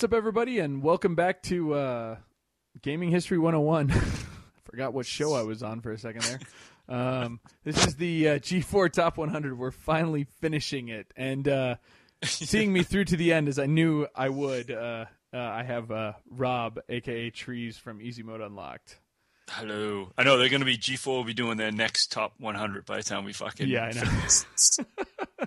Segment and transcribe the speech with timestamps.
[0.00, 2.16] What's up, everybody, and welcome back to uh,
[2.80, 3.90] Gaming History 101.
[3.92, 4.00] I
[4.64, 6.40] Forgot what show I was on for a second there.
[6.88, 9.58] Um, this is the uh, G4 Top 100.
[9.58, 11.74] We're finally finishing it, and uh,
[12.24, 14.70] seeing me through to the end as I knew I would.
[14.70, 15.04] Uh,
[15.34, 18.99] uh, I have uh, Rob, aka Trees from EZ Mode Unlocked.
[19.54, 20.12] Hello.
[20.16, 22.98] I know they're going to be G4 will be doing their next top 100 by
[22.98, 25.46] the time we fucking Yeah, I know.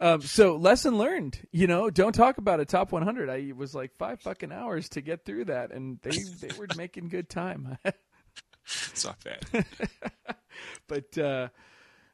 [0.00, 1.40] um, so lesson learned.
[1.50, 3.30] You know, don't talk about a top 100.
[3.30, 7.08] I was like five fucking hours to get through that, and they they were making
[7.08, 7.78] good time.
[7.84, 9.64] it's not bad.
[10.86, 11.48] but uh,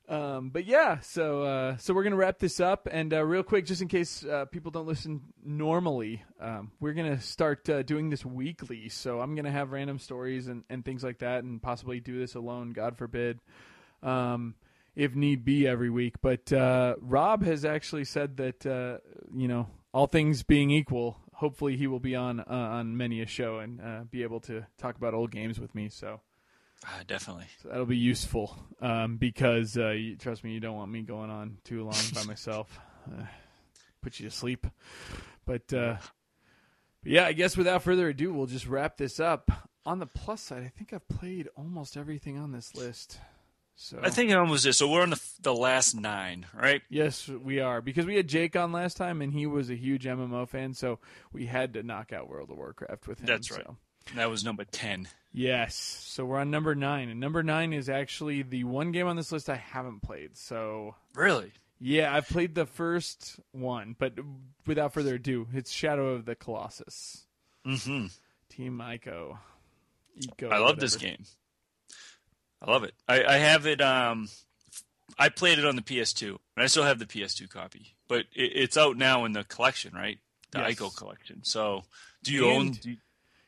[0.06, 3.64] um, but yeah, so uh, so we're gonna wrap this up, and uh, real quick,
[3.64, 8.24] just in case uh, people don't listen normally, um, we're gonna start uh, doing this
[8.24, 8.90] weekly.
[8.90, 12.34] So I'm gonna have random stories and, and things like that, and possibly do this
[12.34, 13.40] alone, God forbid,
[14.02, 14.56] um,
[14.94, 16.16] if need be, every week.
[16.20, 18.98] But uh, Rob has actually said that uh,
[19.34, 23.58] you know, all things being equal, hopefully he will be on on many a show
[23.58, 25.88] and be able to talk about old games with me.
[25.88, 26.20] So.
[26.84, 27.46] Uh, definitely.
[27.62, 31.30] So that'll be useful um, because uh, you, trust me, you don't want me going
[31.30, 32.78] on too long by myself.
[33.10, 33.24] Uh,
[34.02, 34.66] put you to sleep.
[35.46, 35.96] But, uh,
[37.02, 39.50] but yeah, I guess without further ado, we'll just wrap this up.
[39.86, 43.18] On the plus side, I think I've played almost everything on this list.
[43.76, 44.78] So I think almost is.
[44.78, 46.82] So we're on the the last nine, right?
[46.88, 50.04] Yes, we are because we had Jake on last time, and he was a huge
[50.04, 51.00] MMO fan, so
[51.32, 53.26] we had to knock out World of Warcraft with him.
[53.26, 53.64] That's right.
[53.66, 53.76] So.
[54.14, 55.08] That was number ten.
[55.32, 55.74] Yes.
[55.74, 59.32] So we're on number nine, and number nine is actually the one game on this
[59.32, 60.36] list I haven't played.
[60.36, 64.14] So really, yeah, I've played the first one, but
[64.66, 67.26] without further ado, it's Shadow of the Colossus.
[67.66, 68.06] Mm-hmm.
[68.48, 69.38] Team Ico.
[70.16, 70.48] Eco.
[70.48, 70.80] I love whatever.
[70.80, 71.24] this game.
[72.62, 72.94] I love it.
[73.08, 73.80] I, I have it.
[73.80, 74.28] Um,
[75.18, 78.52] I played it on the PS2, and I still have the PS2 copy, but it,
[78.54, 80.18] it's out now in the collection, right?
[80.52, 80.76] The yes.
[80.76, 81.40] Ico collection.
[81.42, 81.82] So,
[82.22, 82.70] do you and, own?
[82.72, 82.96] Do you,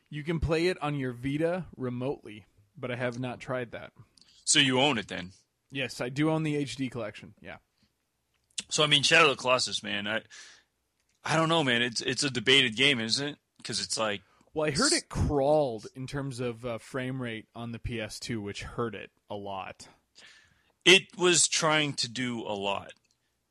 [0.09, 2.45] you can play it on your Vita remotely,
[2.77, 3.91] but I have not tried that.
[4.45, 5.31] So you own it then?
[5.71, 7.33] Yes, I do own the HD collection.
[7.41, 7.57] Yeah.
[8.69, 10.07] So I mean, Shadow of the Colossus, man.
[10.07, 10.21] I
[11.23, 11.81] I don't know, man.
[11.81, 13.37] It's it's a debated game, isn't it?
[13.57, 14.21] Because it's like.
[14.53, 18.63] Well, I heard it crawled in terms of uh, frame rate on the PS2, which
[18.63, 19.87] hurt it a lot.
[20.83, 22.93] It was trying to do a lot.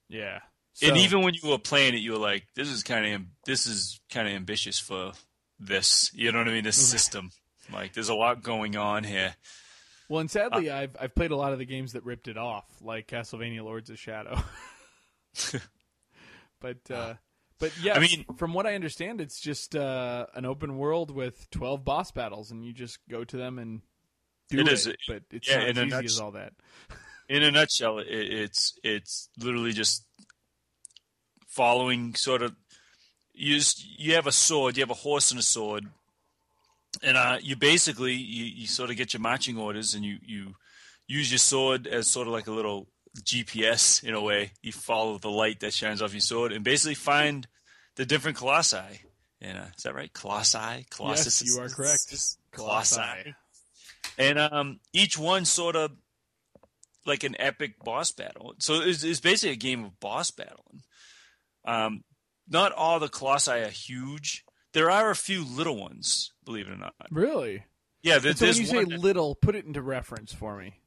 [0.09, 0.41] Yeah.
[0.73, 3.23] So, and even when you were playing it, you were like, "This is kind of
[3.45, 5.13] this is kind of ambitious for
[5.59, 6.11] this.
[6.15, 6.65] You know what I mean?
[6.65, 7.31] This system.
[7.73, 9.35] Like, there's a lot going on here.
[10.09, 12.39] Well, and sadly, uh, I've I've played a lot of the games that ripped it
[12.39, 14.41] off, like Castlevania: Lords of Shadow.
[16.61, 17.15] but uh,
[17.59, 21.51] but yeah, I mean, from what I understand, it's just uh, an open world with
[21.51, 23.81] twelve boss battles, and you just go to them and
[24.49, 24.69] do it.
[24.69, 24.73] it.
[24.73, 26.53] Is, but it's yeah, not as easy as all that.
[27.29, 30.05] in a nutshell, it, it's it's literally just
[31.49, 32.55] following sort of
[33.37, 35.87] you just, you have a sword, you have a horse and a sword,
[37.03, 40.55] and uh, you basically you, you sort of get your marching orders, and you you
[41.07, 42.89] use your sword as sort of like a little
[43.21, 44.53] GPS in a way.
[44.63, 47.47] You follow the light that shines off your sword, and basically find
[47.97, 49.03] the different colossi.
[49.41, 50.13] And uh, is that right?
[50.13, 51.43] Colossi, colossus.
[51.43, 52.15] Yes, you are correct.
[52.53, 52.97] Colossi.
[52.97, 53.35] colossi.
[54.19, 55.91] And um, each one sort of
[57.05, 58.55] like an epic boss battle.
[58.59, 60.83] So it's, it's basically a game of boss battling.
[61.67, 62.03] Um,
[62.49, 64.45] not all the colossi are huge.
[64.73, 66.95] There are a few little ones, believe it or not.
[67.11, 67.65] Really?
[68.03, 68.19] Yeah.
[68.19, 70.81] There, so when you say that, little, put it into reference for me.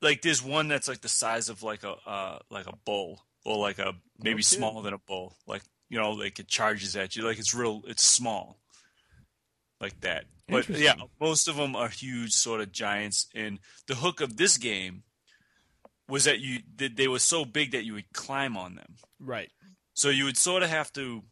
[0.00, 3.58] Like there's one that's like the size of like a uh, like a bull, or
[3.58, 5.36] like a maybe smaller than a bull.
[5.46, 7.22] Like you know, like it charges at you.
[7.22, 7.82] Like it's real.
[7.86, 8.58] It's small.
[9.80, 10.24] Like that.
[10.48, 13.28] But yeah, most of them are huge, sort of giants.
[13.34, 15.04] And the hook of this game
[16.08, 18.96] was that you they were so big that you would climb on them.
[19.18, 19.50] Right.
[19.94, 21.22] So you would sort of have to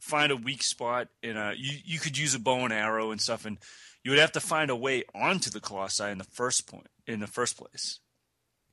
[0.00, 3.20] find a weak spot in a you, you could use a bow and arrow and
[3.20, 3.58] stuff and
[4.04, 7.20] you would have to find a way onto the colossi in the first point in
[7.20, 7.98] the first place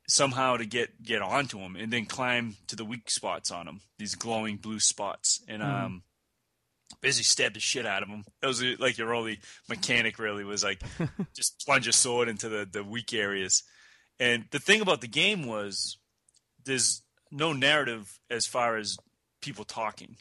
[0.08, 3.82] somehow to get get onto them and then climb to the weak spots on them
[3.98, 5.42] these glowing blue spots.
[5.48, 5.86] And mm.
[5.86, 6.04] um
[7.02, 10.64] basically stab the shit out of them that was like your only mechanic really was
[10.64, 10.82] like
[11.36, 13.64] just plunge a sword into the the weak areas.
[14.20, 15.98] And the thing about the game was
[16.64, 17.02] there's
[17.32, 18.98] no narrative as far as
[19.46, 20.18] people talking.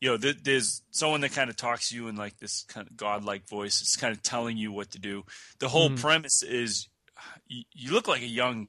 [0.00, 2.86] You know, th- there's someone that kind of talks to you in like this kind
[2.86, 3.80] of godlike voice.
[3.80, 5.24] It's kind of telling you what to do.
[5.58, 6.00] The whole mm.
[6.00, 6.88] premise is
[7.48, 8.68] you, you look like a young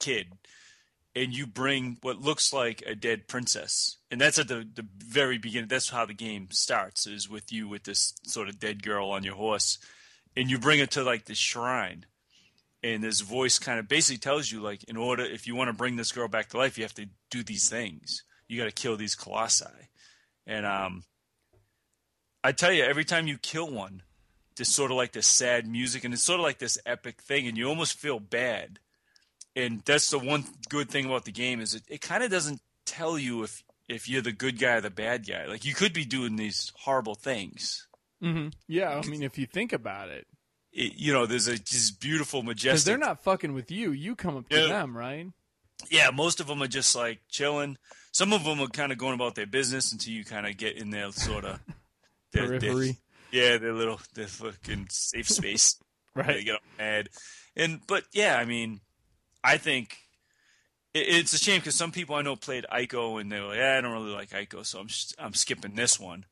[0.00, 0.26] kid
[1.14, 3.98] and you bring what looks like a dead princess.
[4.10, 5.68] And that's at the, the very beginning.
[5.68, 9.22] That's how the game starts is with you with this sort of dead girl on
[9.22, 9.78] your horse.
[10.36, 12.06] And you bring it to like this shrine.
[12.82, 15.76] And this voice kind of basically tells you like in order if you want to
[15.76, 18.72] bring this girl back to life, you have to do these things you got to
[18.82, 19.64] kill these colossi.
[20.46, 21.04] And um,
[22.44, 24.02] I tell you, every time you kill one,
[24.56, 27.46] there's sort of like this sad music, and it's sort of like this epic thing,
[27.46, 28.78] and you almost feel bad.
[29.54, 32.60] And that's the one good thing about the game is it, it kind of doesn't
[32.86, 35.46] tell you if if you're the good guy or the bad guy.
[35.46, 37.86] Like you could be doing these horrible things.
[38.22, 38.48] Mm-hmm.
[38.68, 40.26] Yeah, I mean, if you think about it,
[40.72, 42.86] It, you know, there's a just beautiful, because majestic.
[42.86, 44.68] they're not fucking with you, you come up to Yeah.
[44.68, 45.26] them, right?
[45.90, 47.76] Yeah, most of them are just like chilling.
[48.12, 50.76] Some of them are kind of going about their business until you kind of get
[50.76, 51.60] in their sort of
[52.32, 52.96] their, their- Periphery,
[53.30, 55.76] yeah, their little their fucking safe space.
[56.14, 56.44] They right?
[56.44, 57.08] get all mad,
[57.56, 58.80] and but yeah, I mean,
[59.42, 59.96] I think
[60.92, 63.56] it, it's a shame because some people I know played Ico and they were like,
[63.56, 64.88] yeah, I don't really like Ico, so I'm
[65.18, 66.26] I'm skipping this one.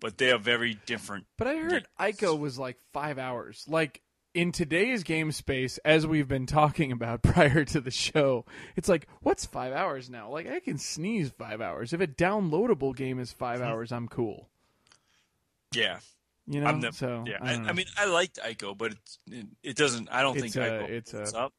[0.00, 1.24] But they are very different.
[1.38, 3.64] But I heard Ico was like five hours.
[3.66, 4.02] Like
[4.34, 8.44] in today's game space, as we've been talking about prior to the show,
[8.76, 10.30] it's like, what's five hours now?
[10.30, 11.92] Like I can sneeze five hours.
[11.92, 14.48] If a downloadable game is five hours, I'm cool.
[15.74, 15.98] Yeah,
[16.46, 16.94] You know, never.
[16.94, 20.08] so yeah, I, I, I, mean, I liked Ico, but it's, it, it doesn't.
[20.10, 21.52] I don't It's think a- Ico it's uh, a- up.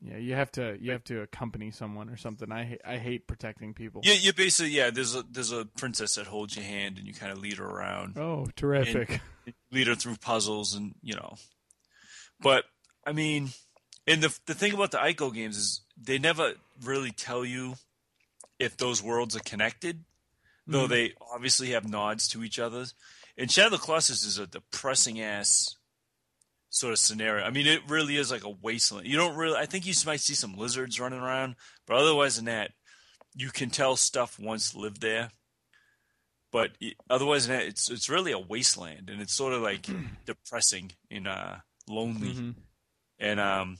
[0.00, 2.50] yeah, you have to you have to accompany someone or something.
[2.50, 4.00] I ha- I hate protecting people.
[4.04, 4.88] Yeah, you basically yeah.
[4.90, 7.66] There's a there's a princess that holds your hand and you kind of lead her
[7.66, 8.16] around.
[8.16, 9.20] Oh, terrific!
[9.70, 11.34] lead her through puzzles and you know
[12.40, 12.64] but
[13.06, 13.50] i mean
[14.06, 16.52] and the the thing about the ico games is they never
[16.84, 17.74] really tell you
[18.58, 20.04] if those worlds are connected
[20.66, 20.90] though Mhm.
[20.90, 22.84] they obviously have nods to each other.
[23.38, 25.76] And shadow colossus is a depressing ass
[26.70, 27.44] sort of scenario.
[27.44, 29.06] I mean it really is like a wasteland.
[29.06, 31.56] You don't really i think you might see some lizards running around
[31.86, 32.72] but otherwise than that
[33.34, 35.30] you can tell stuff once lived there.
[36.50, 39.86] But it- otherwise than that, it's it's really a wasteland, and it's sort of like
[40.26, 42.34] depressing in uh, lonely.
[42.34, 42.54] Mhm.
[43.18, 43.78] And um,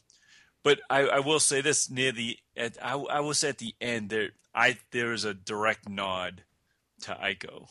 [0.64, 3.74] but I, I will say this near the at I, I will say at the
[3.80, 6.42] end there I there is a direct nod
[7.02, 7.68] to Ico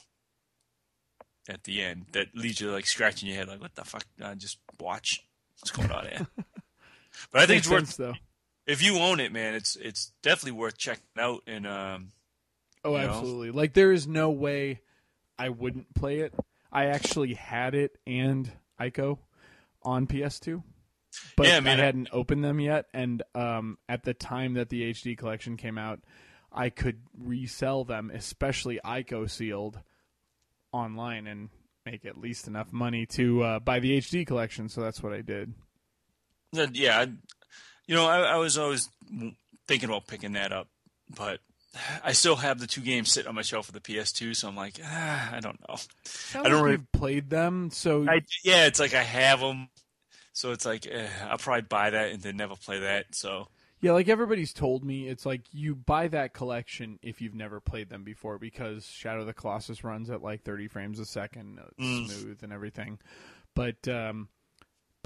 [1.49, 4.33] at the end that leads you like scratching your head like what the fuck I
[4.35, 5.25] just watch
[5.59, 6.27] what's going on here.
[7.31, 8.13] but I think it's worth sense, though.
[8.65, 9.53] if you own it, man.
[9.53, 12.09] It's it's definitely worth checking out and um
[12.85, 13.09] Oh, you know?
[13.09, 13.51] absolutely.
[13.51, 14.81] Like there is no way
[15.37, 16.33] I wouldn't play it.
[16.71, 18.49] I actually had it and
[18.79, 19.17] Ico
[19.83, 20.63] on PS2.
[21.35, 24.69] But Yeah, I, man, I- hadn't opened them yet and um, at the time that
[24.69, 25.99] the HD collection came out,
[26.51, 29.79] I could resell them, especially Ico sealed
[30.71, 31.49] online and
[31.85, 35.21] make at least enough money to uh, buy the HD collection, so that's what I
[35.21, 35.53] did.
[36.53, 37.03] Yeah, I,
[37.87, 38.89] you know, I, I was always
[39.67, 40.67] thinking about picking that up,
[41.15, 41.39] but
[42.03, 44.55] I still have the two games sitting on my shelf for the PS2, so I'm
[44.55, 45.75] like, ah, I don't know.
[46.05, 49.69] Sounds I don't really- you've played them, so I, yeah, it's like I have them,
[50.33, 53.13] so it's like eh, I'll probably buy that and then never play that.
[53.15, 53.47] So
[53.81, 57.89] Yeah, like everybody's told me, it's like you buy that collection if you've never played
[57.89, 61.63] them before because Shadow of the Colossus runs at like 30 frames a second, uh,
[61.79, 62.07] Mm.
[62.09, 62.99] smooth and everything.
[63.55, 64.29] But um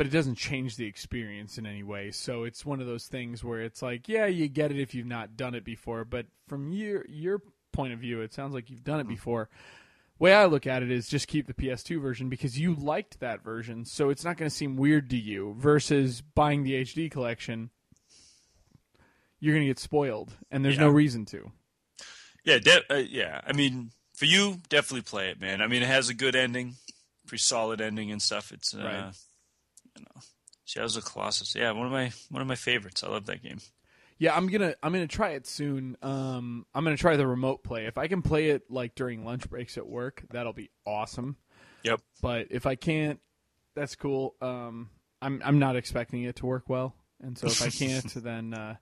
[0.02, 2.10] but it doesn't change the experience in any way.
[2.10, 5.06] So it's one of those things where it's like, yeah, you get it if you've
[5.06, 8.84] not done it before, but from your your point of view, it sounds like you've
[8.84, 9.48] done it before.
[10.18, 13.44] Way I look at it is just keep the PS2 version because you liked that
[13.44, 17.70] version, so it's not going to seem weird to you versus buying the HD collection
[19.40, 21.52] you're going to get spoiled, and there's no reason to.
[22.44, 23.42] yeah, de- uh, yeah.
[23.46, 25.62] I mean, for you, definitely play it, man.
[25.62, 26.74] I mean, it has a good ending,
[27.28, 28.52] pretty solid ending and stuff.
[28.52, 29.14] It's uh, Right.
[30.02, 30.22] You know,
[30.66, 31.56] Shadows of the Colossus.
[31.56, 33.04] Yeah, one of my one of my favorites.
[33.04, 33.60] I love that game.
[34.18, 35.98] Yeah, I'm gonna I'm gonna try it soon.
[36.02, 37.86] Um, I'm gonna try the remote play.
[37.86, 41.38] If I can play it like during lunch breaks at work, that'll be awesome.
[41.84, 42.02] Yep.
[42.22, 43.20] But if I can't,
[43.76, 44.36] that's cool.
[44.42, 44.90] Um,
[45.22, 48.76] I'm I'm not expecting it to work well, and so if I can't, then uh,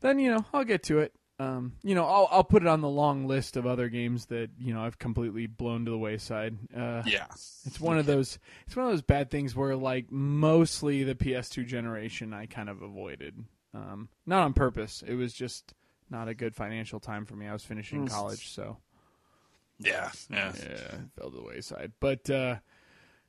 [0.00, 1.14] then you know I'll get to it.
[1.40, 4.50] Um, you know I'll I'll put it on the long list of other games that
[4.58, 6.58] you know I've completely blown to the wayside.
[6.76, 7.26] Uh, Yeah.
[7.64, 8.38] It's one of those.
[8.66, 12.82] It's one of those bad things where, like, mostly the PS2 generation, I kind of
[12.82, 13.42] avoided.
[13.72, 15.02] Um, not on purpose.
[15.06, 15.72] It was just
[16.10, 17.46] not a good financial time for me.
[17.46, 18.10] I was finishing Mm.
[18.10, 18.76] college, so
[19.78, 20.10] Yeah.
[20.28, 20.52] Yeah.
[20.58, 21.92] yeah, fell to the wayside.
[22.00, 22.56] But uh,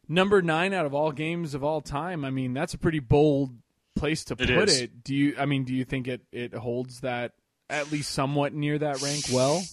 [0.09, 2.25] number nine out of all games of all time.
[2.25, 3.51] I mean, that's a pretty bold
[3.95, 4.81] place to It put is.
[4.81, 5.03] it.
[5.03, 5.35] Do you?
[5.37, 7.33] I mean, do you think it it holds that
[7.71, 9.25] at least somewhat near that rank?
[9.31, 9.63] Well,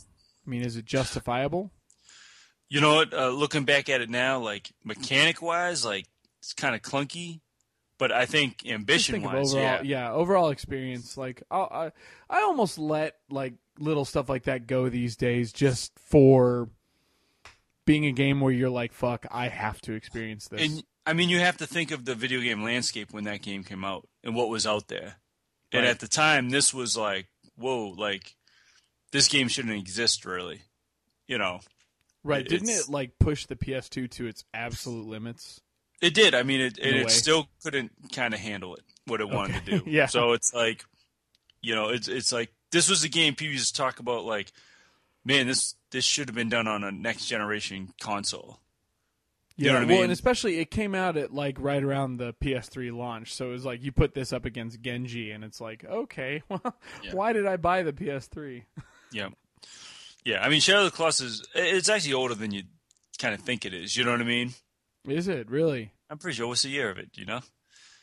[0.47, 1.71] I mean, is it justifiable?
[2.71, 3.13] You know what?
[3.13, 6.07] Uh, looking back at it now, like mechanic wise, like
[6.41, 7.41] it's kind of clunky,
[7.99, 10.13] but I think ambition think wise, overall, yeah.
[10.13, 11.17] overall experience.
[11.17, 11.93] Like I'll, I,
[12.31, 16.69] I almost let like little stuff like that go these days, just for
[17.87, 21.31] being a game where you're like, "Fuck, I have to experience this." And I mean,
[21.31, 24.35] you have to think of the video game landscape when that game came out and
[24.35, 25.17] what was out there.
[25.73, 25.91] And Right.
[25.91, 27.29] at the time, this was like,
[27.59, 28.35] whoa, like
[29.13, 30.63] this game shouldn't exist, really.
[31.27, 31.61] You know,
[32.25, 32.47] Right?
[32.47, 35.61] Didn't it like push the PS2 to its absolute limits?
[36.01, 36.35] It did.
[36.35, 39.71] I mean, it it, it still couldn't kind of handle it what it wanted Okay.
[39.79, 39.91] to do.
[39.91, 40.07] Yeah.
[40.07, 40.85] So it's like,
[41.63, 44.25] you know, it's it's like this was the game people used to talk about.
[44.25, 44.53] Like,
[45.25, 48.61] man, this this should have been done on a next generation console.
[49.61, 50.03] You Yeah, know what I well, mean?
[50.05, 53.65] and especially it came out at like right around the PS3 launch, so it was
[53.65, 57.15] like you put this up against Genji, and it's like, okay, well, Yeah.
[57.15, 58.63] why did I buy the PS3?
[59.13, 59.31] Yeah,
[60.25, 60.43] yeah.
[60.45, 61.43] I mean, Shadow of the Colossus.
[61.55, 62.63] It's actually older than you
[63.19, 63.97] kind of think it is.
[63.97, 64.53] You know what I mean?
[65.09, 65.93] Is it really?
[66.11, 67.11] I'm pretty sure what's the year of it.
[67.17, 67.41] You know?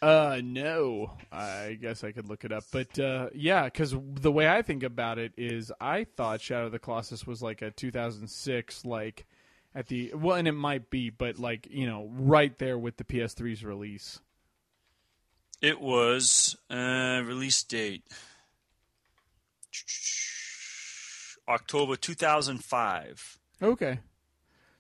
[0.01, 1.11] Uh, no.
[1.31, 4.81] I guess I could look it up, but uh, yeah, because the way I think
[4.83, 9.25] about it is, I thought Shadow of the Colossus was like a 2006, like
[9.75, 13.03] at the well, and it might be, but like you know, right there with the
[13.03, 14.19] PS3's release.
[15.61, 18.03] It was uh, release date
[21.47, 23.39] October 2005.
[23.61, 23.99] Okay.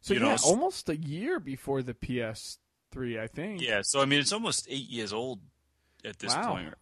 [0.01, 3.61] So You yeah, know, almost a year before the PS3, I think.
[3.61, 5.39] Yeah, so I mean, it's almost eight years old
[6.03, 6.53] at this Wow.
[6.55, 6.73] point.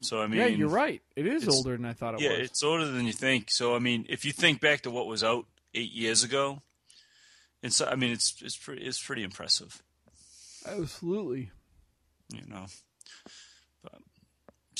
[0.00, 1.00] So I mean, yeah, you're right.
[1.16, 2.50] It is older than I thought it Yeah, was.
[2.50, 3.50] it's older than you think.
[3.50, 6.62] So I mean, if you think back to what was out eight years ago,
[7.64, 9.82] it's I mean, it's it's pretty it's pretty impressive,
[10.66, 11.50] Absolutely.
[12.32, 12.66] you know.
[13.82, 13.92] But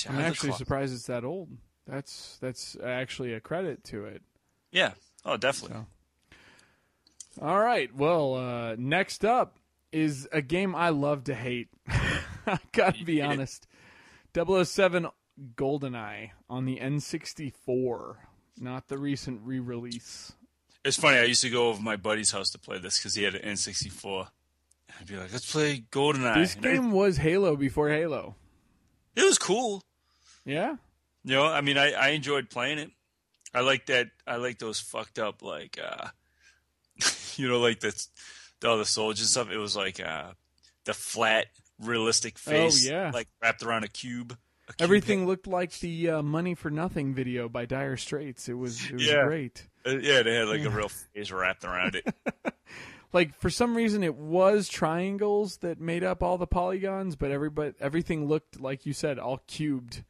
[0.09, 1.51] I'm of the actually Clo- surprised it's that old.
[1.87, 4.23] That's that's actually a credit to it.
[4.73, 4.93] yeah,
[5.25, 5.79] oh, definitely.
[5.79, 5.87] So.
[7.45, 7.95] All right.
[7.95, 9.59] Well, uh, next up
[9.93, 11.69] is a game I love to hate.
[12.47, 13.33] I gotta be You hate it?
[13.33, 13.67] honest.
[14.37, 15.09] 007
[15.57, 18.17] GoldenEye on the N64,
[18.61, 20.33] not the recent re-release.
[20.85, 21.19] It's funny.
[21.19, 23.35] I used to go over to my buddy's house to play this because he had
[23.35, 24.29] an N64.
[25.01, 28.37] I'd be like, "Let's play GoldenEye." This And I- game was Halo before Halo.
[29.17, 29.83] it was cool.
[30.45, 30.77] Yeah.
[31.25, 32.91] You know, I mean, I, I enjoyed playing it.
[33.55, 34.09] I like that.
[34.27, 36.09] I like those fucked up, like, uh,
[37.37, 37.91] you know, like the,
[38.61, 39.51] the the soldiers and stuff.
[39.51, 40.33] It was like uh,
[40.85, 41.47] the flat,
[41.81, 43.11] realistic face, Oh, yeah.
[43.15, 44.37] like wrapped around a cube.
[44.69, 48.49] a cube Everything looked like the uh, "Money for Nothing" video by Dire Straits.
[48.49, 49.25] It was it was Yeah.
[49.25, 49.67] great.
[49.87, 52.07] Uh, yeah, they had like a real face wrapped around it.
[53.13, 57.73] Like for some reason, it was triangles that made up all the polygons, but everybody
[57.79, 60.03] everything looked like you said, all cubed.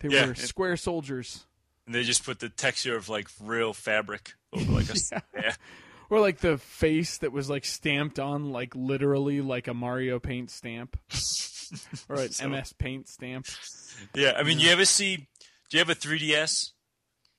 [0.00, 1.46] They Yeah, were square soldiers,
[1.86, 5.20] and they just put the texture of like real fabric over like a Yeah.
[5.34, 5.54] yeah.
[6.10, 10.50] or like the face that was like stamped on, like literally like a Mario Paint
[10.50, 10.98] stamp
[12.10, 13.46] or an So- MS Paint stamp.
[14.14, 15.16] Yeah, I mean, you ever see?
[15.16, 15.24] Do
[15.70, 16.71] you have a 3ds?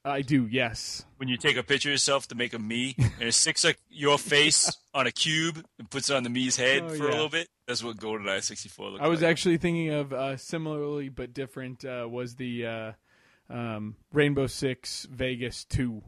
[0.05, 1.05] I do, yes.
[1.17, 3.79] when you take a picture of yourself to make a me and it sticks like
[3.89, 7.09] your face on a cube and puts it on the Mii's head Oh, for yeah.
[7.09, 7.47] a little bit.
[7.67, 9.05] That's what GoldenEye 64 looked like.
[9.05, 9.31] I was like.
[9.31, 12.91] actually thinking of uh, similarly but different uh, was the uh,
[13.49, 16.01] um, Rainbow Six Vegas Two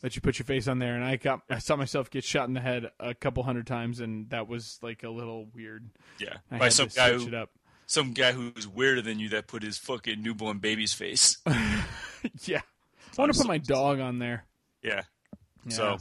[0.00, 2.48] that you put your face on there, and I got I saw myself get shot
[2.48, 5.88] in the head a couple hundred times, and that was like a little weird.
[6.18, 7.50] yeah, I by had some to guy switch who it up.
[7.86, 11.36] some guy who's weirder than you that put his fucking newborn baby's face.
[12.44, 12.62] yeah,
[13.16, 14.44] I want to put my dog on there.
[14.82, 15.02] yeah.
[15.64, 15.74] Yeah.
[15.76, 15.98] So,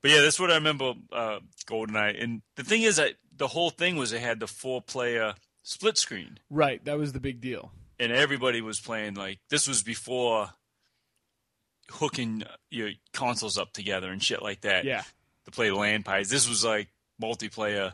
[0.00, 0.94] but yeah, that's what I remember.
[1.12, 4.80] Uh, GoldenEye, and the thing is that the whole thing was it had the four
[4.80, 7.72] player split screen, right, that was the big deal.
[8.00, 10.48] and everybody was playing like this was before
[11.90, 14.84] hooking your consoles up together and shit like that.
[14.84, 15.02] Yeah,
[15.44, 16.30] to play land pies.
[16.30, 16.88] This was like
[17.22, 17.92] multiplayer.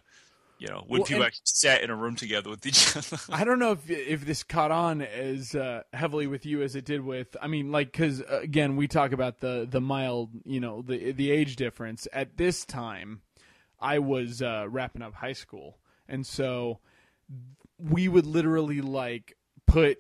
[0.62, 3.18] You know, when Well, people actually sat in a room together with each other.
[3.30, 6.84] I don't know if if this caught on as uh, heavily with you as it
[6.84, 7.36] did with.
[7.42, 11.10] I mean, like because uh, again, we talk about the the mild, you know, the
[11.10, 12.06] the age difference.
[12.12, 13.22] At this time,
[13.80, 15.78] I was uh, wrapping up high school,
[16.08, 16.78] and so
[17.76, 19.98] we would literally like put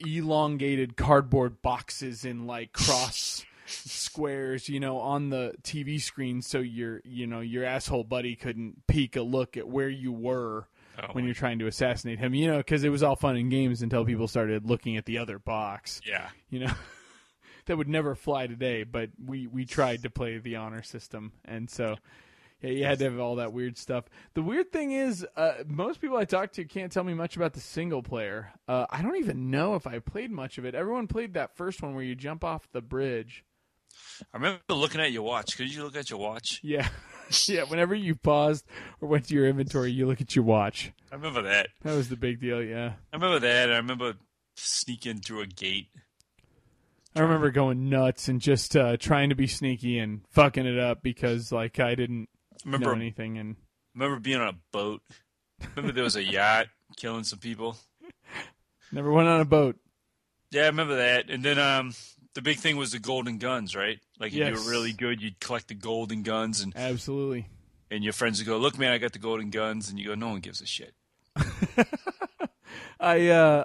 [0.00, 7.00] elongated cardboard boxes in like cross squares you know on the tv screen so your
[7.04, 10.66] you know your asshole buddy couldn't peek a look at where you were
[11.00, 13.52] Oh, when you're trying to assassinate him, you know, because it was all fun and
[13.52, 16.72] games until people started looking at the other box, yeah, you know.
[17.66, 21.70] that would never fly today, but we we tried to play the honor system, and
[21.70, 21.96] so
[22.60, 24.06] yeah, you had to have all that weird stuff.
[24.34, 27.52] The weird thing is, uh, most people I talk to can't tell me much about
[27.52, 28.52] the single player.
[28.66, 30.74] Uh, I don't even know if I played much of it.
[30.74, 33.44] Everyone played that first one where you jump off the bridge.
[34.32, 35.56] I remember looking at your watch.
[35.56, 36.60] Could you look at your watch?
[36.64, 36.88] Yeah,
[37.46, 37.64] yeah.
[37.64, 38.66] Whenever you paused
[39.00, 40.92] or went to your inventory, you look at your watch.
[41.12, 41.68] I remember that.
[41.82, 42.62] That was the big deal.
[42.62, 42.94] Yeah.
[43.12, 43.70] I remember that.
[43.72, 44.14] I remember
[44.56, 45.88] sneaking through a gate.
[47.16, 51.02] I remember going nuts and just uh, trying to be sneaky and fucking it up
[51.02, 52.28] because like I didn't
[52.64, 53.56] remember know anything and
[53.94, 55.02] remember being on a boat.
[55.74, 56.66] Remember there was a yacht
[56.96, 57.76] killing some people.
[58.92, 59.76] never went on a boat.
[60.50, 61.28] Yeah, I remember that.
[61.30, 61.92] And then um,
[62.38, 63.98] the big thing was the golden guns, right?
[64.20, 67.48] Like if you were really good, you'd collect the golden guns, and Absolutely.
[67.90, 70.14] and your friends would go, "Look, man, I got the golden guns," and you go,
[70.14, 70.94] "No one gives a shit."
[73.00, 73.64] I uh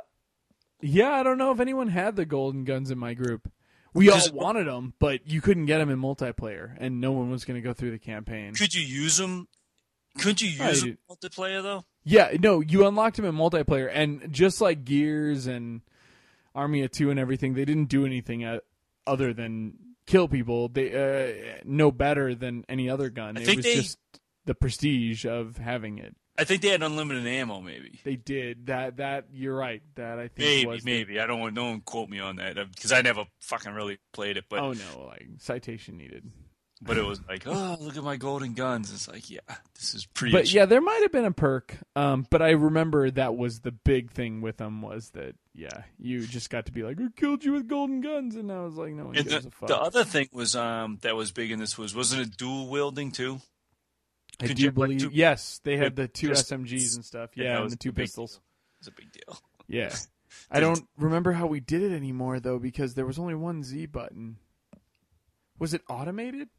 [0.81, 3.51] yeah, I don't know if anyone had the golden guns in my group.
[3.93, 7.45] We all wanted them, but you couldn't get them in multiplayer, and no one was
[7.45, 8.55] going to go through the campaign.
[8.55, 9.47] Could you use them?
[10.17, 11.85] Couldn't you use multiplayer though?
[12.03, 15.81] Yeah, no, you unlocked them in multiplayer, and just like Gears and
[16.55, 18.60] Army of Two and everything, they didn't do anything uh,
[19.07, 19.74] other than
[20.05, 20.69] kill people.
[20.69, 23.38] They uh, no better than any other gun.
[23.38, 23.98] It was they- just
[24.45, 26.15] the prestige of having it.
[26.36, 28.00] I think they had unlimited ammo, maybe.
[28.03, 28.98] They did that.
[28.98, 29.83] That you're right.
[29.95, 31.19] That I think Maybe, was the- maybe.
[31.19, 34.38] I don't want no one quote me on that because I never fucking really played
[34.38, 34.45] it.
[34.50, 36.31] But oh no, like citation needed.
[36.85, 38.91] But it was like, oh, look at my golden guns.
[38.91, 39.39] It's like, yeah,
[39.75, 40.31] this is pretty.
[40.33, 41.77] But yeah, there might have been a perk.
[41.95, 46.25] Um, but I remember that was the big thing with them was that yeah, you
[46.25, 48.93] just got to be like, "I killed you with golden guns," and I was like,
[48.93, 51.51] "No one And gives the, a fuck." the other thing was um that was big
[51.51, 53.39] in this was wasn't it dual wielding too?
[54.41, 56.29] I could do you believe two- yes, they had the two?
[56.31, 57.31] SMGs and stuff.
[57.35, 58.39] Yeah, Yeah, and the two pistols.
[58.79, 59.37] It's a big deal.
[59.67, 59.95] Yeah,
[60.51, 63.85] I don't remember how we did it anymore though because there was only one Z
[63.85, 64.35] button.
[65.57, 66.49] Was it automated?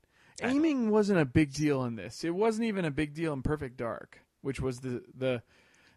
[0.42, 2.24] Aiming wasn't a big deal in this.
[2.24, 5.42] It wasn't even a big deal in Perfect Dark, which was the the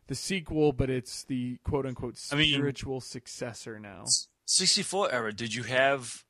[0.07, 4.05] the sequel, but it's the quote unquote I mean- spiritual successor now.
[4.45, 5.33] 64 era.
[5.33, 6.23] Did you have?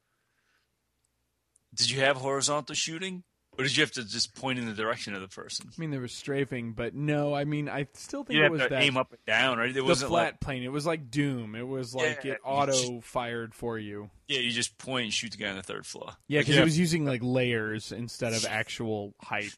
[1.73, 3.23] Did you have horizontal shooting,
[3.57, 5.67] or did you have to just point in the direction of the person?
[5.67, 7.33] I mean, there was strafing, but no.
[7.33, 9.69] I mean, I still think You it was to that aim up and down, right?
[9.69, 10.63] It the wasn't flat like plane.
[10.63, 11.55] It was like Doom.
[11.55, 14.09] It was like Yeah, it auto fired for you.
[14.27, 16.11] yeah, you just point and shoot the guy on the third floor.
[16.27, 19.55] Yeah, Like, because it was using like layers instead of actual height.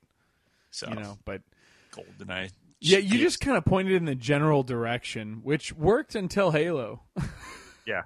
[0.71, 1.41] so You know, but
[1.91, 2.51] GoldenEye.
[2.79, 7.01] yeah, you just kind of pointed in the general direction, which worked until Halo.
[7.85, 8.03] Yeah.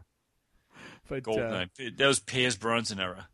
[1.09, 1.65] but golden uh.
[1.97, 3.27] That was Pierce Brosnan era.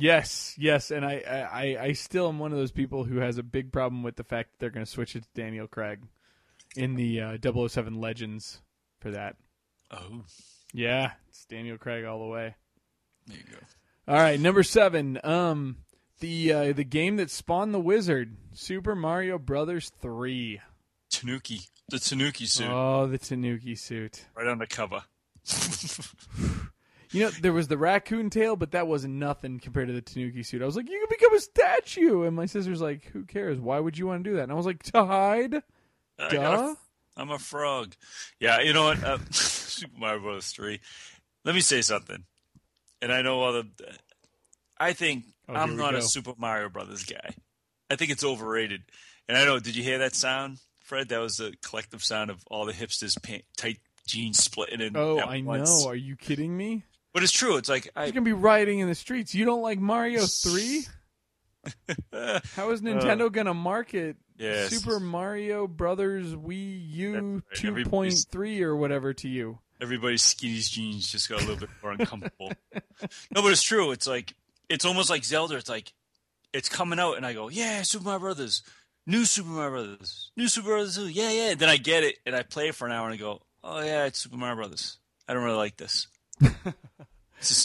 [0.00, 3.42] Yes, yes, and I, I, I still am one of those people who has a
[3.42, 6.00] big problem with the fact that they're going to switch it to Daniel Craig
[6.76, 8.60] in the uh, 007 Legends
[9.00, 9.36] for that.
[9.90, 10.22] Oh,
[10.72, 12.54] Yeah, it's Daniel Craig all the way.
[13.26, 13.58] there you go.
[14.12, 15.18] All right, number seven.
[15.22, 15.76] Um,
[16.20, 20.60] the uh, the game that spawned the wizard, Super Mario Brothers three.
[21.10, 24.24] Tanuki, the Tanuki suit, Oh, the Tanuki suit.
[24.36, 25.02] right on the cover.
[27.12, 30.42] You know, there was the raccoon tail, but that was nothing compared to the Tanuki
[30.42, 30.62] suit.
[30.62, 33.58] I was like, you can become a statue, and my sister's like, who cares?
[33.58, 34.44] Why would you want to do that?
[34.44, 35.62] And I was like, to hide.
[36.30, 36.74] Duh.
[37.16, 37.94] I'm a frog.
[38.38, 39.02] Yeah, you know what?
[39.02, 40.50] Uh, Super Mario Bros.
[40.50, 40.80] Three.
[41.44, 42.24] Let me say something.
[43.02, 43.64] And I know other.
[44.78, 45.98] I think Oh, I'm not go.
[45.98, 47.34] a Super Mario Brothers guy.
[47.90, 48.82] I think it's overrated.
[49.28, 49.58] And I know.
[49.58, 51.08] Did you hear that sound, Fred?
[51.08, 54.96] That was the collective sound of all the hipsters pant, tight jeans splitting in.
[54.96, 55.82] Oh, I once.
[55.84, 55.90] know.
[55.90, 56.84] Are you kidding me?
[57.12, 57.56] But it's true.
[57.56, 59.34] It's like You're gonna be rioting in the streets.
[59.34, 60.84] You don't like Mario three?
[62.12, 64.70] How is uh, Nintendo gonna market Yes.
[64.70, 67.42] Super Mario Brothers Wii U right.
[67.52, 69.58] two point three or whatever to you?
[69.80, 72.52] everybody's skinny jeans just got a little bit more uncomfortable.
[72.72, 73.90] no, but it's true.
[73.92, 74.34] It's like
[74.68, 75.56] it's almost like Zelda.
[75.56, 75.92] It's like
[76.52, 78.62] it's coming out, and I go, "Yeah, Super Mario Brothers,
[79.06, 82.34] new Super Mario Brothers, new Super Mario Brothers, yeah, yeah." Then I get it, and
[82.34, 84.98] I play it for an hour, and I go, "Oh yeah, it's Super Mario Brothers.
[85.28, 86.06] I don't really like this."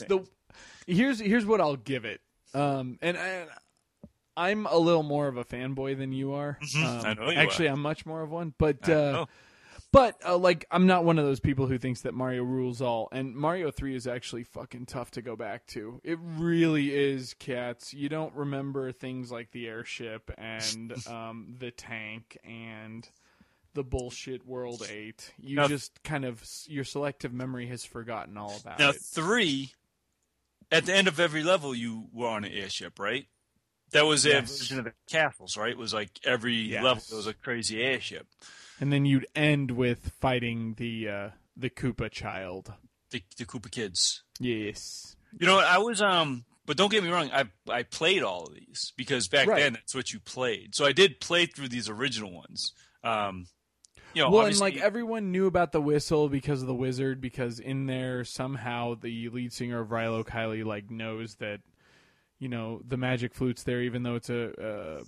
[0.08, 0.26] The
[0.88, 2.22] here's here's what I'll give it.
[2.54, 3.50] Um, and, and
[4.38, 6.58] I'm a little more of a fanboy than you are.
[6.62, 8.54] Mhm, Um, I know you actually, I'm much more of one.
[8.58, 9.26] But uh,
[9.92, 13.08] but uh, like I'm not one of those people who thinks that Mario rules all.
[13.12, 16.02] And Mario Three is actually fucking tough to go back to.
[16.04, 17.94] It really is, cats.
[17.94, 23.08] You don't remember things like the airship and um, the tank and
[23.76, 25.32] the bullshit World Eight.
[25.38, 28.84] You Now- just kind of your selective memory has forgotten all about it.
[28.84, 29.74] now three,
[30.72, 33.28] at the end of every level, you were on an airship, right?
[33.92, 34.58] That was their Yes.
[34.58, 35.70] version of the castles, right?
[35.72, 36.84] It was like every Yes.
[36.84, 38.28] level there was a crazy airship.
[38.80, 42.74] And then you'd end with fighting the uh, the Koopa child.
[43.12, 44.24] The, the Koopa kids.
[44.40, 45.16] Yes.
[45.40, 45.66] You know what?
[45.66, 47.30] I was um, but don't get me wrong.
[47.32, 49.60] I I played all of these because back Right.
[49.62, 50.76] then that's what you played.
[50.76, 52.74] So I did play through these original ones.
[53.04, 53.48] Um,
[54.16, 57.22] you know, well, and like everyone knew about the whistle because of the wizard.
[57.22, 61.60] Because in there somehow the lead singer of Rilo Kiley like knows that
[62.40, 65.04] you know the magic flute's there, even though it's a uh,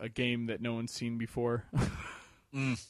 [0.00, 1.64] a game that no one's seen before.
[2.54, 2.80] Mm.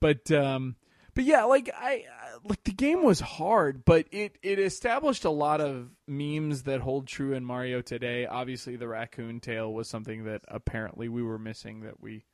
[0.00, 0.76] But um,
[1.14, 5.30] but yeah, like I I- like the game was hard, but it it established a
[5.30, 8.26] lot of memes that hold true in Mario today.
[8.26, 12.24] Obviously, the raccoon tail was something that apparently we were missing that we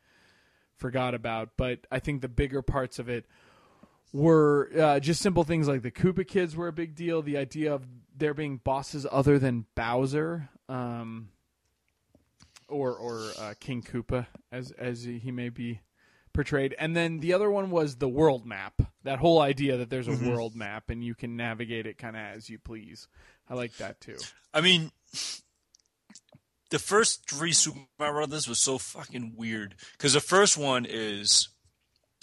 [0.76, 3.26] forgot about, but I think the bigger parts of it
[4.12, 7.22] were uh, just simple things like the Koopa Kids were a big deal.
[7.22, 11.28] The idea of there being bosses other than Bowser, um,
[12.68, 15.80] or or uh, King Koopa, as as he may be
[16.32, 16.74] portrayed.
[16.78, 18.74] And then the other one was the world map.
[19.04, 20.30] That whole idea that there's a Mhm.
[20.30, 23.06] world map and you can navigate it kind of as you please.
[23.48, 24.16] I like that too.
[24.54, 24.92] I mean,
[26.72, 31.48] the first three Super Mario Brothers was so fucking weird because the first one is,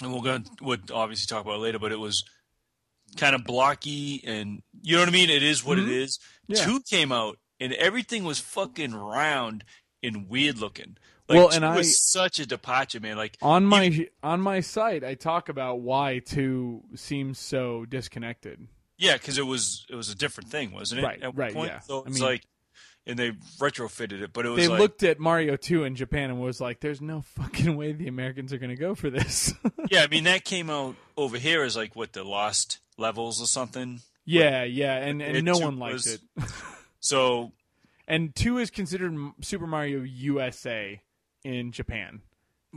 [0.02, 2.24] and we're gonna we'll obviously talk about it later, but it was
[3.18, 5.30] kind of blocky and you know what I mean.
[5.30, 5.84] It is what Mhm.
[5.84, 6.20] it is.
[6.48, 6.66] Yeah.
[6.66, 9.64] Two came out and everything was fucking round
[10.04, 10.98] and weird looking.
[11.28, 13.18] Like, Well, and I- was such a departure, man.
[13.18, 18.68] Like On my on my site, I talk about why two seems so disconnected.
[18.98, 21.04] Yeah, because it was it was a different thing, wasn't it?
[21.04, 21.72] Right, At right, point?
[21.72, 21.80] yeah.
[21.82, 22.44] So I it's mean- like,
[23.08, 26.30] and they retrofitted it, but it was They like, looked at Mario 2 in Japan
[26.30, 29.54] and was like, "There's no fucking way the Americans are going to go for this."
[29.90, 30.02] yeah.
[30.04, 34.02] I mean, that came out over here as like what the Lost Levels or something.
[34.26, 36.22] yeah, yeah, and and no one liked was- it.
[37.02, 37.54] So
[38.08, 41.02] And 2 is considered Super Mario USA
[41.46, 42.22] in Japan.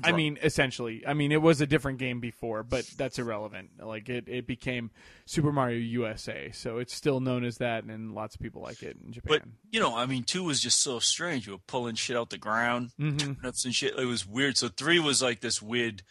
[0.02, 1.04] I mean, essentially.
[1.06, 3.70] I mean, it was a different game before, but that's irrelevant.
[3.78, 4.90] Like it, it became
[5.26, 8.96] Super Mario USA, so it's still known as that, and lots of people like it
[9.04, 9.38] in Japan.
[9.40, 11.46] but you know, I mean, two was just so strange.
[11.46, 13.98] You were pulling shit out the ground, hmm nuts and shit.
[13.98, 14.56] It was weird.
[14.56, 16.02] So three was like this weird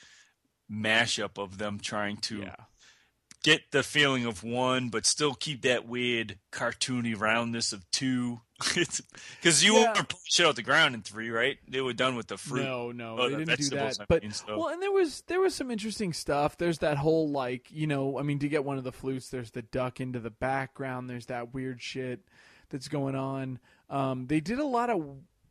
[0.71, 2.55] mashup of them trying to Yeah,
[3.43, 8.41] get the feeling of one, but still keep that weird cartoony roundness of two.
[9.41, 9.93] Because you Yeah.
[9.93, 11.57] pulling shit out the ground in three, right?
[11.67, 12.63] They were done with the fruit.
[12.63, 13.97] No, no, Oh, they the didn't do that.
[14.01, 16.57] I But mean, so- well, and there was there was some interesting stuff.
[16.57, 19.51] There's that whole like you know, I mean, to get one of the flutes, there's
[19.51, 21.09] the duck into the background.
[21.09, 22.21] There's that weird shit
[22.69, 23.59] that's going on.
[23.89, 25.03] Um, they did a lot of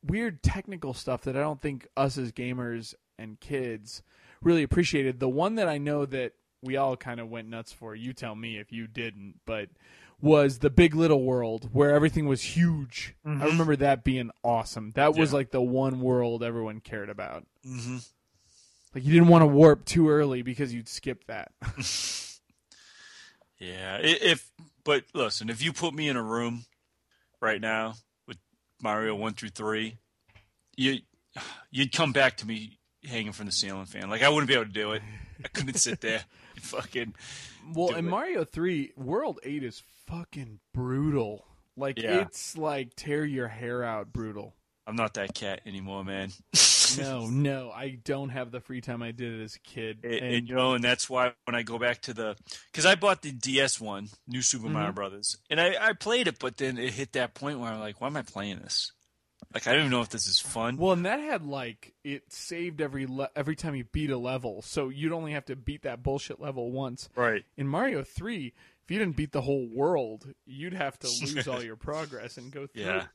[0.02, 4.02] weird technical stuff that I don't think us as gamers and kids
[4.42, 5.20] really appreciated.
[5.20, 7.94] The one that I know that we all kind of went nuts for.
[7.94, 9.68] You tell me if you didn't, but
[10.22, 13.14] was the Big Little World where everything was huge.
[13.24, 13.44] I Mhm.
[13.44, 14.90] remember that being awesome.
[14.92, 15.36] That was Yeah.
[15.36, 17.46] like the one world everyone cared about.
[17.66, 17.98] Mm-hmm.
[18.94, 21.52] Like you didn't want to warp too early because you'd skip that.
[23.58, 24.50] Yeah, if
[24.84, 26.64] but listen, if you put me in a room
[27.40, 27.94] right now
[28.26, 28.38] with
[28.82, 29.98] Mario one through three,
[30.76, 31.00] you
[31.70, 34.08] you'd come back to me hanging from the ceiling fan.
[34.08, 35.02] Like I wouldn't be able to do it.
[35.44, 37.14] I couldn't sit there and fucking.
[37.74, 38.10] Well, in it.
[38.10, 41.46] Mario 3, World 8 is fucking brutal.
[41.76, 42.20] Like Yeah.
[42.22, 44.54] it's like tear your hair out brutal.
[44.86, 46.30] I'm not that cat anymore, man.
[46.98, 50.00] No, no, I don't have the free time I did as a kid.
[50.02, 52.34] And, And- and, you know, and that's why when I go back to the,
[52.72, 54.72] because I bought the DS one, New Super Mm-hmm.
[54.72, 57.78] Mario Brothers, and I, I played it, but then it hit that point where I'm
[57.78, 58.90] like, why am I playing this?
[59.52, 60.76] Like I don't even know if this is fun.
[60.76, 64.62] well, and that had like it saved every le- every time you beat a level,
[64.62, 67.08] so you'd only have to beat that bullshit level once.
[67.16, 67.44] right.
[67.56, 68.52] In Mario 3,
[68.84, 72.52] if you didn't beat the whole world, you'd have to lose all your progress and
[72.52, 72.84] go through.
[72.84, 73.06] Yeah.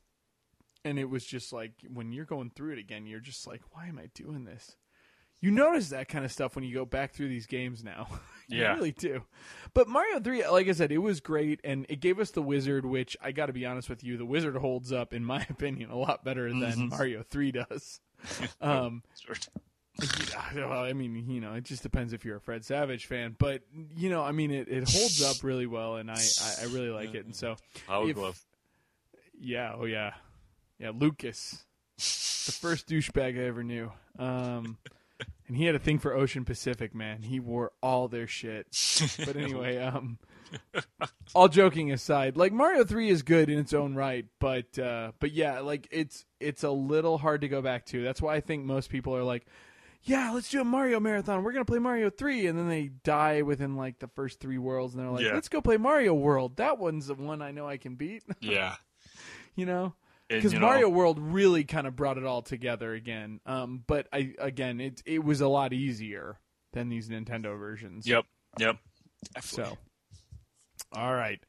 [0.84, 3.86] And it was just like when you're going through it again, you're just like, why
[3.86, 4.76] am I doing this?
[5.40, 8.08] You notice that kind of stuff when you go back through these games now.
[8.48, 8.74] you Yeah.
[8.74, 9.22] really do.
[9.74, 12.86] But Mario 3, like I said, it was great and it gave us the wizard,
[12.86, 15.90] which I got to be honest with you, the wizard holds up in my opinion
[15.90, 16.90] a lot better than Mhm.
[16.90, 18.00] Mario 3 does.
[18.60, 19.02] Um
[20.54, 23.62] well, I mean, you know, it just depends if you're a Fred Savage fan, but
[23.96, 26.90] you know, I mean, it, it holds up really well, and I, I, I really
[26.90, 27.24] like it.
[27.24, 28.38] And so, Power If- glove.
[29.40, 30.12] yeah, oh yeah,
[30.78, 31.64] yeah, Lucas,
[31.96, 33.90] the first douchebag I ever knew.
[34.18, 34.76] Um,
[35.48, 37.22] and he had a thing for Ocean Pacific, man.
[37.22, 38.66] He wore all their shit.
[39.24, 40.18] But anyway, um,
[41.34, 45.32] all joking aside, like Mario Three is good in its own right, but uh, but
[45.32, 48.02] yeah, like it's it's a little hard to go back to.
[48.02, 49.46] That's why I think most people are like,
[50.02, 51.42] yeah, let's do a Mario marathon.
[51.42, 54.94] We're gonna play Mario Three, and then they die within like the first three worlds,
[54.94, 55.34] and they're like, Yeah.
[55.34, 56.56] let's go play Mario World.
[56.56, 58.22] That one's the one I know I can beat.
[58.40, 58.76] yeah.
[59.56, 59.94] you know.
[60.28, 63.40] Because you know, Mario World really kind of brought it all together again.
[63.46, 66.38] Um, but I again, it it was a lot easier
[66.72, 68.06] than these Nintendo versions.
[68.06, 68.24] Yep.
[68.58, 68.76] Yep.
[69.40, 69.76] So,
[70.92, 71.40] all right.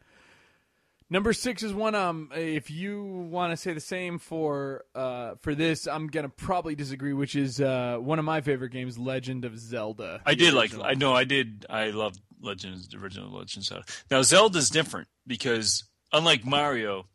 [1.09, 1.95] Number six is one.
[1.95, 6.75] Um, if you want to say the same for uh for this, I'm gonna probably
[6.75, 7.13] disagree.
[7.13, 10.21] Which is uh one of my favorite games, Legend of Zelda.
[10.25, 10.77] I did like.
[10.77, 11.13] I know.
[11.13, 11.65] I did.
[11.69, 13.85] I love Legends, the original Legend of Zelda.
[14.11, 17.05] Now Zelda's different because unlike Mario,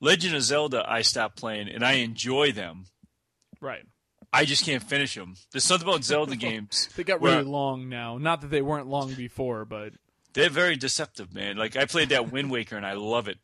[0.00, 2.86] Legend of Zelda, I stopped playing and I enjoy them.
[3.60, 3.84] right.
[4.32, 5.34] I just can't finish them.
[5.50, 6.88] There's something about Zelda games.
[6.94, 8.16] They got really long now.
[8.16, 9.92] Not that they weren't long before, but
[10.34, 11.56] They're very deceptive, man.
[11.56, 13.38] Like I played that Wind Waker and I love it,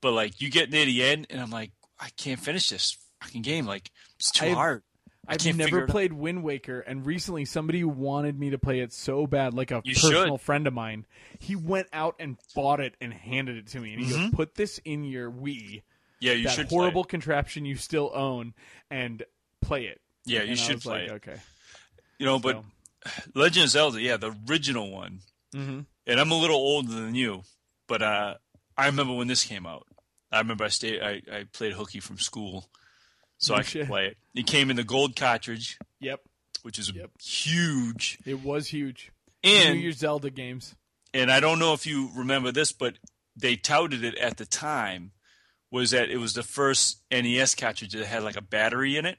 [0.00, 3.42] but like you get near the end and I'm like, I can't finish this fucking
[3.42, 3.66] game.
[3.66, 4.82] Like it's too I've- hard.
[5.28, 5.88] I've never it out.
[5.90, 9.80] played Wind Waker, and recently somebody wanted me to play it so bad, like a
[9.84, 10.44] You personal should.
[10.44, 11.06] friend of mine.
[11.38, 14.34] He went out and bought it and handed it to me, and he goes, mm-hmm.
[14.34, 15.82] "Put this in your Wii,
[16.20, 16.38] Yeah, Mm-hmm.
[16.38, 18.54] you that should play horrible contraption you still own,
[18.90, 19.22] and
[19.60, 21.28] play it." Yeah, you and should play like, it.
[21.30, 21.40] Okay,
[22.18, 22.56] You know, but
[23.06, 25.20] So- Legend of Zelda, yeah, the original one.
[25.54, 25.86] Mhm.
[26.06, 27.42] And I'm a little older than you,
[27.86, 28.34] but uh,
[28.76, 29.86] I remember when this came out.
[30.30, 31.00] I remember I stayed.
[31.02, 32.68] I, I played hooky from school,
[33.38, 33.86] so I could shit.
[33.88, 34.16] play it.
[34.34, 36.20] It came in the gold cartridge, Yep,
[36.62, 37.10] which is Yep.
[37.20, 38.18] huge.
[38.26, 39.10] it was huge.
[39.42, 40.74] And New Year's Zelda games.
[41.14, 42.98] and I don't know if you remember this, but
[43.34, 45.12] they touted it at the time
[45.70, 49.18] was that it was the first NES cartridge that had like a battery in it.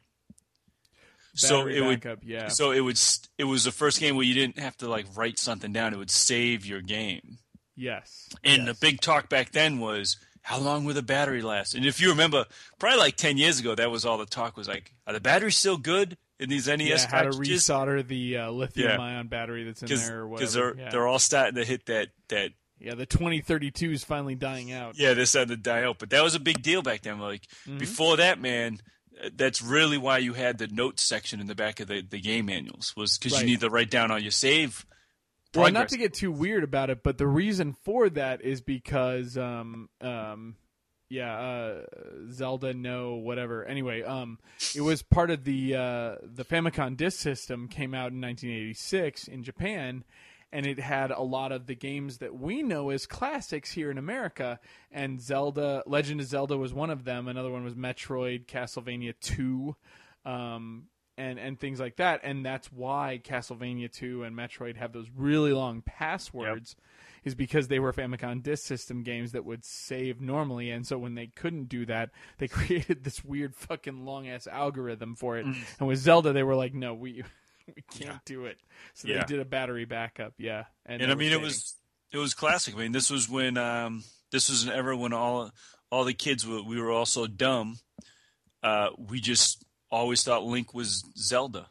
[1.33, 2.47] so Battery it would yeah.
[2.49, 2.99] so it would
[3.37, 5.93] it was the first game where you didn't have to like write something down.
[5.93, 7.37] It would save your game.
[7.75, 8.79] yes, And yes.
[8.79, 11.75] the big talk back then was how long will the battery last?
[11.75, 12.45] And if you remember,
[12.79, 15.55] probably like ten years ago, that was all the talk was like, are the batteries
[15.55, 18.97] still good in these NES yeah, how to resolder the uh, lithium Yeah.
[18.97, 20.39] ion battery that's in there or whatever.
[20.39, 20.89] Because they're yeah.
[20.89, 24.97] they're all starting to hit that that yeah, the 2032 is finally dying out.
[24.97, 25.99] yeah they're to die out.
[25.99, 27.19] But that was a big deal back then.
[27.19, 27.79] Like Mhm.
[27.79, 28.79] before that, man.
[29.23, 32.19] uh, That's really why you had the notes section in the back of the, the
[32.19, 33.41] game manuals was because Right.
[33.41, 34.85] you need to write down all your save.
[35.53, 39.37] Well, not to get too weird about it, but the reason for that is because,
[39.37, 40.55] um, um,
[41.09, 41.85] yeah, uh,
[42.31, 43.65] Zelda, no, whatever.
[43.65, 44.39] Anyway, um,
[44.73, 49.43] it was part of the uh, the Famicom Disk System came out in 1986 in
[49.43, 50.05] Japan,
[50.51, 53.97] and it had a lot of the games that we know as classics here in
[53.97, 54.59] America.
[54.91, 57.27] And Zelda, Legend of Zelda was one of them.
[57.27, 59.75] Another one was Metroid, Castlevania 2.
[60.25, 60.87] Um,
[61.17, 62.21] and and things like that.
[62.23, 66.75] And that's why Castlevania 2 and Metroid have those really long passwords,
[67.23, 70.71] is because they were Famicom Disk System games that would save normally.
[70.71, 72.09] And so when they couldn't do that,
[72.39, 75.45] they created this weird fucking long ass algorithm for it.
[75.79, 77.23] And with Zelda, they were like, no, we
[77.75, 78.17] we can't Yeah.
[78.25, 78.57] do it.
[78.93, 79.19] So Yeah.
[79.19, 80.33] they did a battery backup.
[80.37, 81.75] Yeah, and they I mean it was
[82.11, 82.75] it was classic.
[82.75, 85.51] I mean this was when um, this was an era when all
[85.91, 87.77] all the kids were we were all so dumb.
[88.63, 91.67] Uh, we just always thought Link was Zelda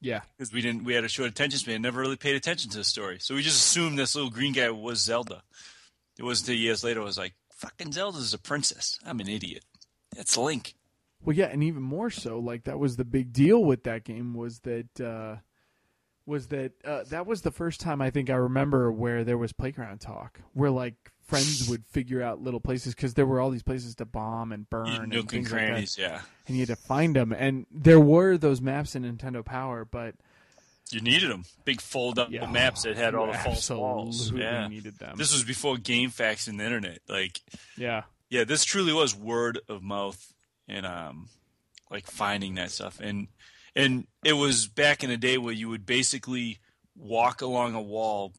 [0.00, 0.20] yeah.
[0.36, 2.84] because we didn't we had a short attention span, never really paid attention to the
[2.84, 5.42] story, so we just assumed this little green guy was Zelda.
[6.18, 9.64] It wasn't until years later I was like, "Fucking Zelda's a princess." I'm an idiot.
[10.16, 10.74] It's Link.
[11.24, 14.34] Well, yeah, and even more so, like that was the big deal with that game
[14.34, 15.36] was that uh,
[16.26, 19.52] was that uh, that was the first time I think I remember where there was
[19.52, 20.94] playground talk, where like
[21.26, 24.68] friends would figure out little places because there were all these places to bomb and
[24.68, 26.20] burn and Nook and things like that, yeah.
[26.46, 27.32] and you had to find them.
[27.32, 30.14] And there were those maps in Nintendo Power, but
[30.90, 31.44] You needed them.
[31.64, 34.32] Big fold up yeah, maps that had all the false walls.
[34.32, 34.66] Yeah.
[34.68, 35.16] needed them.
[35.16, 36.98] This was before GameFAQs and the internet.
[37.08, 37.40] Like
[37.76, 40.32] yeah, yeah, this truly was word of mouth
[40.72, 41.28] and um
[41.90, 42.98] like finding that stuff.
[43.00, 43.28] And
[43.76, 46.58] and it was back in the day where you would basically
[46.96, 48.32] walk along a wall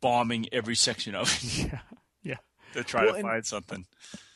[0.00, 1.80] bombing every section of it yeah,
[2.22, 2.36] yeah.
[2.74, 3.86] to try Well, to and- find something.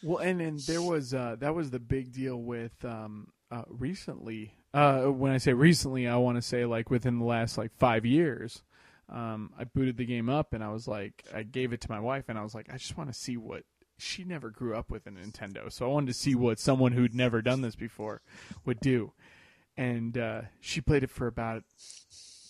[0.03, 4.53] Well, and and there was uh, that was the big deal with um, uh, recently.
[4.75, 8.05] Uh, when I say recently, I want to say like within the last like five
[8.05, 8.63] years.
[9.07, 12.01] Um, I booted the game up and I was like, I gave it to my
[12.01, 13.63] wife and I was like, I just want to see what
[13.99, 17.15] she never grew up with a Nintendo, so I wanted to see what someone who'd
[17.15, 18.23] never done this before
[18.65, 19.13] would do.
[19.77, 21.65] And uh, she played it for about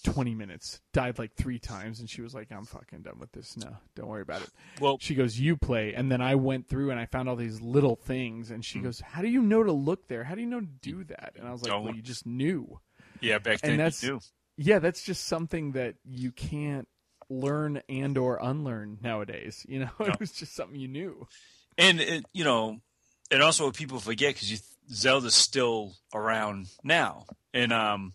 [0.05, 3.57] 20 minutes, died like three times, and she was like, I'm fucking done with this.
[3.57, 6.91] No, don't worry about it Well, she goes, "You play," and then I went through
[6.91, 9.73] and I found all these little things, and she goes, "How do you know to
[9.73, 10.25] look there?
[10.25, 11.73] How do you know to do that?" And I was like.
[11.73, 12.81] "Well, you just knew."
[13.21, 14.21] yeah, back and then that's- you knew.
[14.57, 16.87] Yeah, that's just something that you can't
[17.29, 19.65] learn and or unlearn nowadays.
[19.69, 20.07] You know, No.
[20.07, 21.27] it was just something you knew.
[21.79, 22.81] And it, you know,
[23.31, 24.59] and also what people forget because you
[24.93, 28.13] Zelda's still around now, and um,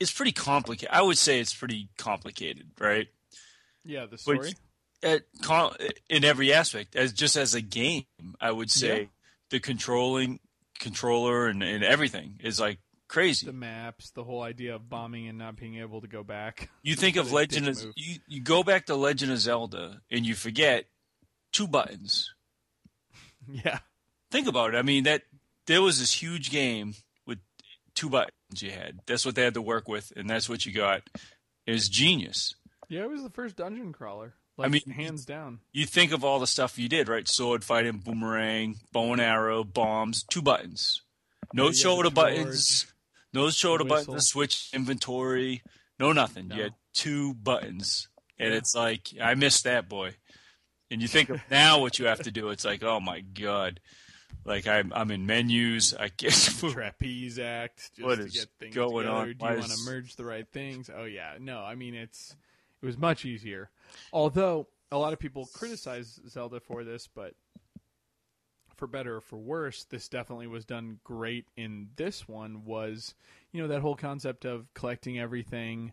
[0.00, 0.88] it's pretty complicated.
[0.92, 3.08] I would say it's pretty complicated, right?
[3.84, 4.54] Yeah, the Which-
[5.02, 5.22] At,
[6.08, 8.04] in every aspect, as just as a game,
[8.40, 9.06] I would say Yeah.
[9.50, 10.40] the controlling
[10.78, 13.46] controller and, and everything is like crazy.
[13.46, 16.68] the maps, the whole idea of bombing and not being able to go back.
[16.82, 20.34] You think of Legend of you, you go back to Legend of Zelda and you
[20.34, 20.86] forget
[21.52, 22.32] two buttons.
[23.48, 23.78] Yeah,
[24.32, 24.76] think about it.
[24.76, 25.22] I mean, that
[25.66, 26.94] there was this huge game
[27.26, 27.38] with
[27.94, 28.98] two buttons you had.
[29.06, 31.02] That's what they had to work with, and that's what you got.
[31.64, 32.56] It was genius.
[32.88, 34.34] yeah, it was the first dungeon crawler.
[34.58, 35.60] Like, I mean- hands down.
[35.72, 37.28] You think of all the stuff you did, right?
[37.28, 41.02] Sword fighting, boomerang, bow and arrow, bombs, two buttons.
[41.54, 42.86] No Yeah, shoulder buttons.
[43.36, 45.62] No shoulder buttons to switch inventory.
[45.98, 46.48] No nothing.
[46.48, 46.56] No.
[46.56, 48.58] You had two buttons, and Yeah.
[48.58, 50.14] it's like I missed that boy.
[50.90, 52.50] And you think of now what you have to do.
[52.50, 53.80] It's like, oh my god.
[54.44, 55.92] Like I'm I'm in menus.
[55.94, 59.10] I guess trapeze act just What to is get things going together.
[59.16, 59.28] on?
[59.28, 60.88] Do Why you want to merge the right things?
[60.94, 61.58] Oh yeah, no.
[61.60, 62.36] I mean, it's
[62.82, 63.70] it was much easier.
[64.12, 67.34] Although a lot of people criticize Zelda for this, but
[68.76, 72.64] for better or for worse, this definitely was done great in this one.
[72.64, 73.14] Was
[73.52, 75.92] you know that whole concept of collecting everything.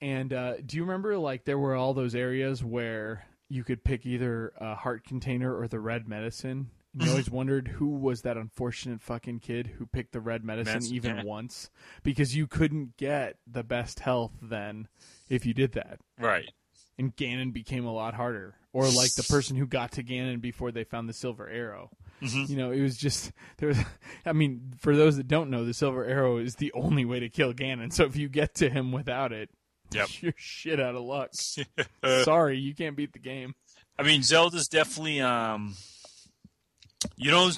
[0.00, 4.06] And uh, do you remember like there were all those areas where you could pick
[4.06, 6.70] either a heart container or the red medicine?
[6.92, 10.74] And you always wondered who was that unfortunate fucking kid who picked the red medicine
[10.74, 11.24] Medicine, even yeah.
[11.24, 11.70] once
[12.02, 14.88] because you couldn't get the best health then
[15.28, 16.00] if you did that.
[16.18, 16.50] right.
[17.00, 18.54] And Ganon became a lot harder.
[18.72, 21.90] Or like the person who got to Ganon before they found the silver arrow.
[22.22, 22.48] Mhm.
[22.50, 23.78] You know, it was just there was
[24.26, 27.28] I mean, for those that don't know, the silver arrow is the only way to
[27.30, 27.90] kill Ganon.
[27.92, 29.48] So if you get to him without it,
[29.92, 30.08] Yep.
[30.20, 31.30] you're shit out of luck.
[32.22, 33.54] Sorry, you can't beat the game.
[33.98, 35.74] I mean, Zelda's definitely, um,
[37.16, 37.50] you know,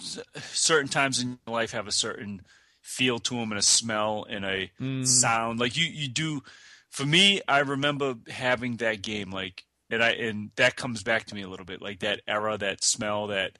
[0.52, 2.42] certain times in your life have a certain
[2.80, 5.06] feel to them and a smell and a Mhm.
[5.06, 5.60] sound.
[5.60, 6.42] Like you, you do.
[6.92, 11.34] For me, I remember having that game, like, and I, and that comes back to
[11.34, 13.58] me a little bit, like that era, that smell, that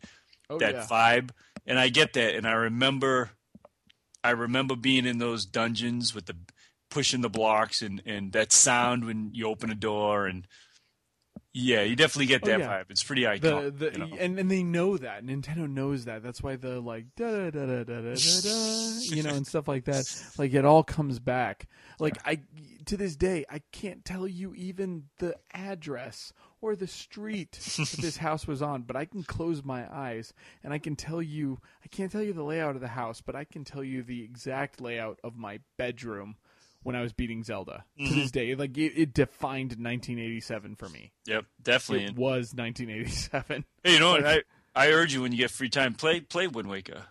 [0.49, 0.87] Oh that yeah.
[0.87, 1.31] vibe,
[1.67, 3.31] and I get that, and I remember,
[4.23, 6.37] I remember being in those dungeons with the
[6.91, 10.47] pushing the blocks and and that sound when you open a door and.
[11.55, 12.69] Yeah, you definitely get Oh, that yeah.
[12.69, 12.85] vibe.
[12.89, 13.79] It's pretty iconic.
[13.79, 14.17] the you know?
[14.19, 16.23] and and they know that Nintendo knows that.
[16.23, 19.69] That's why the like da da da da da da, da you know and stuff
[19.69, 20.07] like that.
[20.39, 21.67] Like it all comes back.
[21.99, 22.41] Like I
[22.87, 28.17] to this day I can't tell you even the address or the street that this
[28.19, 31.89] house was on, but I can close my eyes and I can tell you I
[31.89, 34.81] can't tell you the layout of the house, but I can tell you the exact
[34.81, 36.37] layout of my bedroom
[36.85, 37.85] when I was beating Zelda.
[37.99, 38.27] To this mm-hmm.
[38.29, 41.13] day, like it, it defined 1987 for me.
[41.27, 42.05] Yep, definitely.
[42.05, 43.65] It And, was 1987.
[43.85, 44.27] hey, you know what?
[44.27, 44.43] I
[44.75, 47.05] I urge you when you get free time, play play Wind Waker.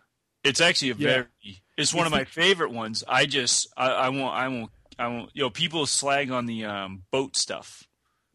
[0.43, 1.07] It's actually a Yeah.
[1.43, 3.03] very it's one It's of my favorite ones.
[3.07, 6.65] I just I, I won't I won't I won't you know people slag on the
[6.65, 7.83] um, boat stuff.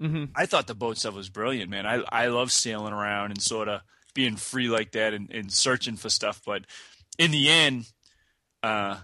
[0.02, 0.24] Mm-hmm.
[0.34, 1.86] I thought the boat stuff was brilliant, man.
[1.86, 3.80] I I love sailing around and sort of
[4.14, 6.40] being free like that and, and searching for stuff.
[6.44, 6.64] But
[7.18, 7.86] in the end,
[8.62, 8.98] uh,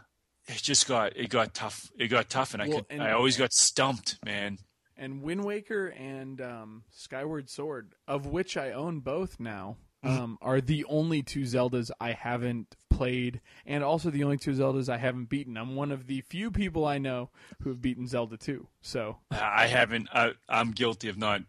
[0.48, 1.90] it just got it got tough.
[1.98, 4.58] It got tough, and I Well, could and- I always got stumped, man.
[4.94, 9.76] And Wind Waker and um, Skyward Sword, of which I own both now.
[10.02, 14.88] Um, are the only two Zeldas I haven't played, and also the only two Zeldas
[14.88, 15.56] I haven't beaten.
[15.56, 17.30] I'm one of the few people I know
[17.62, 18.66] who have beaten Zelda 2.
[18.80, 20.08] So I haven't.
[20.12, 21.42] I, I'm guilty of not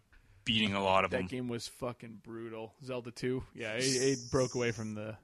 [0.44, 1.26] beating a lot of that them.
[1.26, 2.74] game was fucking brutal.
[2.84, 5.16] Zelda 2, yeah, it, it broke away from the.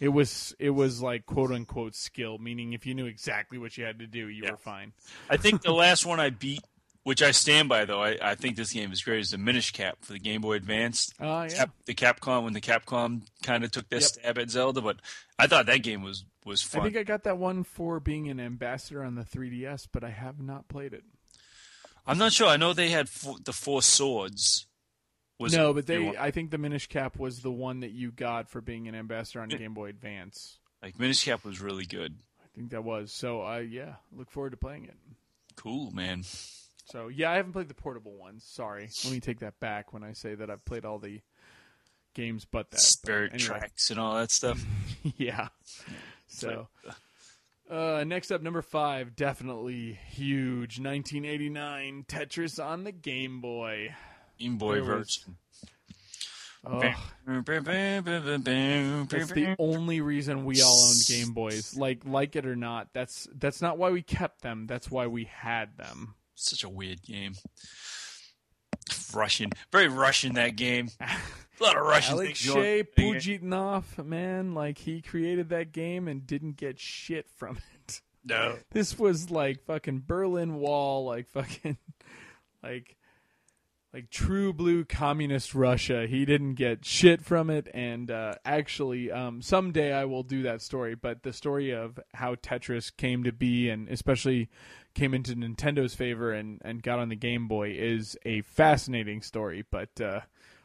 [0.00, 3.84] It was it was like quote unquote skill, meaning if you knew exactly what you
[3.84, 4.52] had to do, you Yeah.
[4.52, 4.92] were fine.
[5.30, 6.60] I think the last one I beat,
[7.04, 9.72] which I stand by though, I, I think this game is great, is the Minish
[9.72, 11.12] Cap for the Game Boy Advance.
[11.20, 14.08] Oh yeah, Cap, the Capcom when the Capcom kind of took their Yep.
[14.08, 14.98] stab at Zelda, but
[15.38, 16.80] I thought that game was was fun.
[16.80, 20.10] I think I got that one for being an ambassador on the 3DS, but I
[20.10, 21.04] have not played it.
[22.06, 22.48] I'm not sure.
[22.48, 24.66] I know they had four, the Four Swords.
[25.38, 26.16] Was no, but they.
[26.16, 29.40] I think the Minish Cap was the one that you got for being an ambassador
[29.40, 30.58] on Game Boy Advance.
[30.82, 32.16] like Minish Cap was really good.
[32.44, 33.12] I think that was.
[33.12, 34.94] So, uh, yeah, look forward to playing it.
[35.56, 36.22] Cool, man.
[36.92, 38.44] So, yeah, I haven't played the portable ones.
[38.46, 41.20] Sorry, let me take that back when I say that I've played all the
[42.14, 42.76] games, but that.
[42.76, 43.46] But Spirit anyway.
[43.46, 44.62] tracks and all that stuff.
[45.16, 45.48] yeah.
[46.26, 46.68] So.
[47.70, 50.78] Uh, next up, number five, definitely huge.
[50.78, 53.94] 1989 Tetris on the Game Boy.
[54.38, 55.36] Game Boy There was- version.
[56.64, 56.98] Oh, That's
[59.08, 61.76] That's the only reason we all owned Game Boys.
[61.76, 64.66] Like like it or not, that's that's not why we kept them.
[64.68, 66.14] That's why we had them.
[66.34, 67.34] Such a weird game.
[69.14, 70.88] Russian, very Russian that game.
[71.60, 72.86] A lot of Russian Alexei on.
[72.96, 78.00] Pajitnov, man, like he created that game and didn't get shit from it.
[78.24, 81.76] No, This was like fucking Berlin Wall, like fucking
[82.62, 82.96] like
[83.92, 86.06] like true blue communist Russia.
[86.06, 90.62] He didn't get shit from it, and uh, actually, um, someday I will do that
[90.62, 90.94] story.
[90.94, 94.48] But the story of how Tetris came to be, and especially
[94.94, 99.64] came into Nintendo's favor and and got on the Game Boy, is a fascinating story.
[99.70, 100.20] But uh,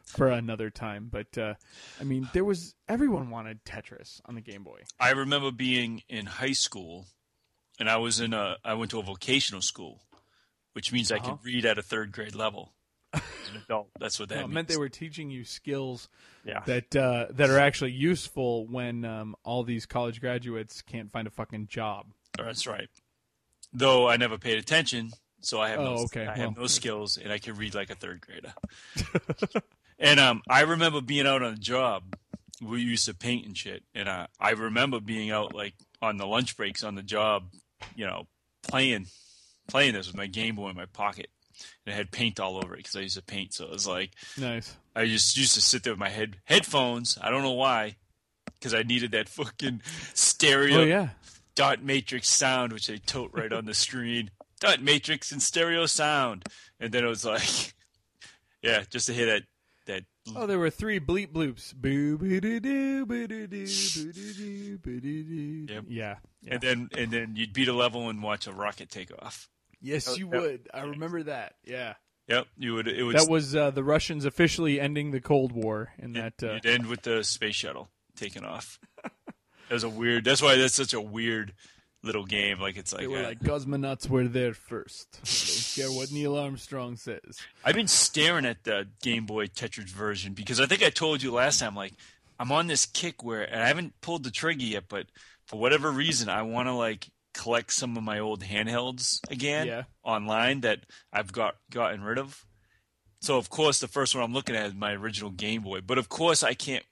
[0.06, 1.08] for another time.
[1.12, 1.54] But uh,
[2.00, 4.80] I mean, there was everyone wanted Tetris on the Game Boy.
[4.98, 7.06] I remember being in high school,
[7.78, 8.56] and I was in a.
[8.64, 10.00] I went to a vocational school,
[10.72, 11.32] which means I Uh-huh.
[11.36, 12.72] could read at a third grade level.
[13.12, 13.22] As
[13.54, 14.54] an adult, that's what that No, means.
[14.54, 16.08] meant they were teaching you skills
[16.44, 16.60] Yeah.
[16.66, 21.30] that uh, that are actually useful when um, all these college graduates can't find a
[21.30, 22.06] fucking job.
[22.36, 22.88] That's right.
[23.72, 25.10] Though I never paid attention,
[25.40, 26.26] so I have no, Oh, okay.
[26.26, 26.62] I have Well.
[26.62, 28.54] no skills, and I can read like a third grader.
[29.98, 32.16] and um, I remember being out on a job,
[32.62, 33.82] we used to paint and shit.
[33.94, 37.44] And uh, I remember being out like on the lunch breaks on the job,
[37.94, 38.26] you know,
[38.62, 39.06] playing
[39.68, 41.28] playing this with my Game Boy in my pocket.
[41.84, 43.52] And it had paint all over it because I used to paint.
[43.52, 44.74] So it was like Nice.
[44.96, 47.18] I just used to sit there with my head headphones.
[47.20, 47.96] I don't know why,
[48.54, 49.82] because I needed that fucking
[50.14, 51.08] stereo Oh yeah.
[51.58, 54.30] Dot matrix sound, which they tote right on the screen.
[54.60, 56.44] Dot matrix and stereo sound,
[56.80, 57.42] and then it was like,
[58.62, 59.42] yeah, just to hear that
[59.86, 60.04] that.
[60.36, 61.74] Oh, there were three bleep bloops.
[61.74, 65.74] Boo boo doo doo boo doo doo boo doo doo boo doo doo.
[65.74, 65.84] Yep.
[65.88, 66.16] Yeah.
[66.42, 66.52] yeah.
[66.54, 69.48] And then and then you'd beat a level and watch a rocket take off.
[69.80, 70.40] yes, you Yep.
[70.42, 70.68] would.
[70.74, 71.54] I remember that.
[71.64, 71.94] Yeah.
[72.28, 72.88] Yep, you would.
[72.88, 73.16] It would.
[73.16, 76.34] That was uh, the Russians officially ending the Cold War in that.
[76.42, 78.78] Uh, You'd end with the space shuttle taking off.
[79.68, 80.24] That was a weird.
[80.24, 81.52] That's why that's such a weird
[82.02, 82.60] little game.
[82.60, 85.18] Like it's like, they were like cosmonauts were there first.
[85.22, 87.38] I don't care what Neil Armstrong says.
[87.64, 91.32] I've been staring at the Game Boy Tetris version because I think I told you
[91.32, 91.74] last time.
[91.74, 91.92] Like
[92.38, 95.06] I'm on this kick where and I haven't pulled the trigger yet, but
[95.46, 99.82] for whatever reason, I want to like collect some of my old handhelds again Yeah.
[100.02, 100.80] online that
[101.12, 102.44] I've got gotten rid of.
[103.20, 105.98] So of course, the first one I'm looking at is my original Game Boy, but
[105.98, 106.84] of course I can't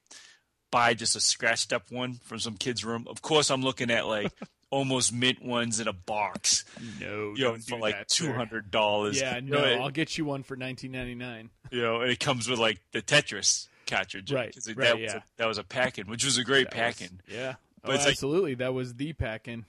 [0.76, 3.06] buy just a scratched up one from some kid's room.
[3.08, 4.30] Of course, I'm looking at like
[4.70, 6.66] almost mint ones in a box,
[7.00, 9.18] No, you know, don't for like two hundred dollars.
[9.18, 11.48] Yeah, no, I'll get you one for nineteen ninety nine.
[11.70, 15.16] you know, and it comes with like the Tetris cartridge, Right, right, that was yeah.
[15.16, 17.20] a, that was a pack-in, which was a great pack-in.
[17.26, 18.54] Yeah, But oh, it's like- absolutely.
[18.56, 19.64] that was the pack in.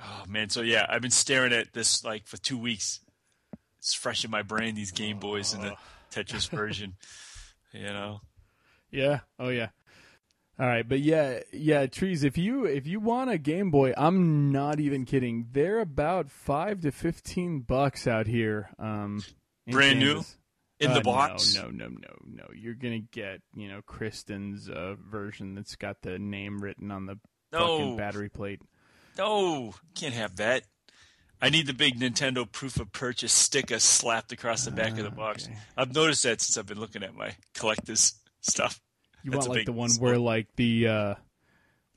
[0.00, 3.00] Oh man, so yeah, I've been staring at this like for two weeks.
[3.80, 4.76] It's fresh in my brain.
[4.76, 5.78] These Game Boys and the oh.
[6.12, 6.94] Tetris version,
[7.72, 8.20] you know.
[8.92, 9.20] Yeah.
[9.40, 9.70] Oh yeah.
[10.58, 12.24] All right, but yeah, yeah, trees.
[12.24, 15.48] If you if you want a Game Boy, I'm not even kidding.
[15.52, 18.70] They're about five to fifteen bucks out here.
[18.78, 19.22] Um,
[19.66, 20.22] Brand new?
[20.78, 22.44] In Uh, the box, No, no, no, no, no.
[22.54, 27.18] You're gonna get you know Kristen's uh, version that's got the name written on the
[27.52, 28.60] fucking battery plate.
[29.16, 30.64] no, can't have that.
[31.40, 35.10] I need the big Nintendo proof of purchase sticker slapped across the back of the
[35.10, 35.46] box.
[35.46, 35.56] okay.
[35.76, 38.80] I've noticed that since I've been looking at my collector's stuff.
[39.22, 41.14] You That's want like the one where like the uh,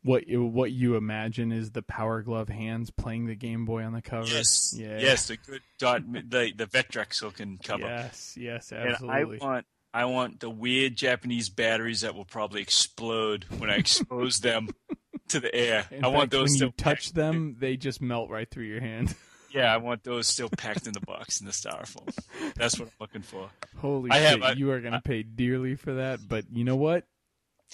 [0.04, 3.94] what you- what you imagine is the Power Glove hands playing the Game Boy on
[3.94, 4.28] the cover.
[4.28, 5.00] Yes, Yeah.
[5.00, 7.84] yes, the good dot, the the Vectrex looking cover.
[7.84, 8.38] Yes.
[8.40, 8.72] Yes.
[8.72, 9.40] And Absolutely.
[9.42, 14.40] I want I want the weird Japanese batteries that will probably explode when I expose
[14.42, 14.70] them
[15.30, 15.86] to the air.
[15.90, 18.82] In I want those when you touch packed- them, they just melt right through your
[18.82, 19.16] hand.
[19.52, 22.14] Yeah, I want those still packed in the box in the styrofoam.
[22.58, 23.50] That's what I'm looking for.
[23.78, 24.24] Holy I shit!
[24.32, 27.06] have- I- you are gonna pay dearly for that, but you know what?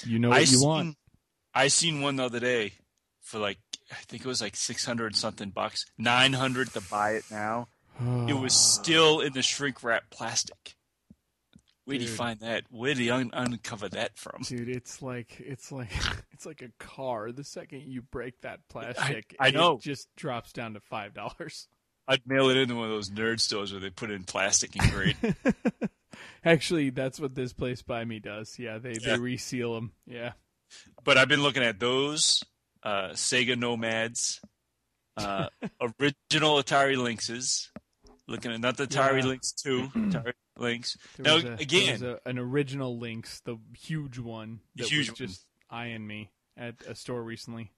[0.05, 0.97] You know I what you seen, want.
[1.53, 2.73] I seen one the other day
[3.21, 3.59] for like
[3.91, 7.67] I think it was like six hundred something bucks, nine hundred to buy it now.
[8.27, 10.75] It was still in the shrink wrap plastic.
[11.85, 12.63] Where do you find that?
[12.69, 14.43] Where do you un- uncover that from?
[14.43, 15.91] Dude, it's like it's like
[16.31, 17.31] it's like a car.
[17.31, 19.73] The second you break that plastic, I know.
[19.75, 21.67] it just drops down to five dollars.
[22.11, 24.75] I'd mail it into one of those nerd stores where they put it in plastic
[24.75, 25.15] and grade.
[26.43, 28.57] Actually, that's what this place by me does.
[28.59, 29.15] Yeah, they Yeah.
[29.15, 29.91] they reseal them.
[30.05, 30.33] Yeah.
[31.03, 32.43] but I've been looking at those
[32.83, 34.41] uh, Sega Nomads,
[35.17, 35.47] uh,
[35.81, 37.69] original Atari Lynxes.
[38.27, 39.27] Looking at not the Atari Yeah.
[39.27, 40.97] Lynx two, Atari Lynx.
[41.17, 45.27] There Now a, again, a, an original Lynx, the huge one that huge was one.
[45.27, 47.71] just eyeing me at a store recently.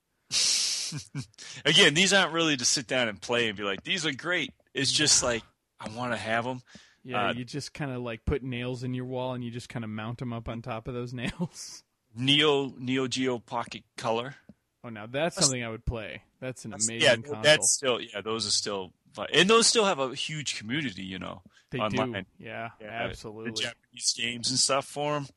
[1.66, 4.52] again, these aren't really to sit down and play and be like, these are great.
[4.74, 5.44] It's just like
[5.80, 6.62] I want to have them.
[7.04, 9.68] Yeah, Uh, you just kind of like put nails in your wall and you just
[9.70, 11.84] kind of mount them up on top of those nails.
[12.16, 14.36] Neo Neo Geo Pocket Color.
[14.84, 16.22] Oh, now that's something I would play.
[16.42, 17.42] That's an That's- amazing yeah, console.
[17.42, 18.22] that's still yeah.
[18.22, 18.92] Those are still
[19.34, 21.04] and those still have a huge community.
[21.04, 22.12] You know, they online.
[22.12, 22.46] do.
[22.46, 23.52] Yeah, Yeah, absolutely.
[23.52, 25.28] the Japanese games and stuff for them.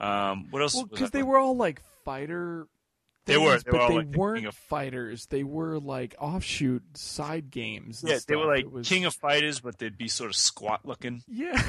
[0.00, 0.74] Um, what else?
[0.74, 1.32] Well, because they one?
[1.32, 2.66] were all like fighter.
[3.28, 5.26] They were, they but all, they like, weren't of- fighters.
[5.26, 8.04] They were like offshoot side games.
[8.06, 11.22] Yeah, they were like was- King of Fighters, but they'd be sort of squat looking.
[11.28, 11.62] Yeah,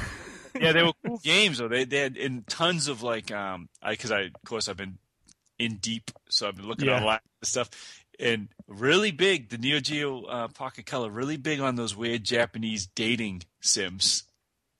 [0.58, 1.68] Yeah, they were cool games though.
[1.68, 4.98] They they had in tons of like um, I because I of course I've been
[5.58, 7.04] in deep, so I've been looking Yeah.
[7.04, 7.70] lot of stuff.
[8.18, 12.86] And really big, the Neo Geo uh, Pocket Color, really big on those weird Japanese
[12.86, 14.24] dating sims.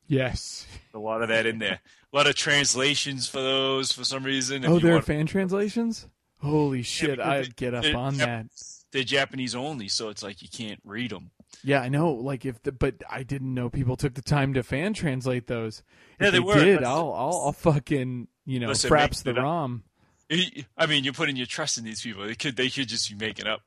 [0.09, 0.67] yes.
[0.93, 1.81] A lot of that in there.
[2.13, 4.65] A lot of translations for those for some reason.
[4.65, 6.07] If Oh, there are fan translations.
[6.41, 7.17] Holy shit!
[7.19, 8.47] because I'd get up on that.
[8.93, 11.31] They're Japanese only, so it's like you can't read them.
[11.63, 12.13] Yeah, I know.
[12.13, 15.83] Like if the, but I didn't know people took the time to fan translate those.
[16.19, 16.55] If Yeah, they were.
[16.63, 19.35] Did I'll I'll, I'll fucking you know Listen, fraps the.
[19.35, 19.85] ROM.
[20.77, 22.25] I mean, you're putting your trust in these people.
[22.27, 23.63] They could they could just be making up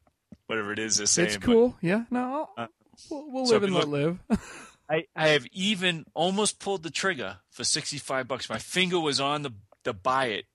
[0.48, 1.28] whatever it is they're saying.
[1.28, 1.76] It's but- cool.
[1.82, 2.68] Yeah, no, Uh,
[3.10, 4.20] we'll, we'll so live and let live.
[4.90, 8.50] I, I have even almost pulled the trigger for 65 bucks.
[8.50, 9.52] My finger was on the
[9.84, 10.46] the buy it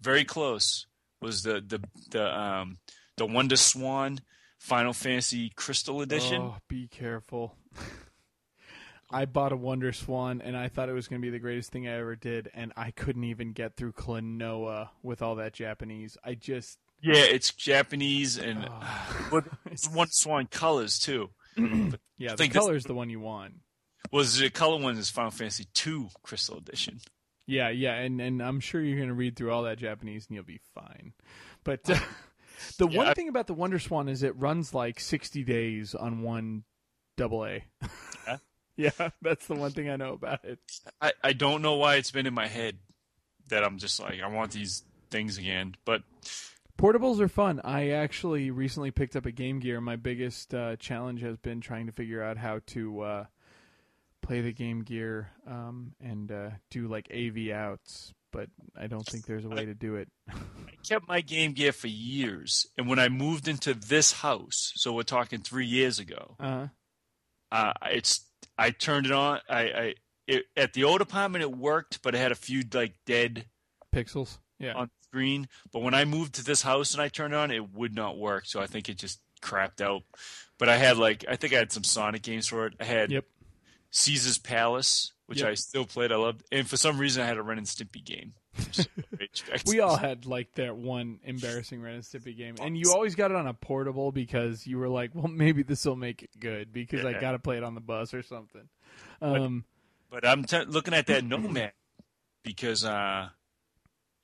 [0.00, 0.86] very close,
[1.20, 2.78] was the the the um
[3.16, 4.18] the Wonder Swan
[4.58, 6.40] Final Fantasy Crystal Edition.
[6.42, 7.54] Oh, be careful.
[9.10, 11.70] I bought a Wonder Swan and I thought it was going to be the greatest
[11.70, 16.16] thing I ever did, and I couldn't even get through Klonoa with all that Japanese.
[16.24, 16.78] I just.
[17.00, 18.68] Yeah, it's Japanese and
[19.32, 19.42] Oh.
[19.66, 21.30] it's Wonder Swan colors too.
[21.56, 23.54] yeah, the think this- color's the one you want.
[24.12, 27.00] Was the color one is Final Fantasy Two Crystal Edition?
[27.46, 30.34] Yeah, yeah, and, and I'm sure you're going to read through all that Japanese and
[30.34, 31.12] you'll be fine.
[31.64, 31.98] But uh,
[32.78, 35.94] the Yeah, one I- thing about the Wonder Swan is it runs like 60 days
[35.94, 36.64] on one
[37.16, 37.64] double A.
[38.26, 38.36] Yeah?
[38.76, 40.58] yeah, that's the one thing I know about it.
[41.00, 42.78] I, I don't know why it's been in my head
[43.48, 46.02] that I'm just like I want these things again, but
[46.76, 47.60] Portables are fun.
[47.64, 49.80] I actually recently picked up a Game Gear.
[49.80, 53.24] My biggest uh, challenge has been trying to figure out how to uh,
[54.26, 58.48] play the Game Gear um, and uh, do like AV outs, but
[58.78, 60.08] I don't think there's a way to do it.
[60.28, 60.34] I
[60.86, 65.02] kept my Game Gear for years, and when I moved into this house, so we're
[65.02, 66.66] talking three years ago, Uh,
[67.52, 68.26] uh, it's
[68.58, 69.40] I turned it on.
[69.48, 69.94] I, I
[70.26, 73.46] it, at the old apartment it worked, but it had a few like dead
[73.94, 74.38] pixels.
[74.58, 74.72] Yeah.
[74.74, 75.48] on screen.
[75.72, 78.16] But when I moved to this house and I turned it on, it would not
[78.18, 78.46] work.
[78.46, 80.02] So I think it just crapped out.
[80.58, 82.72] But I had like I think I had some Sonic games for it.
[82.80, 83.24] I had Yep.
[83.96, 85.48] Caesar's Palace, which Yep.
[85.48, 86.12] I still played.
[86.12, 88.34] I loved, and for some reason I had a Ren and Stimpy game.
[89.66, 93.30] We all had like that one embarrassing Ren and Stimpy game, and you always got
[93.30, 96.72] it on a portable because you were like, "Well, maybe this will make it good
[96.72, 98.68] because I got to play it on the bus or something."
[99.20, 99.64] Um,
[100.10, 101.72] But I'm t- looking at that Nomad
[102.44, 103.28] because, uh,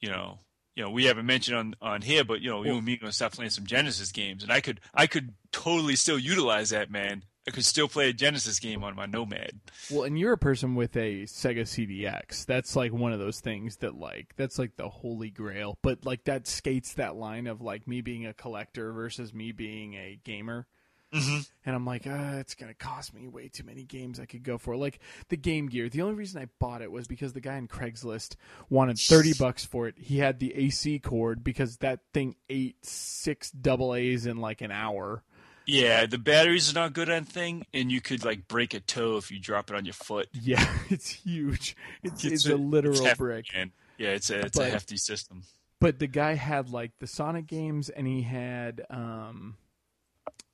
[0.00, 0.38] you know,
[0.76, 2.98] you know, we haven't mentioned on, on here, but you know, you and me are
[2.98, 6.90] gonna start playing some Genesis games, and I could I could totally still utilize that,
[6.90, 7.24] man.
[7.46, 9.60] I could still play a Genesis game on my Nomad.
[9.90, 12.46] well, and you're a person with a Sega CDX.
[12.46, 15.76] That's like one of those things that like that's like the holy grail.
[15.82, 19.94] But like that skates that line of like me being a collector versus me being
[19.94, 20.66] a gamer.
[21.12, 21.40] Mm-hmm.
[21.66, 24.56] and I'm like, uh, it's gonna cost me way too many games I could go
[24.56, 24.76] for.
[24.76, 25.90] Like the Game Gear.
[25.90, 28.36] The only reason I bought it was because the guy on Craigslist
[28.70, 29.96] wanted thirty bucks for it.
[29.98, 34.70] He had the AC cord because that thing ate six double A's in like an
[34.70, 35.22] hour.
[35.66, 39.16] Yeah, the batteries are not good on thing, and you could like break a toe
[39.16, 40.28] if you drop it on your foot.
[40.32, 41.76] Yeah, it's huge.
[42.02, 43.46] It's, it's, It's a, a- literal It's hefty, brick.
[43.54, 43.72] man.
[43.98, 45.42] Yeah, it's a it's But- a hefty system.
[45.80, 49.56] But the guy had like the Sonic games, and he had um,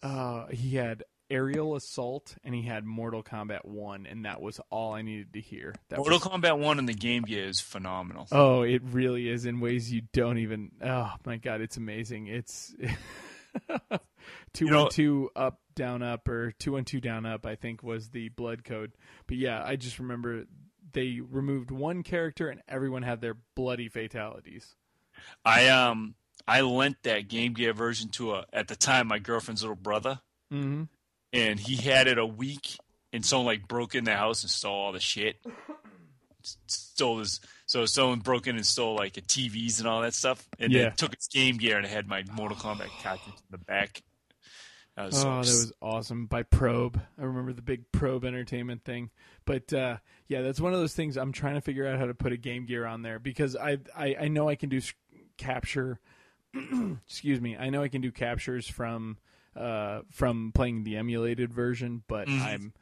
[0.03, 4.95] uh, he had Aerial Assault, and he had Mortal Kombat One, and that was all
[4.95, 5.75] I needed to hear.
[5.91, 8.27] That Mortal was Kombat One in the Game Gear is phenomenal.
[8.33, 10.71] Oh, it really is in ways you don't even.
[10.83, 12.29] Oh my god, it's amazing.
[12.29, 12.75] It's
[14.53, 17.47] two You know- one two up down up or two one two down up.
[17.47, 18.93] I think was the blood code.
[19.27, 20.45] But yeah, I just remember
[20.93, 24.75] they removed one character and everyone had their bloody fatalities.
[25.45, 26.15] I um
[26.47, 30.21] I lent that Game Gear version to a at the time my girlfriend's little brother.
[30.53, 30.85] Mm-hmm.
[31.35, 32.79] and he had it a week,
[33.13, 35.37] and someone like broke in the house and stole all the shit.
[36.99, 40.73] Stole his so someone broke in and stole like TVs and all that stuff, and
[40.73, 40.87] Yeah.
[40.89, 44.03] then took its Game Gear and had my Mortal Kombat cartridge in the back.
[44.97, 47.01] That was Oh, so that was awesome by Probe.
[47.17, 49.11] I remember the big Probe Entertainment thing.
[49.45, 52.15] But uh, yeah, that's one of those things I'm trying to figure out how to
[52.15, 54.81] put a Game Gear on there because I I, I know I can do
[55.37, 56.01] capture.
[57.07, 57.57] excuse me.
[57.57, 59.19] I know I can do captures from
[59.55, 62.43] uh, from playing the emulated version, but Mhm.
[62.43, 62.73] I'm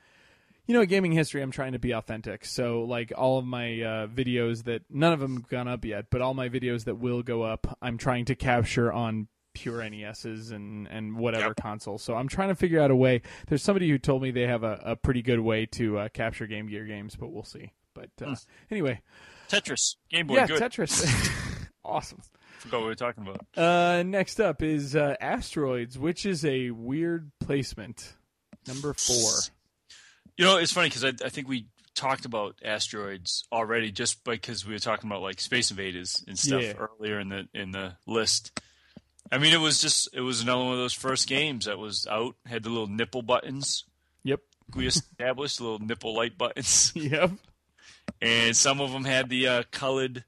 [0.66, 2.44] you know, gaming history, I'm trying to be authentic.
[2.44, 6.06] So, like all of my uh, videos that none of them have gone up yet,
[6.10, 10.50] but all my videos that will go up, I'm trying to capture on pure NESs
[10.50, 11.56] and and whatever Yep.
[11.56, 11.96] console.
[11.98, 13.22] So I'm trying to figure out a way.
[13.48, 16.46] There's somebody who told me they have a, a pretty good way to uh, capture
[16.46, 17.72] Game Gear games, but we'll see.
[17.94, 18.34] But uh, Hmm.
[18.70, 19.00] anyway,
[19.48, 20.34] Tetris Game Boy.
[20.34, 20.60] yeah, good.
[20.60, 22.20] Tetris, awesome.
[22.58, 23.46] Forgot what we were talking about.
[23.56, 28.14] Uh, next up is uh, Asteroids, which is a weird placement.
[28.66, 29.30] Number four.
[30.36, 34.66] You know, it's funny because I, I think we talked about asteroids already, just because
[34.66, 36.74] we were talking about like Space Invaders and stuff Yeah.
[36.74, 38.60] earlier in the in the list.
[39.32, 42.06] I mean, it was just it was another one of those first games that was
[42.10, 43.84] out, had the little nipple buttons.
[44.24, 44.40] Yep.
[44.74, 47.30] We established little nipple light buttons, Yep.
[48.20, 50.24] and some of them had the uh, colored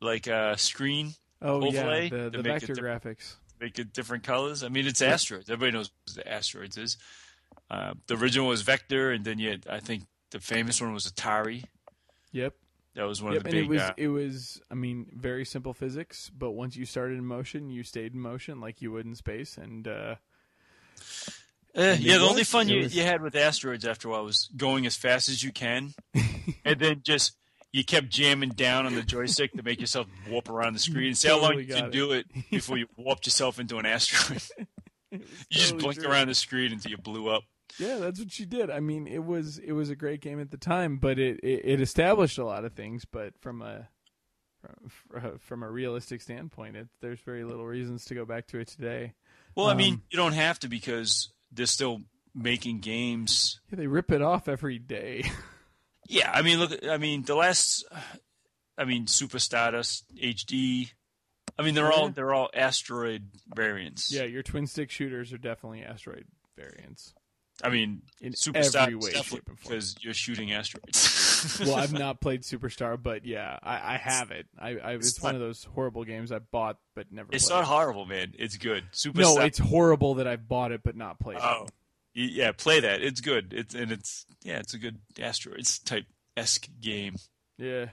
[0.00, 3.34] like uh, screen Oh Overlay yeah, the, the vector graphics.
[3.60, 4.62] make it different colors.
[4.62, 5.48] I mean, it's asteroids.
[5.48, 6.96] Everybody knows what the asteroids is.
[7.70, 11.06] Uh, the original was Vector, and then you had, I think the famous one was
[11.10, 11.64] Atari.
[12.32, 12.54] Yep.
[12.96, 13.64] That was one Yep, of the and big.
[13.66, 17.24] it was uh, it was I mean very simple physics, but once you started in
[17.24, 20.16] motion, you stayed in motion like you would in space, and uh,
[21.74, 24.24] And yeah, it the only fun you, was- you had with asteroids after a while
[24.24, 25.94] was going as fast as you can,
[26.64, 27.36] and then just
[27.72, 31.16] you kept jamming down on the joystick to make yourself warp around the screen and
[31.18, 31.92] see how long Totally you got can it.
[31.92, 34.42] do it before you warped yourself into an asteroid.
[35.18, 36.08] you just totally true.
[36.10, 37.44] around the screen until you blew up.
[37.78, 38.68] Yeah, that's what she did.
[38.70, 41.60] I mean, it was it was a great game at the time, but it it,
[41.64, 43.04] it established a lot of things.
[43.04, 43.88] But from a
[45.08, 48.68] from, from a realistic standpoint, it, there's very little reasons to go back to it
[48.68, 49.14] today.
[49.54, 52.02] Well, I mean, Um, you don't have to because they're still
[52.34, 53.60] making games.
[53.70, 55.24] Yeah, they rip it off every day.
[56.12, 57.84] Yeah, I mean, look, I mean, the last,
[58.76, 60.90] I mean, Super Stardust HD.
[61.60, 64.10] I mean, they're all they're all asteroid variants.
[64.12, 66.24] yeah, your twin stick shooters are definitely asteroid
[66.56, 67.14] variants
[67.62, 69.58] I mean, in Super every way, shape, and form.
[69.62, 71.58] because you're shooting asteroids.
[71.60, 74.46] well, I've not played Superstar, but yeah, I, I have it.
[74.58, 77.28] I, I it's, It's one of those horrible games I bought but never.
[77.28, 77.36] Played.
[77.36, 77.56] It's played.
[77.58, 78.32] not horrible, man.
[78.38, 78.84] It's good.
[79.14, 81.66] No, it's horrible that I've bought it but not played Oh,
[82.14, 82.30] it.
[82.32, 83.02] Yeah, play that.
[83.02, 83.52] It's good.
[83.52, 86.06] It's and it's yeah, it's a good asteroids type
[86.36, 87.16] esque game.
[87.58, 87.90] Yeah,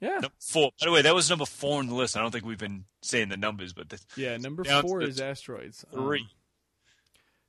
[0.00, 0.70] yeah, Number four.
[0.80, 2.16] By the way, that was number four on the list.
[2.16, 4.36] I don't think we've been saying the numbers, but the yeah.
[4.36, 5.84] Number four is asteroids.
[5.92, 6.20] three.
[6.20, 6.28] Um,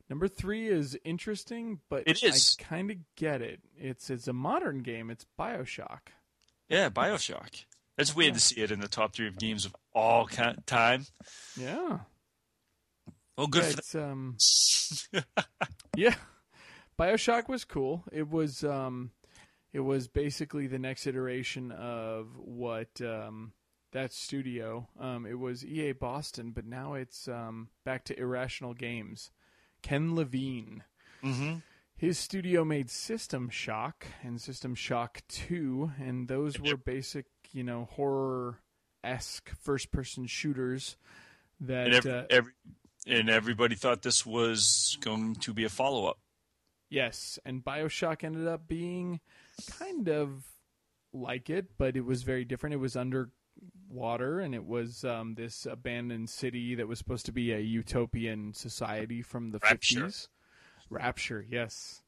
[0.10, 2.58] number three is interesting, but It is.
[2.60, 3.62] I kind of get it.
[3.78, 5.10] It's it's a modern game.
[5.10, 6.10] It's Bioshock.
[6.70, 7.64] yeah, Bioshock.
[7.98, 8.34] It's weird Yeah.
[8.34, 10.28] to see it in the top three of games of all
[10.66, 11.06] time.
[11.58, 12.00] Yeah,
[13.38, 14.38] Well, good yeah, for um.
[15.96, 16.16] Yeah.
[17.00, 18.04] BioShock was cool.
[18.12, 19.12] It was um
[19.74, 23.54] it was basically the next iteration of what um
[23.92, 29.32] that studio um it was EA Boston, but now it's um back to Irrational Games.
[29.82, 30.84] Ken Levine.
[31.24, 31.56] hmm
[31.96, 37.86] His studio made System Shock and System Shock 2 and those were basic, you know,
[37.92, 38.60] horror
[39.04, 40.98] esque first person shooters
[41.60, 42.54] that And every, uh, every
[43.08, 46.20] and everybody thought this was going to be a follow up.
[46.90, 49.22] Yes, and Bioshock ended up being
[49.70, 50.44] kind of
[51.14, 52.74] like it, but it was very different.
[52.74, 57.52] It was underwater, and it was um, this abandoned city that was supposed to be
[57.52, 60.06] a utopian society from the Rapture.
[60.06, 60.28] 50s.
[60.90, 62.02] Rapture, yes.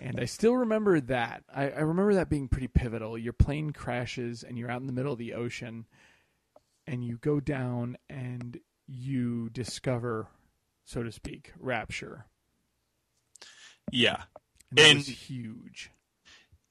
[0.00, 1.42] And I still remember that.
[1.52, 3.18] I, I remember that being pretty pivotal.
[3.18, 5.86] Your plane crashes, and you're out in the middle of the ocean,
[6.86, 10.28] and you go down, and you discover,
[10.84, 12.26] so to speak, Rapture.
[13.90, 14.24] Yeah,
[14.70, 15.90] And, And- was huge.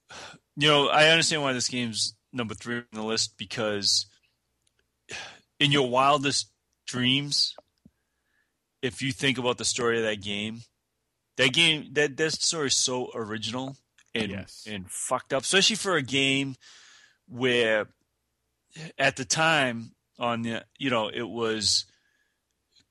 [0.55, 4.05] you know, I understand why this game's number three on the list because
[5.59, 6.51] in your wildest
[6.85, 7.55] dreams,
[8.81, 10.61] if you think about the story of that game,
[11.37, 13.77] that game that that story is so original
[14.13, 14.65] and Yes.
[14.69, 16.55] and fucked up, especially for a game
[17.27, 17.87] where
[18.97, 21.85] at the time on the you know it was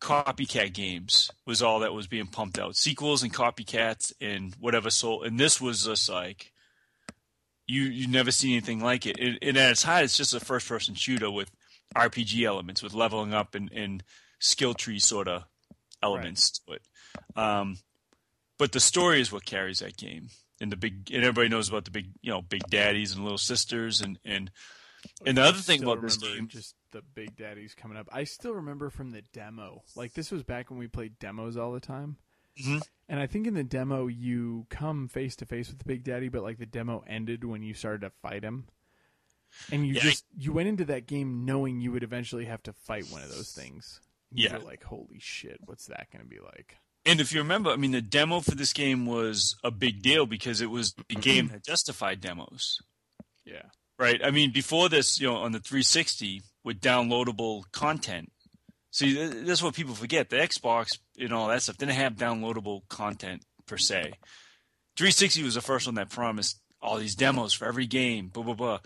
[0.01, 5.23] copycat games was all that was being pumped out sequels and copycats and whatever so
[5.23, 6.53] and this was just like
[7.67, 9.19] you you never see anything like it.
[9.19, 11.51] And, and at its height, it's just a first person shooter with
[11.97, 14.03] RPG elements, with leveling up and, and
[14.39, 15.45] skill tree sort of
[16.03, 16.83] elements to it.
[17.37, 17.79] Um,
[18.59, 20.29] but the story is what carries that game.
[20.61, 23.37] And the big and everybody knows about the big you know big daddies and little
[23.39, 24.51] sisters and and
[25.27, 28.09] and the other thing about this game, just the big daddies coming up.
[28.11, 29.83] I still remember from the demo.
[29.95, 32.17] Like this was back when we played demos all the time.
[32.59, 32.83] Mhm.
[33.09, 36.29] And I think in the demo you come face to face with the big daddy,
[36.29, 38.67] but like the demo ended when you started to fight him.
[39.71, 42.73] And you Yeah, just you went into that game knowing you would eventually have to
[42.73, 44.01] fight one of those things.
[44.33, 44.57] And Yeah.
[44.59, 46.77] like, holy shit, what's that going to be like?
[47.09, 50.27] and if you remember, I mean, the demo for this game was a big deal
[50.27, 52.81] because it was a game that justified demos.
[53.45, 53.63] Yeah.
[53.97, 54.21] right?
[54.25, 58.33] I mean, before this, you know, on the 360 with downloadable content.
[58.97, 60.31] See, that's what people forget.
[60.31, 64.15] The Xbox and all that stuff didn't have downloadable content per se.
[64.97, 68.55] 360 was the first one that promised all these demos for every game, blah blah
[68.55, 68.79] blah,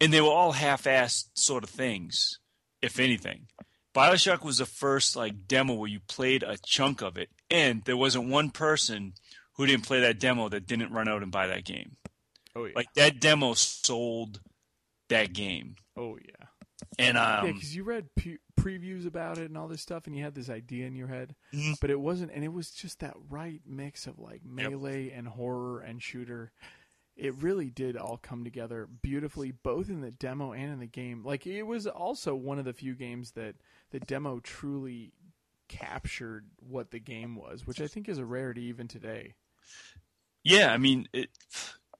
[0.00, 2.40] and they were all half-assed sort of things,
[2.82, 3.46] if anything.
[3.94, 7.96] Bioshock was the first like demo where you played a chunk of it, and there
[7.96, 9.12] wasn't one person
[9.52, 11.94] who didn't play that demo that didn't run out and buy that game.
[12.56, 12.72] Oh yeah.
[12.74, 14.40] Like that demo sold
[15.10, 16.46] that game, oh yeah.
[16.98, 20.16] and yeah, um, because you read pre- previews about it and all this stuff, and
[20.16, 21.80] you had this idea in your head, Mhm.
[21.80, 25.80] but it wasn't, and it was just that right mix of like melee and horror
[25.80, 26.52] and shooter.
[27.16, 31.22] It really did all come together beautifully, both in the demo and in the game.
[31.24, 33.56] Like it was also one of the few games that
[33.90, 35.12] the demo truly
[35.68, 39.34] captured what the game was, which I think is a rarity even today.
[40.44, 41.30] yeah, I mean it.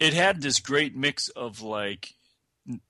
[0.01, 2.15] It had this great mix of like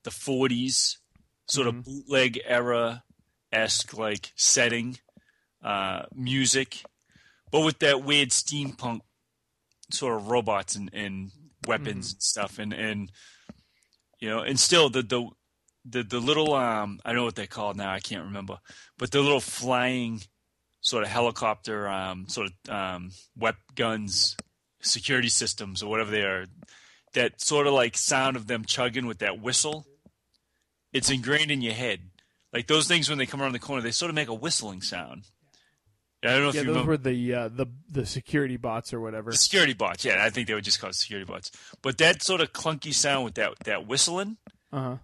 [0.02, 0.98] the 40s
[1.46, 3.04] sort of bootleg era
[3.52, 4.98] esque like setting,
[5.62, 6.82] uh, music,
[7.50, 9.00] but with that weird steampunk
[9.90, 11.30] sort of robots and, and
[11.66, 13.10] weapons and stuff, and and
[14.20, 15.28] You know, and still the the
[15.84, 17.92] the the little um I don't know what they're called now.
[17.92, 18.58] I can't remember,
[18.96, 20.22] but the little flying
[20.80, 24.36] sort of helicopter um sort of um wep guns
[24.80, 26.46] security systems or whatever they are.
[27.14, 29.86] That sort of like sound of them chugging with that whistle.
[30.92, 32.00] It's ingrained in your head.
[32.52, 34.82] Like those things when they come around the corner, they sort of make a whistling
[34.82, 35.24] sound.
[36.24, 38.92] I don't know if Yeah, you those remember were the uh, the the security bots
[38.92, 39.30] or whatever.
[39.32, 40.04] the security bots.
[40.04, 41.50] Yeah, I think they would just call it security bots.
[41.82, 44.36] But that sort of clunky sound with that that whistling,
[44.72, 44.96] Uh huh.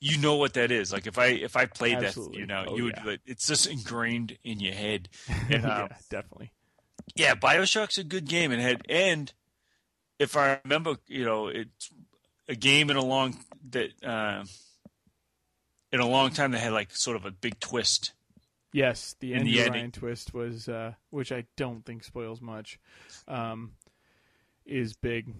[0.00, 0.90] you know what that is.
[0.92, 2.36] Like if I if I played Absolutely.
[2.36, 2.96] that, you know, Oh, you would.
[2.96, 3.04] yeah.
[3.04, 5.08] Like, it's just ingrained in your head.
[5.50, 6.52] And, um, yeah, definitely.
[7.14, 9.30] yeah, Bioshock's a good game and had and
[10.18, 11.90] if I remember, you know, it's
[12.48, 13.36] a game in a long
[13.70, 14.44] that uh,
[15.94, 18.12] in a long time that had like sort of a big twist.
[18.72, 19.90] Yes, the end the Ryan ending.
[19.92, 22.80] twist was, uh, which I don't think spoils much,
[23.28, 23.72] um,
[24.66, 25.32] is big.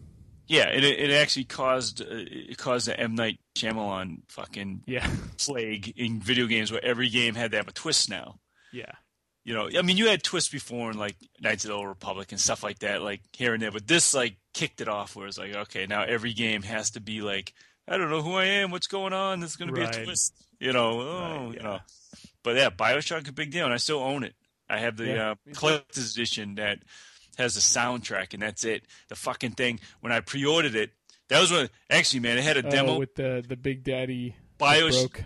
[0.47, 5.93] Yeah, it, it actually caused uh, it caused the M Night Shyamalan fucking Yeah, plague
[5.97, 8.39] in video games where every game had to have a twist now.
[8.73, 8.93] yeah,
[9.43, 12.31] You know, I mean, you had twists before in like Knights of the Old Republic
[12.31, 13.73] and stuff like that, like here and there.
[13.73, 17.01] But this like kicked it off, where it's like, okay, now every game has to
[17.01, 17.53] be like,
[17.89, 19.41] I don't know who I am, what's going on.
[19.41, 19.97] There's going to be Right.
[19.97, 21.01] a twist, you know.
[21.01, 21.79] Oh, Right, you know.
[22.43, 24.35] But yeah, Bioshock a big deal, and I still own it.
[24.69, 26.81] I have the Yeah, uh, collector's edition that
[27.39, 28.85] has the soundtrack, and that's it.
[29.09, 29.81] The fucking thing.
[30.01, 30.91] When I pre-ordered it,
[31.29, 32.99] that was when actually, man, it had a Oh, demo.
[32.99, 35.25] with the the Big Daddy that Bios- broke.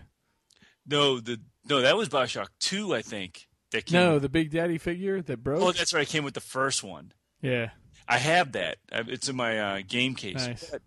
[0.86, 3.46] no, the no, that was Bioshock Two, I think.
[3.72, 4.00] That came.
[4.00, 5.60] No, the Big Daddy figure that broke.
[5.62, 6.02] Oh, that's right.
[6.08, 7.12] It came with the first one.
[7.42, 7.70] yeah,
[8.08, 8.78] I have that.
[8.90, 10.36] It's in my uh, game case.
[10.46, 10.70] Nice.
[10.70, 10.82] But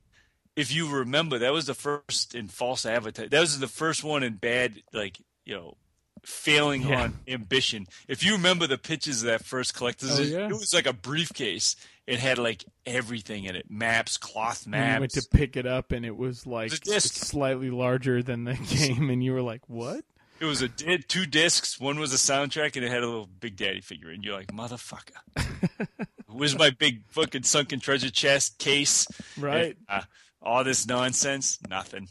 [0.62, 3.30] if you remember, that was the first in false advertising.
[3.30, 5.78] That was the first one in bad, like you know,
[6.24, 7.01] failing Yeah.
[7.03, 7.88] on ambition.
[8.07, 10.45] If you remember the pictures of that first collector's, Oh, yeah?
[10.47, 11.76] it was like a briefcase.
[12.07, 15.91] It had like everything in it: maps, cloth and you went to pick it up
[15.91, 19.68] and it was like It was slightly larger than the game, and you were like,
[19.70, 20.03] "What?"
[20.39, 21.80] It was a it, two discs.
[21.80, 24.09] One was a soundtrack, and it had a little Big Daddy figure.
[24.09, 25.14] And you're like, motherfucker.
[26.28, 29.05] Where's my big fucking sunken treasure chest case?
[29.38, 29.78] Right?
[29.88, 30.01] Uh,
[30.42, 32.08] all this nonsense, nothing.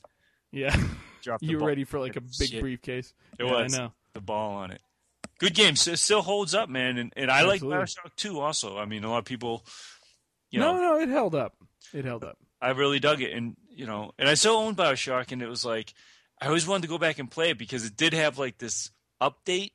[0.53, 0.77] Yeah,
[1.41, 1.69] you were ball.
[1.69, 2.61] ready for like a big Shit.
[2.61, 3.13] briefcase.
[3.39, 3.93] It Yeah, was I know.
[4.15, 4.81] the ball on it.
[5.39, 5.75] Good game.
[5.77, 6.99] So it still holds up, man.
[6.99, 7.63] And, and I like.
[7.63, 8.77] Bioshock 2 also.
[8.79, 9.65] I mean, a lot of people,
[10.51, 11.55] you no, know, no, it held up.
[11.95, 12.37] It held up.
[12.61, 13.33] I really dug it.
[13.33, 15.33] And, you know, and I still own Bioshock.
[15.33, 15.95] And it was like,
[16.43, 18.91] I always wanted to go back and play it because it did have like this
[19.23, 19.73] update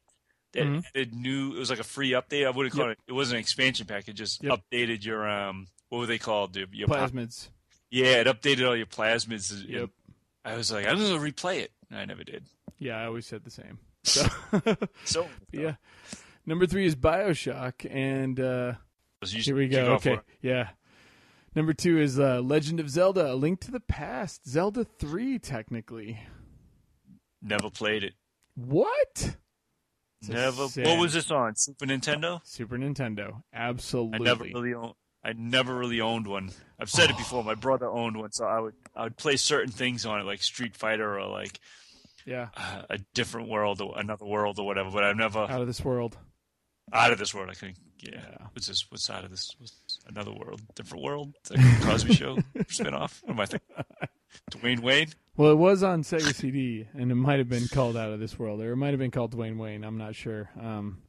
[0.54, 0.84] that Mhm.
[0.94, 2.46] added new, it was like a free update.
[2.46, 4.08] I wouldn't call it, it wasn't an expansion pack.
[4.08, 4.60] It just Yep.
[4.72, 6.56] updated your, um, what were they called?
[6.56, 7.50] Your, your pop- Plasmids.
[7.96, 9.54] Yeah, it updated all your plasmids.
[9.66, 9.90] Yep.
[10.44, 11.72] I was like, I'm to replay it.
[11.90, 12.44] I never did.
[12.78, 13.80] Yeah, I always said the same.
[14.04, 14.28] So,
[15.06, 15.76] So, yeah.
[16.46, 18.74] Number three is Bioshock, and uh,
[19.26, 19.94] here we go.
[19.94, 20.72] Okay, yeah.
[21.56, 24.48] Number two is uh, Legend of Zelda: A Link to the Past.
[24.48, 26.20] Zelda three, technically.
[27.42, 28.14] Never played it.
[28.56, 29.38] What?
[30.28, 30.66] Never.
[30.68, 31.56] What was this on?
[31.56, 32.42] Super Nintendo?
[32.44, 33.42] Super Nintendo.
[33.54, 34.28] Absolutely.
[34.28, 34.96] I never really owned.
[35.26, 36.52] I never really owned one.
[36.80, 37.44] I've said it before.
[37.44, 40.44] My brother owned one, so I would I would play certain things on it, like
[40.44, 41.60] Street Fighter or like
[42.26, 44.92] Yeah, uh, a different world or another world or whatever.
[44.92, 46.16] But I've never out of this world.
[46.94, 47.50] out of this world.
[47.50, 47.78] I think.
[48.00, 48.12] Yeah.
[48.22, 48.48] Yeah.
[48.54, 48.86] What's this?
[48.92, 49.56] What's out of this?
[49.58, 50.62] What's another world?
[50.76, 51.34] Different world?
[51.40, 53.24] It's like a Cosby Show spinoff?
[53.24, 53.70] What am I thinking?
[54.52, 55.16] Dwayne Wade?
[55.38, 58.38] Well, it was on Sega CD, and it might have been called Out of This
[58.38, 59.84] World, or it might have been called Dwayne Wayne.
[59.84, 60.50] I'm not sure.
[60.62, 61.00] Um,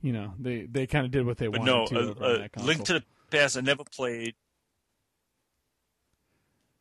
[0.00, 1.96] you know, they they kind of did what they But wanted no, to.
[1.96, 2.56] a, over on a that.
[2.62, 3.56] Link to the Past.
[3.56, 4.34] I never played.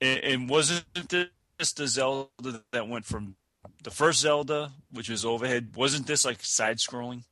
[0.01, 0.85] And, and wasn't
[1.57, 2.29] this the Zelda
[2.71, 3.35] that went from
[3.83, 5.75] the first Zelda, which was overhead?
[5.75, 7.23] Wasn't this like side scrolling?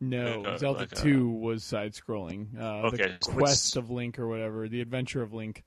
[0.00, 2.58] No, Uh, Zelda like a- 2 was side scrolling.
[2.60, 5.62] Uh, Okay, the Quest of Link or whatever, the Adventure of Link.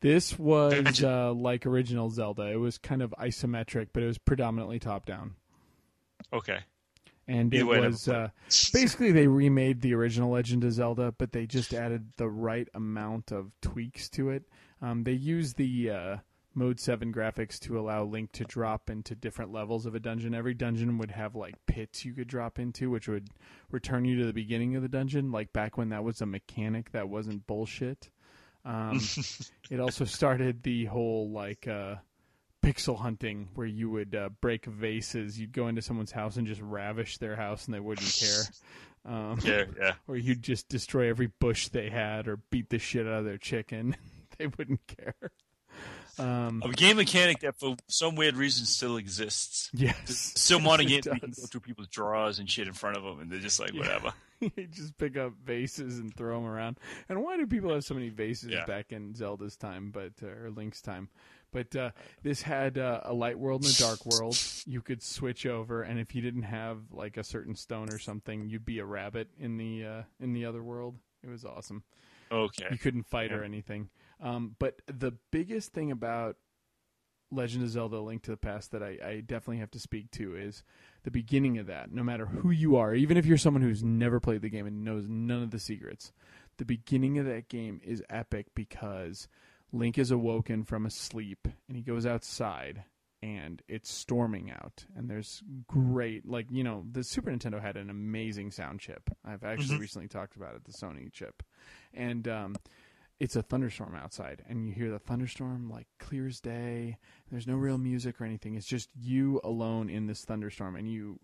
[0.00, 2.42] This was uh, like original Zelda.
[2.50, 5.34] It was kind of isometric, but it was predominantly top down.
[6.32, 6.60] Okay.
[7.28, 8.28] And it Either way, I never was uh,
[8.72, 13.32] basically they remade the original Legend of Zelda, but they just added the right amount
[13.32, 14.44] of tweaks to it.
[14.80, 16.16] Um, they used the uh,
[16.54, 20.34] Mode 7 graphics to allow Link to drop into different levels of a dungeon.
[20.34, 23.28] Every dungeon would have like pits you could drop into, which would
[23.70, 26.92] return you to the beginning of the dungeon, like back when that was a mechanic
[26.92, 28.10] that wasn't bullshit.
[28.64, 29.00] Um,
[29.70, 31.96] it also started the whole like uh,
[32.62, 35.38] pixel hunting where you would uh, break vases.
[35.38, 38.42] You'd go into someone's house and just ravish their house, and they wouldn't care.
[39.04, 39.94] Um, Yeah, yeah.
[40.06, 43.36] or you'd just destroy every bush they had, or beat the shit out of their
[43.36, 43.96] chicken.
[44.38, 45.16] they wouldn't care.
[46.20, 49.70] Um, A game mechanic that for some weird reason still exists.
[49.74, 51.38] yes, Still modern Yes, games it where you can does.
[51.40, 53.80] go through people's drawers and shit in front of them, and they're just like, Yeah.
[53.80, 54.12] whatever.
[54.56, 56.78] you just pick up vases and throw them around.
[57.08, 58.64] And why do people have so many vases Yeah.
[58.66, 61.08] back in Zelda's time, but uh, or Link's time?
[61.52, 61.90] But uh,
[62.22, 64.38] this had uh, a light world and a dark world.
[64.66, 68.48] You could switch over, and if you didn't have like a certain stone or something,
[68.48, 70.96] you'd be a rabbit in the uh, in the other world.
[71.22, 71.82] It was awesome.
[72.32, 72.66] Okay.
[72.70, 73.90] You couldn't fight or anything.
[74.20, 76.36] Um, but the biggest thing about
[77.32, 80.36] Legend of Zelda: Link to the Past that I, I definitely have to speak to
[80.36, 80.62] is
[81.02, 81.90] the beginning of that.
[81.92, 84.84] No matter who you are, even if you're someone who's never played the game and
[84.84, 86.12] knows none of the secrets,
[86.58, 89.26] the beginning of that game is epic because
[89.72, 92.84] Link is awoken from a sleep and he goes outside
[93.24, 97.88] and it's storming out and there's great like you know the Super Nintendo had an
[97.88, 99.08] amazing sound chip.
[99.24, 99.80] I've actually Mhm.
[99.80, 101.42] recently talked about it, the Sony chip,
[101.94, 102.56] and um,
[103.22, 106.98] it's a thunderstorm outside and you hear the thunderstorm like clear as day.
[107.30, 108.56] There's no real music or anything.
[108.56, 111.20] It's just you alone in this thunderstorm and you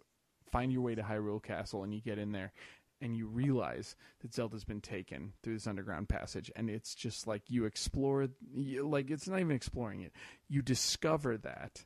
[0.52, 2.52] find your way to Hyrule Castle and you get in there
[3.00, 7.42] and you realize that Zelda's been taken through this underground passage and it's just like
[7.48, 10.12] you explore you, like it's not even exploring it.
[10.48, 11.84] You discover that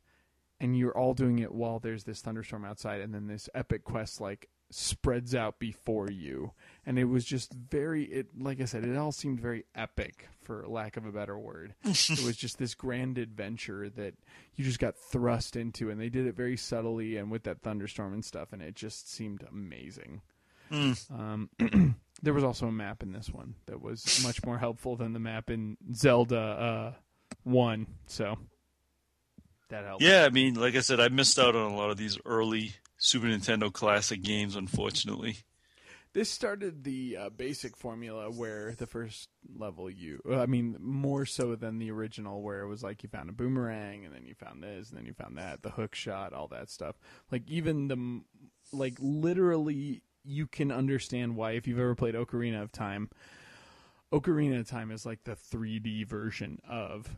[0.61, 4.21] and you're all doing it while there's this thunderstorm outside and then this epic quest
[4.21, 6.53] like spreads out before you.
[6.85, 10.67] And it was just very it like i said it all seemed very epic for
[10.67, 11.75] lack of a better word.
[11.85, 14.15] It was just this grand adventure that
[14.57, 18.13] you just got thrust into and they did it very subtly and with that thunderstorm
[18.13, 20.23] and stuff and it just seemed amazing.
[20.71, 21.11] Mm.
[21.11, 25.13] um, there was also a map in this one that was much more helpful than
[25.13, 26.93] the map in zelda uh,
[27.45, 28.39] 1 so
[29.73, 30.03] that helped.
[30.03, 32.75] Yeah, I mean, like I said, I missed out on a lot of these early
[33.05, 35.39] Super Nintendo classic games, unfortunately.
[36.13, 41.57] This started the uh, basic formula where the first level you, I mean, more so
[41.57, 44.63] than the original, where it was like you found a boomerang and then you found
[44.63, 46.95] this and then you found that, the hook shot, all that stuff.
[47.33, 48.21] Like even the,
[48.73, 53.11] like literally, you can understand why if you've ever played Ocarina of Time.
[54.13, 57.11] Ocarina of Time is like the 3D version of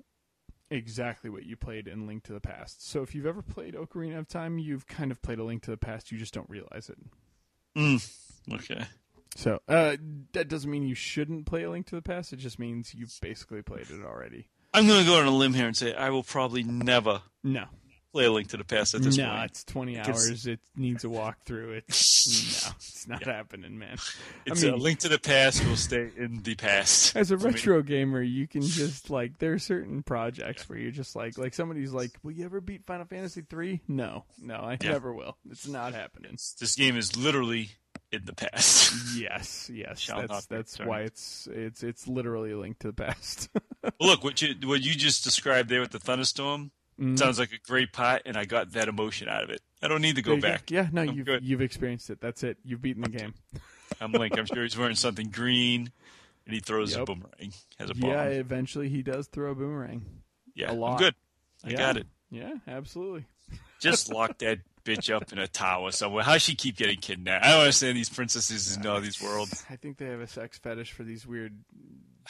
[0.70, 2.88] exactly what you played in Link to the Past.
[2.88, 5.70] So if you've ever played Ocarina of Time, you've kind of played a Link to
[5.70, 6.10] the Past.
[6.10, 6.98] You just don't realize it.
[7.76, 8.14] Mm.
[8.52, 8.84] Okay.
[9.36, 9.96] So uh,
[10.32, 12.32] that doesn't mean you shouldn't play A Link to the Past.
[12.32, 14.48] It just means you've basically played it already.
[14.72, 17.66] I'm going to go on a limb here and say I will probably never No,
[18.14, 19.50] play a Link to the Past at this no, point.
[19.50, 20.46] it's twenty It's- hours.
[20.46, 21.78] It needs a walkthrough.
[21.86, 23.96] It's no, it's not happening, man.
[24.46, 27.16] It's I mean- a Link to the Past will stay in the past.
[27.16, 31.16] As a retro gamer, you can just like there are certain projects where you're just
[31.16, 33.80] like like somebody's like, "Will you ever beat Final Fantasy three?
[33.88, 34.92] No, no, I Yeah.
[34.92, 35.36] never will.
[35.50, 36.38] It's not happening.
[36.60, 37.70] This game is literally
[38.12, 38.92] in the past.
[39.16, 40.88] Yes, yes, Shall that's that's returned.
[40.90, 43.48] why it's it's it's literally a link to the past.
[44.00, 47.18] Look, what you what you just described there with the thunderstorm Mhm.
[47.18, 49.60] sounds like a great pot, and I got that emotion out of it.
[49.82, 50.70] I don't need to go back.
[50.70, 51.44] Yeah, no, I'm you've good.
[51.44, 52.20] you've experienced it.
[52.20, 52.56] That's it.
[52.64, 53.34] You've beaten the game.
[54.00, 54.38] I'm Link.
[54.38, 55.90] I'm sure he's wearing something green,
[56.46, 58.10] and he throws a boomerang Has a bomb.
[58.10, 60.04] Yeah, eventually he does throw a boomerang.
[60.54, 61.14] Yeah, a I'm good.
[61.64, 61.76] I Yeah.
[61.76, 62.06] got it.
[62.30, 63.24] Yeah, absolutely.
[63.80, 66.22] Just lock that bitch up in a tower somewhere.
[66.24, 67.44] How she keep getting kidnapped?
[67.44, 69.64] I don't understand these princesses in all these worlds.
[69.70, 71.58] I think they have a sex fetish for these weird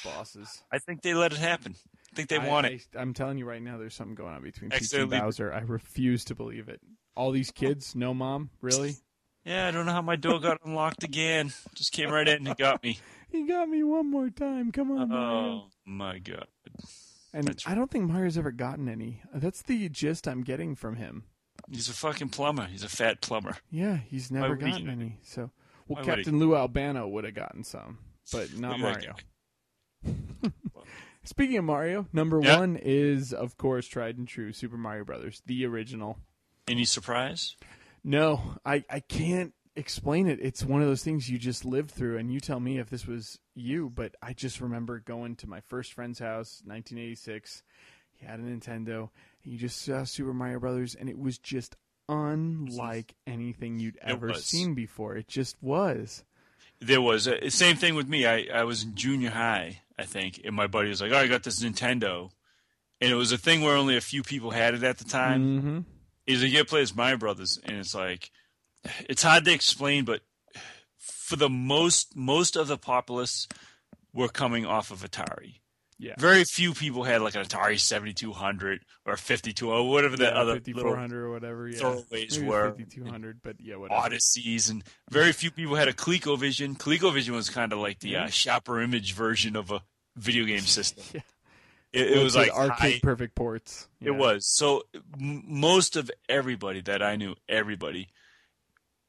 [0.05, 0.63] bosses.
[0.73, 1.75] I think they let it happen.
[2.15, 2.87] I think they I, want it.
[2.97, 5.53] I, am telling you right now, there's something going on between Peach and Bowser.
[5.53, 6.81] I refuse to believe it.
[7.17, 8.95] All these kids, no mom, really?
[9.45, 11.53] Yeah, I don't know how my door got unlocked again.
[11.75, 12.99] Just came right in and he got me.
[13.31, 14.71] He got me one more time.
[14.71, 15.43] Come on, oh, Mario.
[15.43, 16.47] Oh my god.
[17.33, 19.23] And that's I don't think Mario's ever gotten any.
[19.35, 21.25] That's the gist I'm getting from him.
[21.69, 22.67] He's a fucking plumber.
[22.67, 23.57] He's a fat plumber.
[23.73, 25.19] Yeah, he's never gotten any.
[25.23, 25.51] So,
[25.89, 26.05] well, Why?
[26.05, 27.99] Captain Lou Albano would have gotten some,
[28.31, 29.17] but not Mario.
[31.25, 32.59] Speaking of Mario, number Yeah.
[32.61, 36.19] one is of course tried and true Super Mario Brothers, the original.
[36.69, 37.57] Any surprise?
[38.03, 40.39] No, I I can't explain it.
[40.41, 43.07] It's one of those things you just lived through, and you tell me if this
[43.07, 43.91] was you.
[43.91, 47.63] But I just remember going to my first friend's house, 1986.
[48.13, 49.11] He had a Nintendo.
[49.43, 51.75] And you just saw Super Mario Brothers, and it was just
[52.09, 55.17] unlike anything you'd ever seen before.
[55.17, 56.23] It just was.
[56.81, 58.27] There was a same thing with me.
[58.27, 61.29] I, I was in junior high, I think, and my buddy was like, "Oh, I
[61.29, 62.31] got this Nintendo,"
[63.01, 65.43] and it was a thing where only a few people had it at the time.
[65.43, 65.79] Mm-hmm.
[66.27, 68.31] He's like, "Yeah, play as Mario Brothers," and it's like,
[69.09, 70.23] it's hard to explain, but
[70.99, 73.49] for the most most of the populace
[74.13, 75.61] were coming off of Atari.
[76.05, 76.15] Yeah.
[76.19, 80.19] Very few people had like an Atari seventy two hundred or fifty two or whatever
[80.19, 81.69] the yeah, other little 5400 or whatever.
[81.69, 82.71] Yeah, throwaways Maybe were.
[82.73, 84.01] 5200, but yeah, whatever.
[84.03, 86.77] Odysseys, and very few people had a ColecoVision.
[86.77, 89.83] ColecoVision was kind of like the uh, Sharper Image version of a
[90.15, 91.05] video game system.
[91.15, 91.21] Yeah.
[91.95, 93.89] It, it was like arcade perfect ports.
[94.03, 94.47] It was.
[94.47, 94.83] So
[95.19, 98.09] m- most of everybody that I knew, everybody,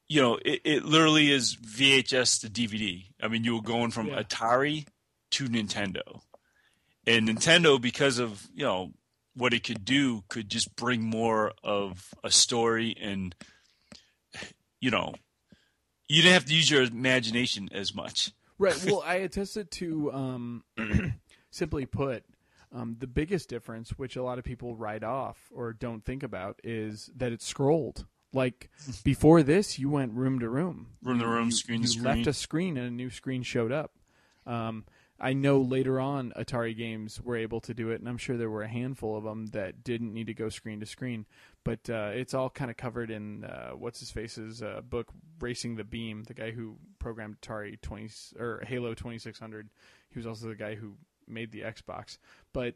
[0.08, 3.04] you know, it, it literally is VHS to DVD.
[3.22, 4.22] I mean, you were going from Yeah.
[4.22, 4.86] Atari
[5.32, 6.22] to Nintendo.
[7.08, 8.92] And Nintendo, because of, you know,
[9.36, 13.36] what it could do, could just bring more of a story and,
[14.80, 15.14] you know,
[16.08, 18.32] you didn't have to use your imagination as much.
[18.58, 18.80] Right.
[18.86, 20.64] Well, I attested to, um,
[21.52, 22.24] simply put,
[22.72, 26.60] um, the biggest difference, which a lot of people write off or don't think about,
[26.64, 28.06] is that it's scrolled.
[28.34, 28.70] Like
[29.04, 32.28] before this, you went room to room, Room to room, you, screen you to left
[32.28, 33.92] a screen and a new screen showed up.
[34.46, 34.86] Um,
[35.20, 38.50] I know later on Atari games were able to do it, and I'm sure there
[38.50, 41.26] were a handful of them that didn't need to go screen to screen.
[41.64, 45.08] But uh, it's all kind of covered in uh, what's his face's uh, book,
[45.40, 48.10] Racing the Beam, the guy who programmed Atari 20
[48.40, 49.70] or Halo 2600.
[50.10, 50.96] He was also the guy who
[51.28, 52.18] made the Xbox,
[52.52, 52.76] but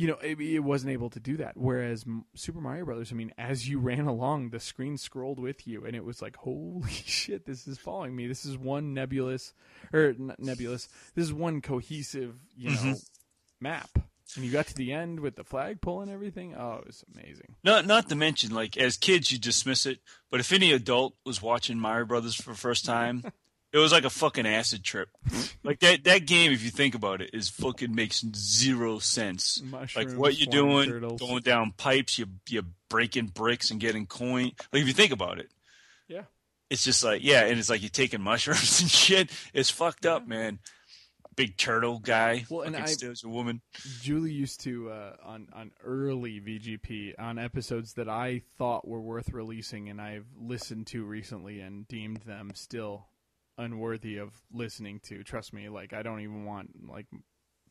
[0.00, 1.58] you know, it, it wasn't able to do that.
[1.58, 5.84] Whereas Super Mario Brothers, I mean, as you ran along, the screen scrolled with you,
[5.84, 8.26] and it was like, holy shit, this is following me.
[8.26, 9.52] This is one nebulous,
[9.92, 10.88] or nebulous.
[11.14, 13.04] This is one cohesive, you know, Mhm.
[13.60, 13.90] map.
[14.36, 16.54] And you got to the end with the flagpole and everything.
[16.54, 17.56] Oh, it was amazing.
[17.62, 19.98] Not not to mention, like as kids, you dismiss it,
[20.30, 23.22] but if any adult was watching Mario Brothers for the first time,
[23.72, 25.08] it was like a fucking acid trip.
[25.62, 29.62] Like that that game, if you think about it, is fucking makes zero sense.
[29.62, 31.20] Mushrooms, Like what you're doing, turtles.
[31.20, 34.52] going down pipes, you you're breaking bricks and getting coin.
[34.72, 35.50] Like if you think about it,
[36.08, 36.22] Yeah.
[36.70, 39.30] it's just like yeah, and it's like you're taking mushrooms and shit.
[39.54, 40.58] It's fucked up, man.
[41.36, 42.44] Big turtle guy.
[42.50, 43.62] Well, and I- steals a woman.
[44.02, 49.30] Julie used to uh, on on early VGP on episodes that I thought were worth
[49.30, 53.06] releasing, and I've listened to recently and deemed them still
[53.60, 55.22] unworthy of listening to.
[55.22, 57.06] Trust me, like I don't even want like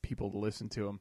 [0.01, 0.99] people to listen to them.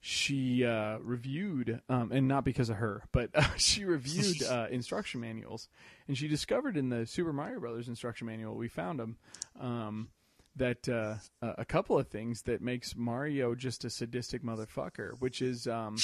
[0.00, 5.20] She uh, reviewed, um, and not because of her, but uh, she reviewed uh, instruction
[5.20, 5.68] manuals,
[6.06, 9.16] and she discovered in the Super Mario Brothers instruction manual we found them.
[9.58, 10.08] Um,
[10.56, 15.40] that uh, a a couple of things that makes Mario just a sadistic motherfucker, which
[15.40, 15.96] is um,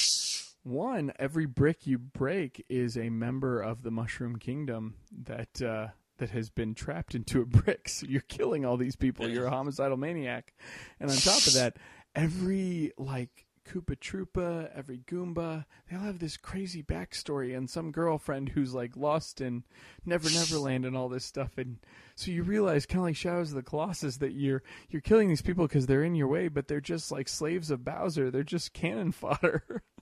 [0.64, 4.94] one, every brick you break is a member of the Mushroom Kingdom
[5.24, 5.88] that uh,
[6.18, 7.88] that has been trapped into a brick.
[7.88, 9.28] So you're killing all these people.
[9.28, 10.52] You're a homicidal maniac,
[11.00, 11.76] and on top of that,
[12.14, 18.50] every like Koopa Troopa, every Goomba, they all have this crazy backstory and some girlfriend
[18.50, 19.64] who's like lost in
[20.04, 21.56] Never Neverland and all this stuff.
[21.56, 21.78] And
[22.14, 25.42] so you realize, kind of like Shadows of the Colossus, that you're you're killing these
[25.42, 28.30] people because they're in your way, but they're just like slaves of Bowser.
[28.30, 29.82] They're just cannon fodder.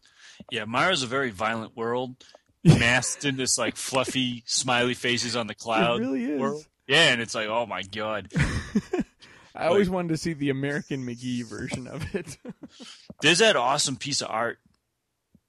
[0.50, 2.24] Yeah, Mario's a very violent world,
[2.64, 6.00] masked in this like fluffy smiley faces on the cloud.
[6.00, 6.40] really is.
[6.40, 6.64] world.
[6.86, 8.32] Yeah, and it's like, oh my god.
[9.54, 12.38] I always wanted to see the American McGee version of it.
[13.20, 14.58] There's that awesome piece of art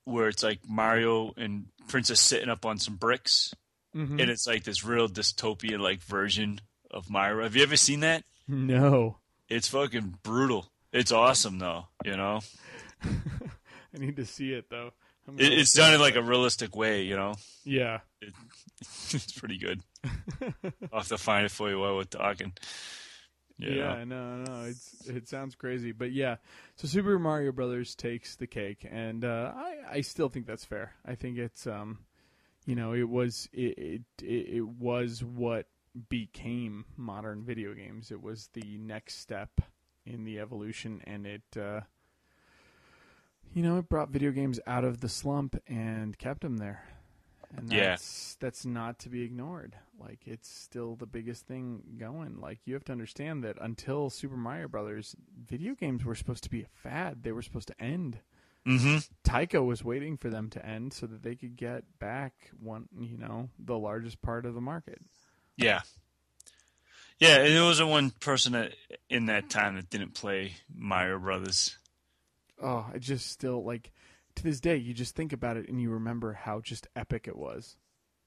[0.04, 3.54] where it's like Mario and Princess sitting up on some bricks,
[3.96, 4.20] Mhm.
[4.22, 6.60] and it's like this real dystopian like version
[6.92, 7.44] of Mario.
[7.44, 8.24] Have you ever seen that?
[8.48, 9.18] No,
[9.50, 10.70] It's fucking brutal.
[10.92, 12.42] It's awesome though, you know.
[13.04, 14.92] I need to see it though.
[15.38, 17.36] It, it's done in like a realistic way, you know.
[17.64, 18.00] yeah.
[18.22, 19.82] it's pretty good.
[20.92, 22.54] I'll have to find it for you while we're talking.
[23.60, 23.68] Know?
[23.70, 26.38] Yeah, no, no, it's it sounds crazy, but yeah.
[26.76, 30.94] So Super Mario Brothers takes the cake, and uh, I I still think that's fair.
[31.06, 32.00] I think it's um,
[32.66, 35.68] you know, it was it it it, it was what
[36.10, 38.12] became modern video games.
[38.12, 39.62] It was the next step
[40.06, 41.82] in the evolution, and it uh,
[43.54, 46.84] you know, it brought video games out of the slump and kept them there.
[47.56, 47.90] And Yeah.
[47.92, 49.76] that's that's not to be ignored.
[50.00, 52.40] Like it's still the biggest thing going.
[52.40, 55.16] Like you have to understand that until Super Mario Brothers,
[55.48, 57.22] video games were supposed to be a fad.
[57.24, 58.20] They were supposed to end.
[58.66, 59.00] Mm-hmm.
[59.24, 63.18] Taiko was waiting for them to end so that they could get back one, you
[63.18, 65.00] know, the largest part of the market.
[65.58, 65.82] Yeah.
[67.20, 68.74] Yeah, and there wasn't one person that,
[69.10, 71.78] in that time that didn't play Mario Brothers.
[72.64, 73.92] Oh, I just still like
[74.36, 77.38] to this day you just think about it and you remember how just epic it
[77.38, 77.78] was.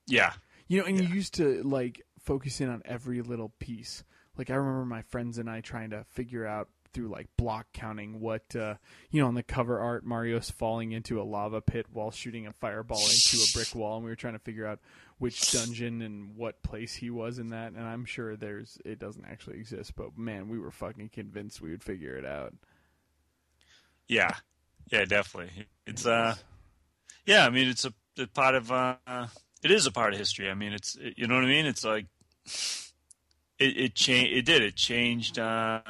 [0.07, 0.33] Yeah.
[0.67, 4.03] You know, and you used to like focus in on every little piece.
[4.37, 8.19] Like I remember my friends and I trying to figure out through like block counting
[8.19, 8.75] what uh
[9.11, 12.53] you know on the cover art Mario's falling into a lava pit while shooting a
[12.53, 14.79] fireball into a brick wall and we were trying to figure out
[15.17, 19.25] which dungeon and what place he was in that and I'm sure there's it doesn't
[19.25, 22.53] actually exist but man we were fucking convinced we would figure it out.
[24.07, 24.35] Yeah.
[24.91, 25.67] Yeah, definitely.
[25.85, 26.35] It's uh
[27.25, 28.95] yeah, I mean it's a, a part of uh
[29.63, 30.49] it is a part of history.
[30.49, 31.65] I mean it's it, you know what I mean?
[31.65, 32.05] It's like
[33.59, 35.81] it it changed it did it changed uh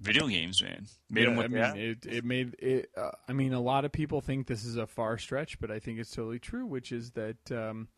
[0.00, 0.86] video games, man.
[1.10, 2.90] Made them Yeah, what I mean, it it made it.
[2.96, 5.78] Uh, I mean, a lot of people think this is a far stretch, but I
[5.78, 6.66] think it's totally true.
[6.66, 7.88] Which is that, um,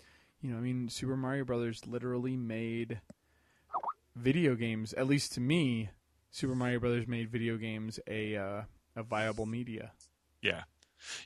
[0.40, 3.00] you know, I mean, Super Mario Brothers literally made
[4.14, 4.92] video games.
[4.94, 5.90] At least to me,
[6.30, 8.62] Super Mario Brothers made video games a uh,
[8.94, 9.92] a viable media.
[10.42, 10.62] Yeah.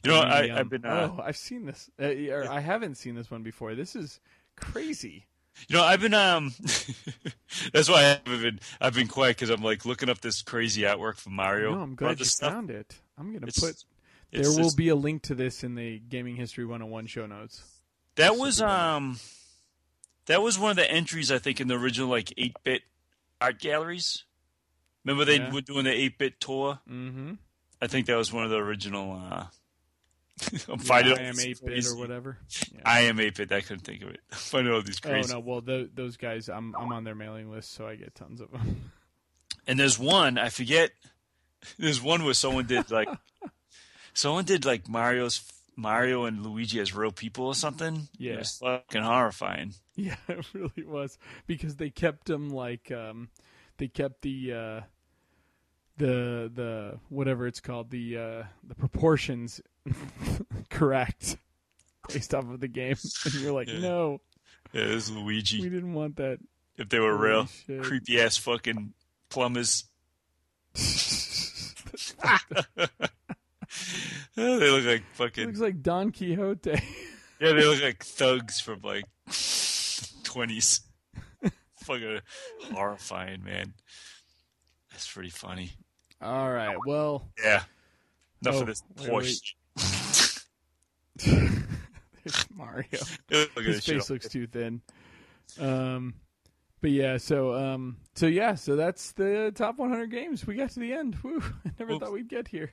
[0.05, 0.85] You know, I, I've um, been.
[0.85, 1.91] Uh, oh, I've seen this.
[2.01, 3.75] Uh, or I haven't seen this one before.
[3.75, 4.21] This is
[4.57, 5.27] crazy.
[5.69, 6.15] You know, I've been.
[6.15, 6.53] Um,
[7.73, 8.61] that's why I haven't been.
[8.81, 11.75] I've been quiet because I'm like looking up this crazy artwork from Mario.
[11.75, 12.53] No, I'm glad you stuff.
[12.53, 12.97] found it.
[13.19, 13.85] I'm gonna It's, put.
[14.33, 17.63] There will just- be a link to this in the Gaming History 101 show notes.
[18.17, 18.97] That was Super Mario.
[18.97, 19.19] um,
[20.27, 22.83] that was one of the entries I think in the original like eight bit
[23.41, 24.25] art galleries.
[25.05, 25.53] Remember they Yeah.
[25.53, 26.79] were doing the eight bit tour.
[26.89, 27.33] Mm-hmm.
[27.83, 29.13] I think that was one of the original.
[29.13, 29.47] uh
[30.53, 32.39] I'm Yeah, finding I am 8 bit or whatever.
[32.75, 32.81] Yeah.
[32.85, 33.53] I am eight bit.
[33.53, 34.21] I couldn't think of it.
[34.33, 35.33] I'm finding all these crazy.
[35.33, 38.15] oh no, well tho- those guys, I'm I'm on their mailing list, so I get
[38.15, 38.91] tons of them.
[39.67, 40.91] And there's one I forget.
[41.79, 43.09] There's one where someone did like,
[44.15, 45.43] someone did like Mario's
[45.77, 48.09] Mario and Luigi as real people or something.
[48.19, 48.33] Yeah.
[48.35, 49.75] it was fucking horrifying.
[49.95, 53.29] yeah, it really was because they kept them like um,
[53.81, 54.81] they kept the uh,
[55.97, 59.61] the the whatever it's called the uh, the proportions
[60.71, 61.37] correct
[62.09, 63.81] based off of the game, and you're like, Yeah.
[63.81, 64.21] no,
[64.73, 65.61] Yeah, this is Luigi.
[65.63, 66.39] we didn't want that.
[66.77, 68.93] If they were Holy real creepy ass fucking
[69.29, 69.85] plumbers,
[70.75, 70.83] they
[74.71, 76.71] look like fucking looks like Don Quixote.
[77.41, 79.05] yeah, they look like thugs from like
[80.25, 80.81] twenties.
[81.91, 82.21] Fucking
[82.75, 83.75] horrifying, man.
[84.91, 85.73] That's pretty funny.
[86.23, 87.29] All right, well.
[87.43, 87.63] Yeah.
[88.43, 89.55] Enough Oh, of this horse.
[91.17, 92.87] There's Mario.
[93.57, 94.81] His face looks too thin.
[95.59, 96.15] Um,
[96.81, 100.47] but yeah, so um, so yeah, so that's the top 100 games.
[100.47, 101.17] We got to the end.
[101.23, 101.43] Woo!
[101.67, 102.05] I never Oops.
[102.05, 102.73] thought we'd get here.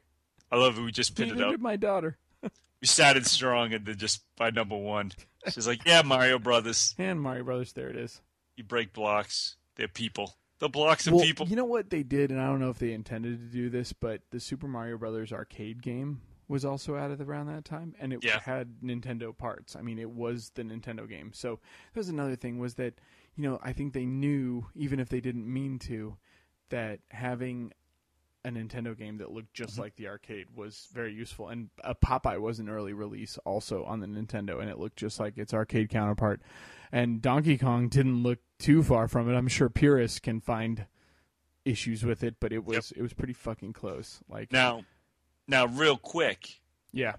[0.52, 0.82] I love it.
[0.82, 1.60] We just pinned it up.
[1.60, 5.12] my daughter We started strong and then just by number one.
[5.52, 6.96] She's like, yeah, Mario Brothers.
[6.98, 7.74] and Mario Brothers.
[7.74, 8.22] There it is.
[8.58, 9.56] You break blocks.
[9.76, 10.36] They're people.
[10.60, 11.48] The blocks of Well, people.
[11.48, 13.94] you know what they did, and I don't know if they intended to do this,
[13.94, 18.12] but the Super Mario Brothers arcade game was also out at around that time, and
[18.12, 18.40] it Yeah.
[18.40, 19.76] had Nintendo parts.
[19.76, 21.32] I mean, it was the Nintendo game.
[21.34, 21.60] So
[21.94, 22.96] that was another thing was that
[23.36, 26.18] you know I think they knew, even if they didn't mean to,
[26.70, 27.74] that having
[28.48, 31.50] a Nintendo game that looked just like the arcade was very useful.
[31.50, 35.20] And uh, Popeye was an early release also on the Nintendo, and it looked just
[35.20, 36.42] like its arcade counterpart.
[36.92, 39.36] And Donkey Kong didn't look too far from it.
[39.36, 40.86] I'm sure purists can find
[41.66, 44.22] issues with it, but it was it was pretty fucking close.
[44.30, 44.86] Like Now,
[45.48, 47.16] now, real quick, yeah,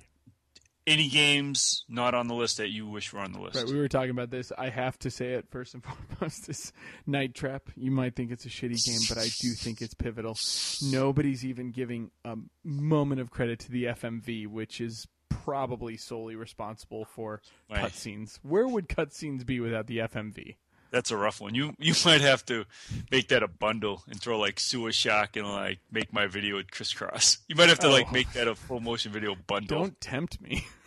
[0.88, 3.56] any games not on the list that you wish were on the list?
[3.56, 3.66] right.
[3.66, 4.50] We were talking about this.
[4.56, 5.84] I have to say it first and
[6.18, 6.48] foremost.
[6.48, 6.72] Is
[7.06, 7.70] Night Trap.
[7.76, 10.36] You might think it's a shitty game, but I do think it's pivotal.
[10.82, 17.04] Nobody's even giving a moment of credit to the FMV, which is probably solely responsible
[17.04, 17.80] for Right.
[17.84, 18.38] cutscenes.
[18.42, 20.56] Where would cutscenes be without the FMV?
[20.90, 21.54] That's a rough one.
[21.54, 22.64] You you might have to
[23.10, 26.70] make that a bundle and throw like Sewer Shark and like make my video with
[26.70, 27.38] Kris Kross.
[27.46, 28.12] You might have to like Oh.
[28.12, 29.80] make that a full motion video bundle.
[29.80, 30.64] Don't tempt me.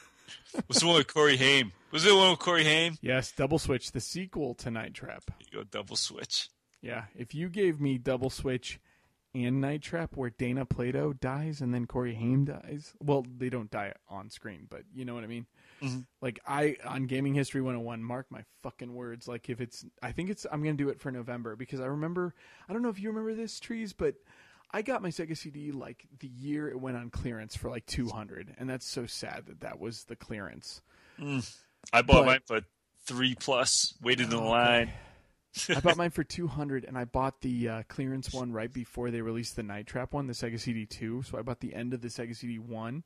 [0.67, 1.71] What's the one with Corey Haim?
[1.91, 2.97] Was it the one with Corey Haim?
[3.01, 5.23] yes, Double Switch, the sequel to Night Trap.
[5.39, 6.49] You go double switch.
[6.81, 8.79] Yeah, if you gave me Double Switch
[9.35, 13.69] and Night Trap where Dana Plato dies and then Corey Haim dies, well, they don't
[13.71, 15.45] die on screen, but you know what I mean?
[15.81, 16.05] Mhm.
[16.21, 19.27] Like, I, on Gaming History 101, mark my fucking words.
[19.27, 21.85] Like, if it's, I think it's, I'm going to do it for November because I
[21.85, 22.33] remember,
[22.69, 24.15] I don't know if you remember this, Trees, but
[24.73, 28.55] I got my Sega CD like the year it went on clearance for like 200,
[28.57, 30.81] and that's so sad that that was the clearance.
[31.19, 32.61] I bought But- mine for
[33.05, 33.95] three plus.
[34.01, 34.45] Waited in the Okay.
[34.47, 34.91] line.
[35.69, 39.21] I bought mine for 200 and I bought the uh, clearance one right before they
[39.21, 41.23] released the Night Trap one, the Sega CD 2.
[41.23, 43.03] So I bought the end of the Sega CD 1.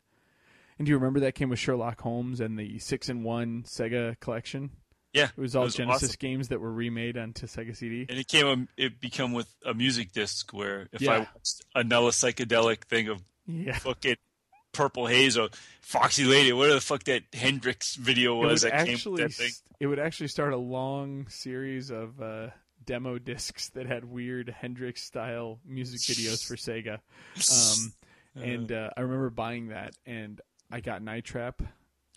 [0.77, 4.19] And do you remember that came with Sherlock Holmes and the 6 in 1 Sega
[4.19, 4.69] collection?
[5.15, 6.17] Yeah, It was all was Genesis awesome.
[6.19, 8.05] games that were remade onto Sega CD.
[8.09, 8.45] And it came.
[8.45, 11.17] um, It become with a music disc where if I Yeah.
[11.19, 13.77] watched another psychedelic thing of Yeah.
[13.79, 14.17] fucking
[14.73, 15.49] Purple Haze or
[15.81, 19.51] Foxy Lady, whatever the fuck that Hendrix video was that came with that thing.
[19.79, 22.49] it would actually start a long series of uh,
[22.85, 26.99] demo discs that had weird Hendrix style music videos for Sega.
[28.35, 31.61] Um, and uh, I remember buying that, and I got Night Trap,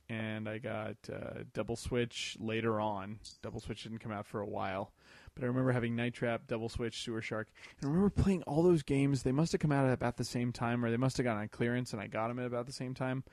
[0.08, 3.18] and I got uh, Double Switch later on.
[3.42, 4.92] Double Switch didn't come out for a while,
[5.34, 7.48] but I remember having Night Trap, Double Switch, Sewer Shark,
[7.80, 9.22] and I remember playing all those games.
[9.22, 11.36] They must have come out at about the same time, or they must have gone
[11.36, 13.24] on clearance, and I got them at about the same time.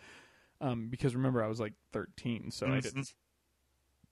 [0.62, 3.14] Um, because remember, I was like 13, so I didn't.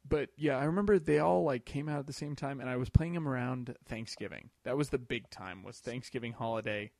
[0.07, 2.75] But yeah, I remember they all like came out at the same time, and I
[2.75, 4.49] was playing them around Thanksgiving.
[4.65, 5.63] That was the big time.
[5.63, 6.91] Was Thanksgiving holiday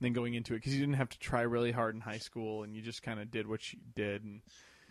[0.00, 2.62] then going into it because you didn't have to try really hard in high school,
[2.62, 4.24] and you just kind of did what you did.
[4.24, 4.40] And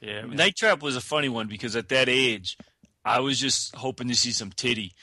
[0.02, 0.34] Yeah, Yeah.
[0.34, 2.58] Night Trap was a funny one because at that age,
[3.04, 4.94] I was just hoping to see some titty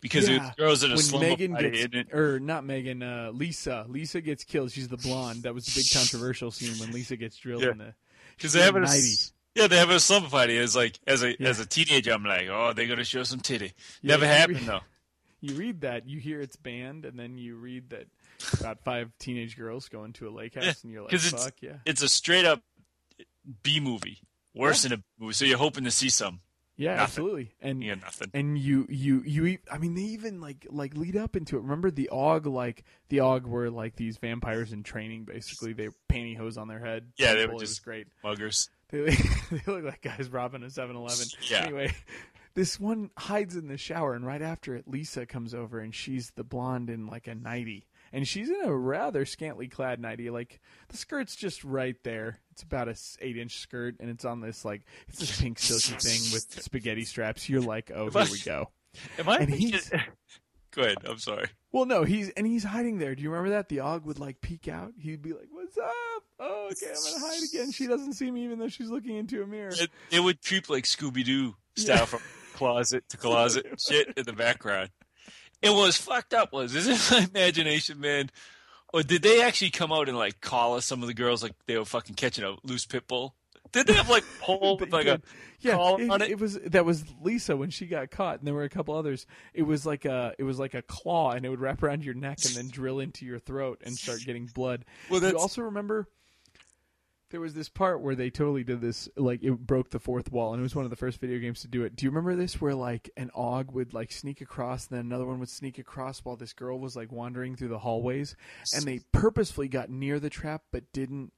[0.00, 2.64] because it Yeah, was girls in a when slumber Megan party, gets, it- or not
[2.64, 4.70] Megan, uh, Lisa, Lisa gets killed.
[4.72, 5.42] She's the blonde.
[5.42, 7.70] That was the big controversial scene when Lisa gets drilled Yeah.
[7.72, 7.94] in the.
[8.36, 9.08] because they have a 90.
[9.54, 10.56] yeah they have a slumber party.
[10.56, 11.48] It's like as a Yeah.
[11.48, 13.72] as a teenager, I'm like, oh, they're gonna show some titty.
[14.02, 14.80] Yeah, Never you happened read- though.
[15.42, 18.06] You read that, you hear it's banned, and then you read that
[18.60, 21.54] about five teenage girls going to a lake house, Yeah, and you're like, it's- "Fuck
[21.62, 22.62] yeah, It's a straight up
[23.62, 24.18] B movie,
[24.54, 25.32] worse than a movie.
[25.34, 26.40] So you're hoping to see some.
[26.76, 27.02] yeah, nothing.
[27.04, 28.30] absolutely." And Yeah, nothing.
[28.34, 31.60] and you you you I mean they even like like lead up into it.
[31.62, 35.24] Remember the Og like the Og were like these vampires in training.
[35.24, 37.12] Basically, they pantyhose on their head.
[37.16, 38.06] Yeah, they were Simple, it was just- great.
[38.24, 38.68] Muggers.
[38.88, 39.00] They,
[39.50, 41.26] they look like guys robbing a 7-Eleven.
[41.50, 41.64] Yeah.
[41.64, 41.92] Anyway,
[42.56, 46.32] this one hides in the shower, and right after it, Lisa comes over, and she's
[46.34, 50.30] the blonde in like a nightie, and she's in a rather scantily clad nightie.
[50.30, 52.40] Like the skirt's just right there.
[52.50, 56.20] It's about a eight-inch skirt, and it's on this like it's this pink silky thing
[56.32, 57.48] with spaghetti straps.
[57.48, 58.70] You're like, oh, here we go.
[59.18, 59.38] Am I?
[59.38, 59.90] And he's-
[60.72, 60.98] Go ahead.
[61.06, 61.46] I'm sorry.
[61.72, 63.14] Well, no, he's and he's hiding there.
[63.14, 63.70] Do you remember that?
[63.70, 64.92] The Og would like peek out.
[64.98, 65.90] He'd be like, "What's up?
[66.38, 69.42] Oh, okay, I'm gonna hide again." She doesn't see me, even though she's looking into
[69.42, 69.70] a mirror.
[69.72, 72.04] It, it would creep like Scooby Doo style Yeah.
[72.04, 72.20] from
[72.56, 74.90] closet to closet, shit in the background.
[75.62, 76.52] It was fucked up.
[76.52, 78.30] Was is it my imagination, man?
[78.92, 81.76] Or did they actually come out and like collar some of the girls like they
[81.76, 83.34] were fucking catching a loose pit bull?
[83.72, 85.20] Did they have like pole with like a
[85.60, 86.30] yeah, collar it, on it?
[86.30, 89.26] it was that was Lisa when she got caught, and there were a couple others.
[89.52, 92.14] It was like a it was like a claw, and it would wrap around your
[92.14, 94.84] neck and then drill into your throat and start getting blood.
[95.10, 96.06] Well, you also remember
[97.30, 100.52] there was this part where they totally did this, like it broke the fourth wall,
[100.52, 101.96] and it was one of the first video games to do it.
[101.96, 105.26] Do you remember this, where like an Og would like sneak across, and then another
[105.26, 108.36] one would sneak across while this girl was like wandering through the hallways,
[108.74, 111.32] and they purposefully got near the trap but didn't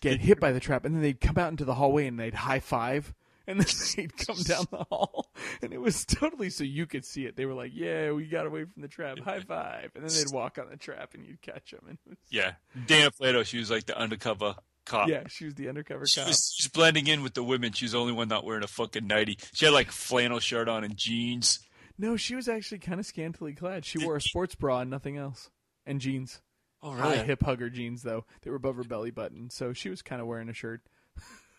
[0.00, 2.34] get hit by the trap, and then they'd come out into the hallway and they'd
[2.34, 3.14] high five.
[3.46, 5.30] And then they'd come down the hall,
[5.60, 7.36] and it was totally so you could see it.
[7.36, 9.90] They were like, "Yeah, we got away from the trap, high five.
[9.94, 11.84] And then they'd walk on the trap, and you'd catch them.
[11.86, 12.52] And was, yeah.
[12.86, 15.08] Dana Plato, she was like the undercover cop.
[15.08, 16.28] yeah, she was the undercover She cop.
[16.28, 17.72] was she's blending in with the women.
[17.72, 19.38] She's the only one not wearing a fucking nightie.
[19.52, 21.60] She had like flannel shirt on and jeans.
[21.98, 23.84] No, she was actually kind of scantily clad.
[23.84, 25.50] She wore a sports bra and nothing else,
[25.86, 26.40] and jeans.
[26.82, 28.24] Oh High hip hugger jeans though.
[28.42, 30.82] They were above her belly button, so she was kind of wearing a shirt.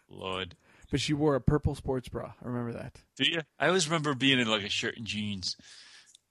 [0.09, 0.55] Lord.
[0.91, 2.33] But she wore a purple sports bra.
[2.43, 3.01] I remember that.
[3.17, 3.41] Do you?
[3.59, 5.57] I always remember being in like a shirt and jeans.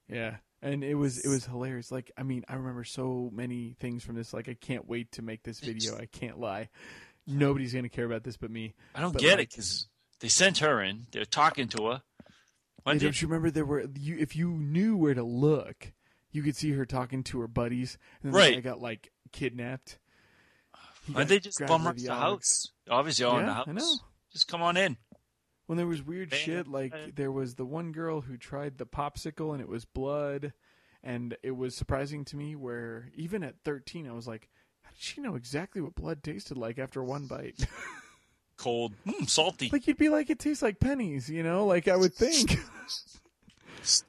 [0.09, 1.93] Yeah, and it was it was hilarious.
[1.93, 4.33] Like, I mean, I remember so many things from this.
[4.33, 5.97] Like, I can't wait to make this video.
[5.97, 6.71] I can't lie.
[7.27, 8.75] Nobody's gonna care about this but me.
[8.95, 9.87] I don't But, get it because
[10.21, 11.07] they sent her in.
[11.13, 12.03] They're talking to her.
[12.83, 15.93] One don't you remember there were you if you knew where to look,
[16.33, 18.55] you could see her talking to her buddies, and then Right.
[18.57, 19.99] they got like kidnapped.
[21.13, 22.73] Why they just bum rush the house?
[22.91, 23.69] Obviously, all in the house.
[23.69, 23.95] I know.
[24.33, 24.97] Just come on in.
[25.67, 29.53] When there was weird shit, like there was the one girl who tried the popsicle
[29.53, 30.53] and it was blood,
[31.03, 34.49] and it was surprising to me where even at 13 I was like,
[34.83, 37.67] how did she know exactly what blood tasted like after one bite?
[38.57, 39.69] Cold, mm, salty.
[39.73, 41.65] like you'd be like, it tastes like pennies, you know?
[41.67, 42.59] Like I would think.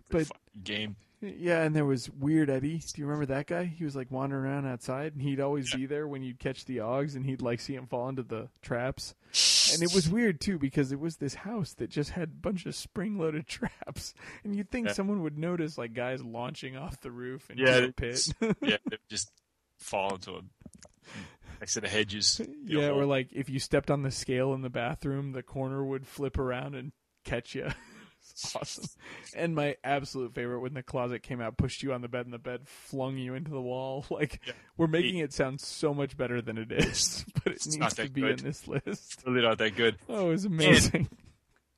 [0.10, 0.30] But-
[0.64, 0.96] game.
[1.22, 2.78] yeah, and there was Weird Eddie.
[2.78, 3.66] Do you remember that guy?
[3.66, 6.80] He was like wandering around outside, and he'd always be there when you'd catch the
[6.80, 9.16] Ogs, and he'd like see him fall into the traps.
[9.74, 12.66] And it was weird too because it was this house that just had a bunch
[12.66, 14.14] of spring-loaded traps,
[14.44, 14.94] and you'd think Yeah.
[14.94, 18.28] someone would notice like guys launching off the roof into Yeah, a pit.
[18.62, 18.78] yeah,
[19.10, 19.32] just
[19.78, 20.42] fall into a
[21.60, 22.42] next to the hedges.
[22.66, 26.06] Yeah, or like if you stepped on the scale in the bathroom, the corner would
[26.08, 26.92] flip around and
[27.24, 27.70] catch you.
[28.32, 28.86] It's awesome.
[29.36, 32.34] And my absolute favorite when the closet came out, pushed you on the bed, and
[32.34, 34.06] the bed flung you into the wall.
[34.12, 34.54] Like Yeah.
[34.78, 38.10] we're making it sound so much better than it is, but it It's needs to
[38.10, 38.40] be good.
[38.40, 39.24] in this list.
[39.26, 39.98] really not that good.
[40.10, 41.10] Oh, it was amazing.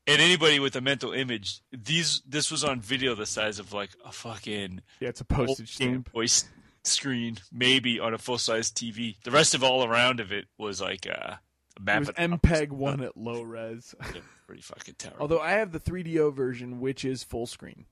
[0.10, 3.90] And anybody with a mental image, these this was on video the size of like
[4.06, 6.10] a fucking yeah, it's a postage stamp.
[6.16, 6.46] S-
[6.86, 9.16] screen, maybe on a full size TV.
[9.26, 11.36] The rest of all around of it was like uh,
[11.80, 12.00] map.
[12.00, 13.94] was MPEG one at low res.
[14.14, 15.22] Yeah, pretty fucking terrible.
[15.22, 17.86] Although I have the 3DO version, which is full screen.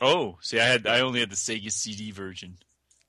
[0.00, 2.58] oh, see, I had I only had the Sega CD version.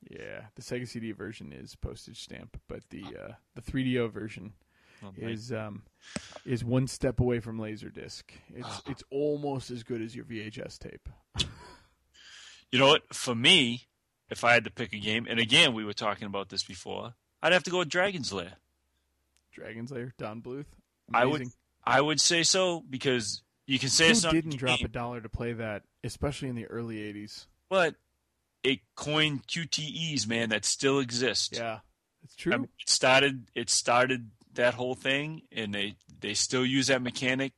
[0.10, 4.54] Yeah, the Sega CD version is postage stamp, but the uh, the 3DO version
[5.04, 5.82] Oh, is um,
[6.46, 8.22] is one step away from Laserdisc.
[8.56, 11.10] It's it's almost as good as your VHS tape.
[12.72, 13.14] You know what?
[13.14, 13.88] For me,
[14.30, 17.16] if I had to pick a game, and again, we were talking about this before,
[17.42, 18.54] I'd have to go with Dragon's Lair.
[19.52, 20.66] Dragon's Lair, Don Bluth.
[21.14, 21.48] I would
[21.84, 25.22] I would say so because you can say Who it's not didn't drop a dollar
[25.22, 27.46] to play that, especially in the early '80s?
[27.70, 27.96] but
[28.64, 31.56] it coined QTEs, man, that still exist.
[31.58, 31.80] Yeah,
[32.24, 32.54] it's true.
[32.54, 37.02] I mean, it started it started that whole thing, and they they still use that
[37.02, 37.54] mechanic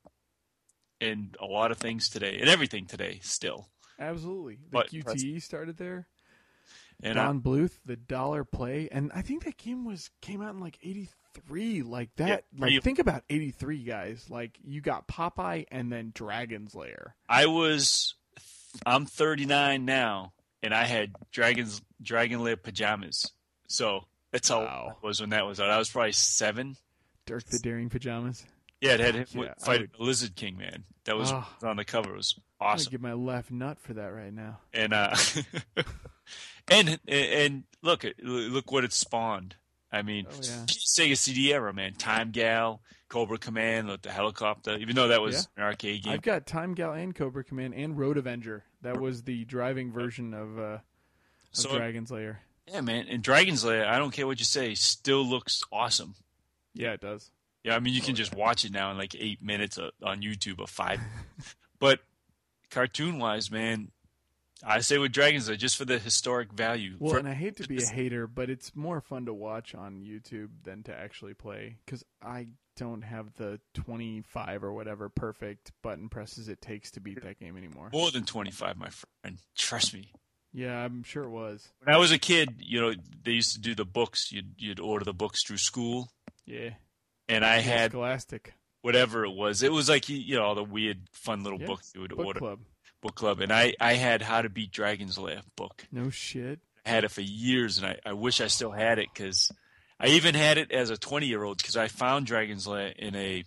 [1.00, 3.70] in a lot of things today, and everything today still.
[4.00, 6.08] Absolutely, the But- QTE started there.
[7.02, 10.54] And I, Don Bluth, the dollar play, and I think that game was came out
[10.54, 10.78] in like
[11.36, 11.82] '83.
[11.84, 14.30] Like that, Yeah, like pretty- think about '83, guys.
[14.30, 17.16] Like you got Popeye and then Dragon's Lair.
[17.30, 18.16] I was
[18.86, 23.32] I'm 39 now, and I had dragons dragon lair pajamas.
[23.68, 24.98] So that's how Wow.
[25.02, 25.70] was when that was out.
[25.70, 26.78] I was probably seven.
[27.26, 28.46] Dirk the Daring Pajamas.
[28.82, 30.84] Yeah, it had him Yeah, I fight would- Lizard King, man.
[31.06, 31.48] That was Oh.
[31.64, 32.14] on the cover.
[32.14, 32.92] It was awesome awesome.
[32.92, 34.60] give my left nut for that right now.
[34.74, 35.16] and uh
[36.70, 39.56] and and look look what it spawned
[39.94, 40.66] i mean Oh, yeah.
[40.68, 45.48] sega cd era man time gal cobra command the, the helicopter even though that was
[45.56, 48.64] an arcade game I've got Time Gal and Cobra Command and Road Avenger.
[48.82, 50.82] That was the driving version of, uh, of
[51.52, 52.42] so Dragon's Lair.
[52.68, 56.16] yeah man and dragon's lair i don't care what you say still looks awesome
[56.74, 57.30] Yeah, it does.
[57.64, 60.22] yeah i mean you Oh, can just watch it now in like eight minutes on
[60.22, 61.00] youtube or five
[61.80, 62.00] but
[62.72, 63.92] cartoon wise man
[64.66, 67.58] i say with dragon's lair just for the historic value Well, For- and I hate
[67.58, 71.34] to be a hater, but it's more fun to watch on YouTube than to actually
[71.34, 77.00] play because I don't have the 25 or whatever perfect button presses it takes to
[77.00, 77.90] beat that game anymore.
[77.94, 80.12] more than 25 my friend trust me
[80.54, 81.68] Yeah, I'm sure it was.
[81.84, 84.32] When I was a kid, you know, they used to do the books.
[84.32, 86.10] You'd you'd order the books through school,
[86.46, 86.72] Yeah,
[87.28, 89.64] and I had Scholastic whatever it was.
[89.64, 92.26] It was like you know all the weird, fun little Yeah, books you would Book
[92.28, 92.60] order Club.
[93.04, 95.86] Book club, and I I had How to Beat Dragon's Lair book.
[95.92, 96.60] No shit.
[96.86, 99.52] I had it for years, and I I wish I still had it because
[100.00, 103.16] I even had it as a twenty year old because I found Dragon's Lair in
[103.16, 103.44] a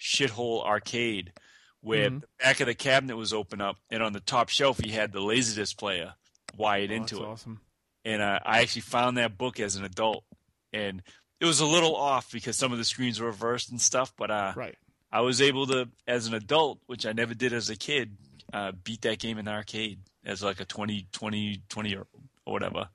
[0.00, 1.32] shithole arcade
[1.80, 2.20] where Mhm.
[2.22, 5.12] the back of the cabinet was open up, and on the top shelf he had
[5.12, 6.14] the laserdisc player
[6.56, 7.28] wired Oh, into that's it.
[7.28, 7.60] awesome.
[8.06, 10.24] and uh, I actually found that book as an adult,
[10.72, 11.02] and
[11.40, 14.12] it was a little off because some of the screens were reversed and stuff.
[14.16, 14.76] But uh, Right.
[15.12, 18.16] I was able to, as an adult, which I never did as a kid,
[18.52, 22.22] uh, beat that game in the arcade as like a 20, 20, 20 year old
[22.46, 22.88] or whatever.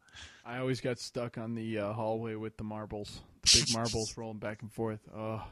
[0.46, 4.40] I always got stuck on the uh, hallway with the marbles, the big marbles rolling
[4.40, 5.00] back and forth.
[5.16, 5.44] Oh.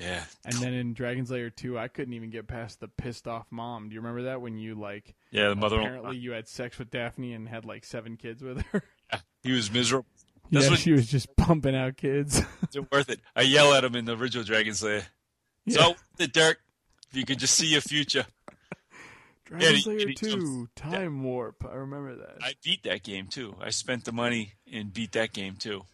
[0.00, 3.46] Yeah, And then in Dragon's Lair 2, I couldn't even get past the pissed off
[3.50, 3.88] mom.
[3.90, 5.48] Do you remember that when you like yeah.
[5.50, 8.82] The mother, apparently you had sex with Daphne and had like seven kids with her?
[9.12, 10.06] Yeah, he was miserable.
[10.50, 12.40] That's yeah, what- she was just pumping out kids.
[12.62, 13.20] It's worth it.
[13.36, 15.02] I yell at him in the original Dragon's Lair.
[15.66, 15.76] Yeah.
[15.76, 16.58] So the Dirk,
[17.10, 18.24] if you could just see your future.
[19.58, 21.64] Dragon's he- Lair he 2, jumps- Time Warp.
[21.70, 22.36] I remember that.
[22.42, 23.54] I beat that game too.
[23.60, 25.84] I spent the money and beat that game too.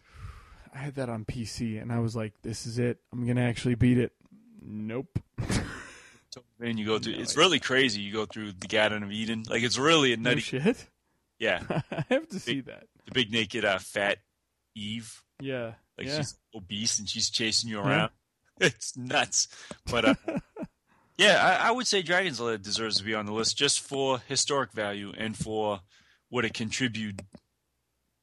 [0.73, 2.99] I had that on PC and I was like, this is it.
[3.11, 4.11] I'm going to actually beat it.
[4.61, 5.19] Nope.
[6.59, 7.13] Then you go through.
[7.15, 7.43] No it's idea.
[7.43, 8.01] really crazy.
[8.01, 9.43] You go through the Garden of Eden.
[9.49, 10.41] Like it's really a no nutty.
[10.41, 10.85] shit.
[11.39, 12.83] yeah, I have to see that.
[13.05, 14.17] the big naked uh, fat
[14.75, 15.23] Eve.
[15.39, 15.73] Yeah.
[15.97, 16.17] Like yeah.
[16.17, 17.87] she's obese and she's chasing you Yeah.
[17.87, 18.11] around.
[18.59, 19.47] It's nuts.
[19.89, 20.15] But uh,
[21.19, 24.19] yeah, I, I would say Dragon's Lair deserves to be on the list just for
[24.27, 25.81] historic value and for
[26.29, 27.25] what it contributed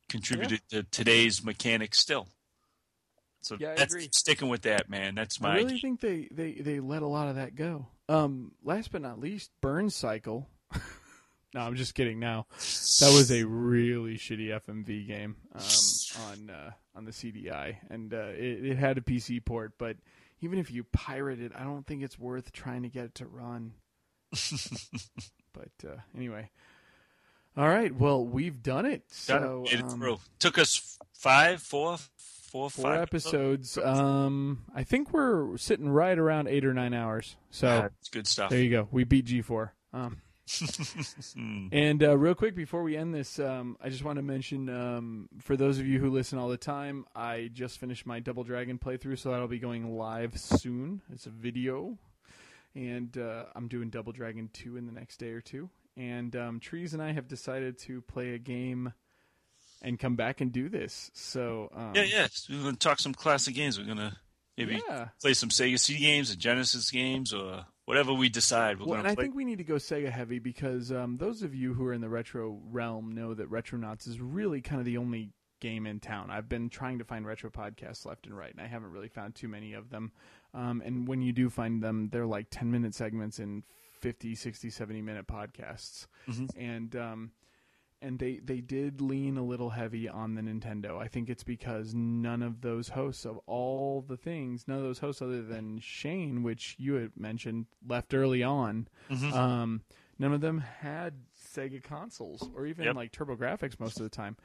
[0.08, 2.28] contributed to today's mechanics still.
[3.42, 4.08] So Yeah, I that's agree.
[4.12, 5.14] sticking with that, man.
[5.14, 7.86] That's my I really think they, they, they let a lot of that go.
[8.08, 10.48] Um, last but not least, Burn Cycle.
[11.54, 12.18] no, I'm just kidding.
[12.18, 15.62] Now that was a really shitty FMV game um,
[16.30, 19.72] on uh, on the CDI, and uh, it, it had a PC port.
[19.76, 19.96] But
[20.40, 23.26] even if you pirate it, I don't think it's worth trying to get it to
[23.26, 23.72] run.
[25.52, 26.50] but uh, anyway,
[27.56, 27.94] all right.
[27.94, 29.02] Well, we've done it.
[29.26, 29.82] Done So it.
[29.82, 30.18] Um, through.
[30.38, 33.78] Took us five, four, four, four five episodes.
[33.78, 37.36] Um, I think we're sitting right around eight or nine hours.
[37.50, 37.66] So.
[37.68, 38.50] Yeah, it's good stuff.
[38.50, 38.88] There you go.
[38.90, 39.70] We beat G4.
[39.92, 40.14] Um, Hmm.
[41.72, 45.28] and uh, real quick before we end this, um, I just want to mention um,
[45.40, 48.78] for those of you who listen all the time, I just finished my Double Dragon
[48.78, 51.02] playthrough, so that'll be going live soon.
[51.12, 51.98] It's a video,
[52.74, 55.68] and uh, I'm doing Double Dragon 2 in the next day or two.
[55.96, 58.92] And um, Trees and I have decided to play a game
[59.82, 61.10] and come back and do this.
[61.14, 62.26] So um, yeah, yeah.
[62.50, 63.78] We're gonna talk some classic games.
[63.78, 64.16] We're gonna
[64.56, 65.08] maybe yeah.
[65.20, 68.78] play some Sega CD games, or Genesis games, or whatever we decide.
[68.78, 71.42] We're Well, and gonna I think we need to go Sega heavy because um, those
[71.42, 74.84] of you who are in the retro realm know that Retronauts is really kind of
[74.84, 75.30] the only
[75.60, 76.30] game in town.
[76.30, 79.34] I've been trying to find retro podcasts left and right, and I haven't really found
[79.34, 80.12] too many of them.
[80.52, 83.62] Um, and when you do find them, they're like 10 minute segments in
[84.00, 86.06] 50, 60, 70 minute podcasts.
[86.28, 86.50] Mhm.
[86.56, 87.30] And um,
[88.06, 90.98] and they, they did lean a little heavy on the Nintendo.
[90.98, 95.00] I think it's because none of those hosts of all the things, none of those
[95.00, 98.88] hosts other than Shane, which you had mentioned, left early on.
[99.10, 99.32] Mhm.
[99.32, 99.82] Um,
[100.18, 101.14] none of them had
[101.54, 102.94] Sega consoles or even Yep.
[102.96, 104.36] like TurboGrafx most of the time.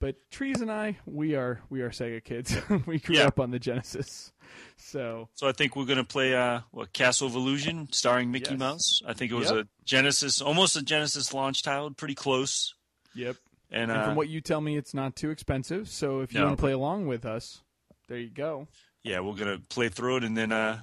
[0.00, 2.54] But Trees and I, we are we are Sega kids.
[2.86, 3.26] we grew Yeah.
[3.26, 4.32] up on the Genesis,
[4.76, 8.58] so So I think we're gonna play uh, what Castle of Illusion, starring Mickey Yes.
[8.60, 9.02] Mouse.
[9.04, 9.64] I think it was Yep.
[9.64, 12.74] a Genesis, almost a Genesis launch title, pretty close.
[13.18, 13.36] Yep.
[13.70, 15.88] And, And uh, from what you tell me, it's not too expensive.
[15.88, 16.46] So if you No.
[16.46, 17.62] want to play along with us,
[18.08, 18.66] there you go.
[19.02, 20.80] yeah, we're gonna play through it, and then uh,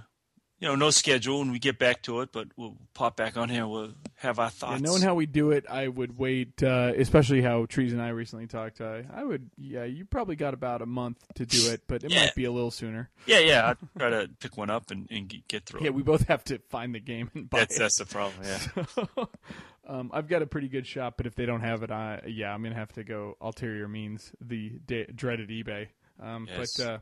[0.59, 3.49] you know, no schedule, and we get back to it, but we'll pop back on
[3.49, 3.67] here.
[3.67, 4.81] We'll have our Yeah, thoughts.
[4.81, 8.47] knowing how we do it, I would wait, uh, especially how Trees and I recently
[8.47, 8.79] talked.
[8.79, 12.11] Uh, I would, yeah, you probably got about a month to do it, but it
[12.13, 12.21] Yeah.
[12.21, 13.09] might be a little sooner.
[13.25, 15.93] yeah, yeah, I'll try to pick one up and, and get- through Yeah, it.
[15.93, 17.79] we both have to find the game and buy That's it.
[17.79, 18.41] that's the problem.
[18.45, 19.25] Yeah.
[19.87, 22.53] um, I've got a pretty good shop, but if they don't have it, I yeah,
[22.53, 25.87] I'm gonna have to go ulterior means, the da- dreaded eBay.
[26.21, 26.77] Um, Yes.
[26.77, 26.97] But uh,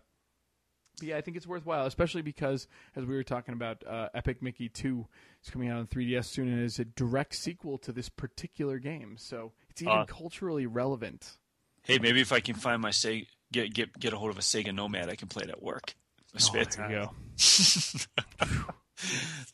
[1.01, 4.69] yeah, I think it's worthwhile, especially because as we were talking about, uh, Epic Mickey
[4.69, 5.07] Two
[5.43, 9.15] is coming out on 3DS soon, and is a direct sequel to this particular game,
[9.17, 11.37] so it's even Uh, culturally relevant.
[11.83, 14.41] Hey, maybe if I can find my Sega, get get get a hold of a
[14.41, 15.95] Sega Nomad, I can play it at work.
[16.35, 17.11] Oh, there you go.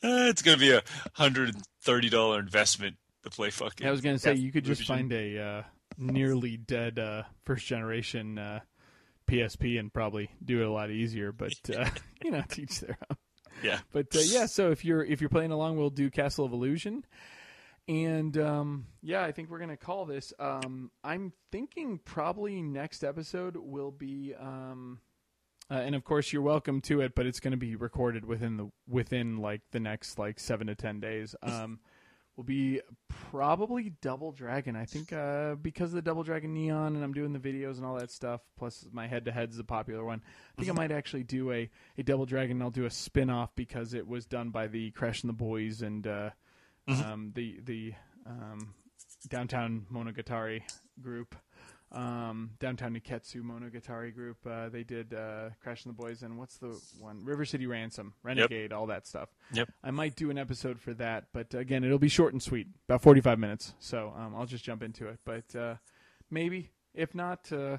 [0.02, 0.82] Uh, it's gonna be a
[1.14, 3.86] hundred and thirty dollar investment to play fucking.
[3.86, 5.62] I was gonna say you could just find a uh,
[5.98, 8.60] nearly dead uh, first generation uh,
[9.30, 11.32] PSP and probably do it a lot easier.
[11.32, 11.90] But uh,
[12.24, 13.16] you know, teach their own.
[13.62, 13.80] Yeah.
[13.92, 17.04] But uh, yeah, so if you're if you're playing along, we'll do Castle of Illusion,
[17.88, 20.32] and um, yeah, I think we're gonna call this.
[20.38, 24.34] Um, I'm thinking probably next episode will be.
[24.38, 25.00] Um,
[25.70, 28.56] uh, and of course, you're welcome to it, but it's going to be recorded within
[28.56, 31.34] the within like the next like seven to ten days.
[31.42, 31.80] Um,
[32.40, 32.80] will be
[33.30, 34.74] probably Double Dragon.
[34.74, 37.84] I think uh, because of the Double Dragon Neon, and I'm doing the videos and
[37.84, 38.40] all that stuff.
[38.56, 40.22] Plus, my head to head's a popular one.
[40.56, 41.68] I think I might actually do a,
[41.98, 42.56] a Double Dragon.
[42.56, 45.34] and I'll do a spin off because it was done by the Crash and the
[45.34, 46.30] Boys and uh,
[46.88, 47.92] um, the the
[48.26, 48.72] um,
[49.28, 50.62] downtown Monogatari
[51.02, 51.36] group.
[51.92, 54.36] Um, downtown Nekketsu Monogatari group.
[54.48, 57.24] Uh, they did uh, Crash and the Boys and what's the one?
[57.24, 59.28] River City Ransom, Renegade, all that stuff.
[59.52, 59.70] Yep.
[59.82, 63.02] I might do an episode for that, but again, it'll be short and sweet, about
[63.02, 63.74] 45 minutes.
[63.80, 65.18] So um, I'll just jump into it.
[65.24, 65.74] But uh,
[66.30, 67.78] maybe, if not, uh,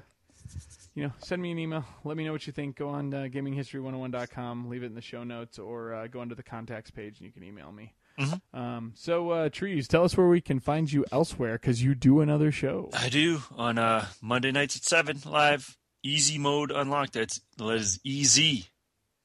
[0.94, 1.86] you know, send me an email.
[2.04, 2.76] Let me know what you think.
[2.76, 6.44] Go on uh, gaminghistory101.com, leave it in the show notes, or uh, go under the
[6.44, 7.94] contacts page and you can email me.
[8.20, 8.42] Mhm.
[8.54, 12.22] Um, so, uh, Trees, tell us where we can find you elsewhere because you do
[12.22, 12.90] another show.
[12.94, 15.78] I do on uh, Monday nights at seven live.
[16.06, 17.14] EZ Mode Unlocked.
[17.14, 18.68] That's that is EZ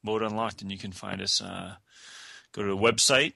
[0.03, 1.41] Mode Unlocked, and you can find us.
[1.41, 1.75] Uh,
[2.51, 3.33] go to the website.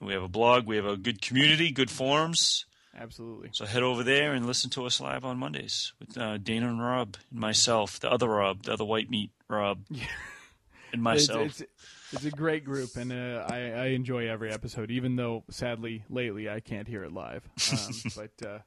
[0.00, 0.66] We have a blog.
[0.66, 2.66] We have a good community, good forums.
[2.98, 3.50] Absolutely.
[3.52, 6.82] So head over there and listen to us live on Mondays with uh, Dana and
[6.82, 10.04] Rob and myself, the other Rob, the other white meat Rob, Yeah.
[10.92, 11.46] and myself.
[11.46, 11.72] It's, it's,
[12.12, 16.48] it's a great group, and uh, I, I enjoy every episode, even though sadly lately
[16.48, 17.48] I can't hear it live.
[17.72, 18.58] Um, but uh,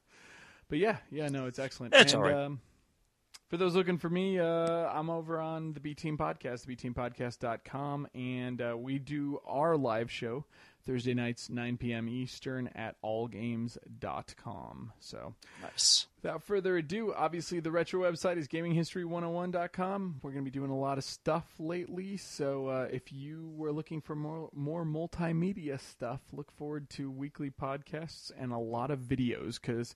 [0.68, 1.94] but yeah, yeah, no, it's excellent.
[1.94, 2.44] It's and, all right.
[2.44, 2.60] Um,
[3.48, 8.08] for those looking for me, uh, I'm over on the B Team Podcast, the bteampodcast.com,
[8.14, 10.44] and uh, we do our live show
[10.86, 12.08] Thursday nights, 9 p.m.
[12.08, 14.92] Eastern at allgames.com.
[15.00, 16.06] So nice.
[16.22, 20.20] Without further ado, obviously the retro website is gaminghistory101.com.
[20.22, 23.72] We're going to be doing a lot of stuff lately, so uh, if you were
[23.72, 29.00] looking for more more multimedia stuff, look forward to weekly podcasts and a lot of
[29.00, 29.94] videos because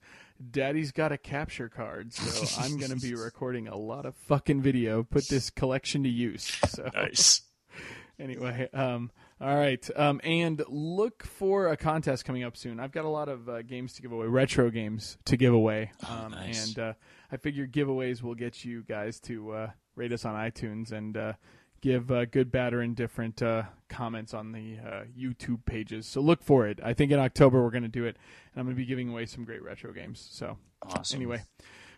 [0.50, 4.60] Daddy's got a capture card, so I'm going to be recording a lot of fucking
[4.60, 5.02] video.
[5.02, 6.58] Put this collection to use.
[6.68, 7.42] So Nice.
[8.18, 9.10] anyway, um,
[9.40, 12.78] all right, um, and look for a contest coming up soon.
[12.78, 15.92] I've got a lot of uh, games to give away, retro games to give away,
[16.08, 16.68] Oh, um, nice.
[16.68, 16.92] and uh,
[17.32, 21.32] I figure giveaways will get you guys to uh, rate us on iTunes and uh,
[21.80, 26.06] give uh, good, bad, or indifferent uh, comments on the uh, YouTube pages.
[26.06, 26.78] So look for it.
[26.84, 28.16] I think in October we're going to do it,
[28.52, 30.26] and I'm going to be giving away some great retro games.
[30.30, 31.16] So Awesome.
[31.16, 31.42] anyway,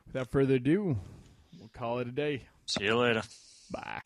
[0.06, 0.96] without further ado,
[1.58, 2.44] we'll call it a day.
[2.66, 3.22] See you later.
[3.72, 4.00] Bye.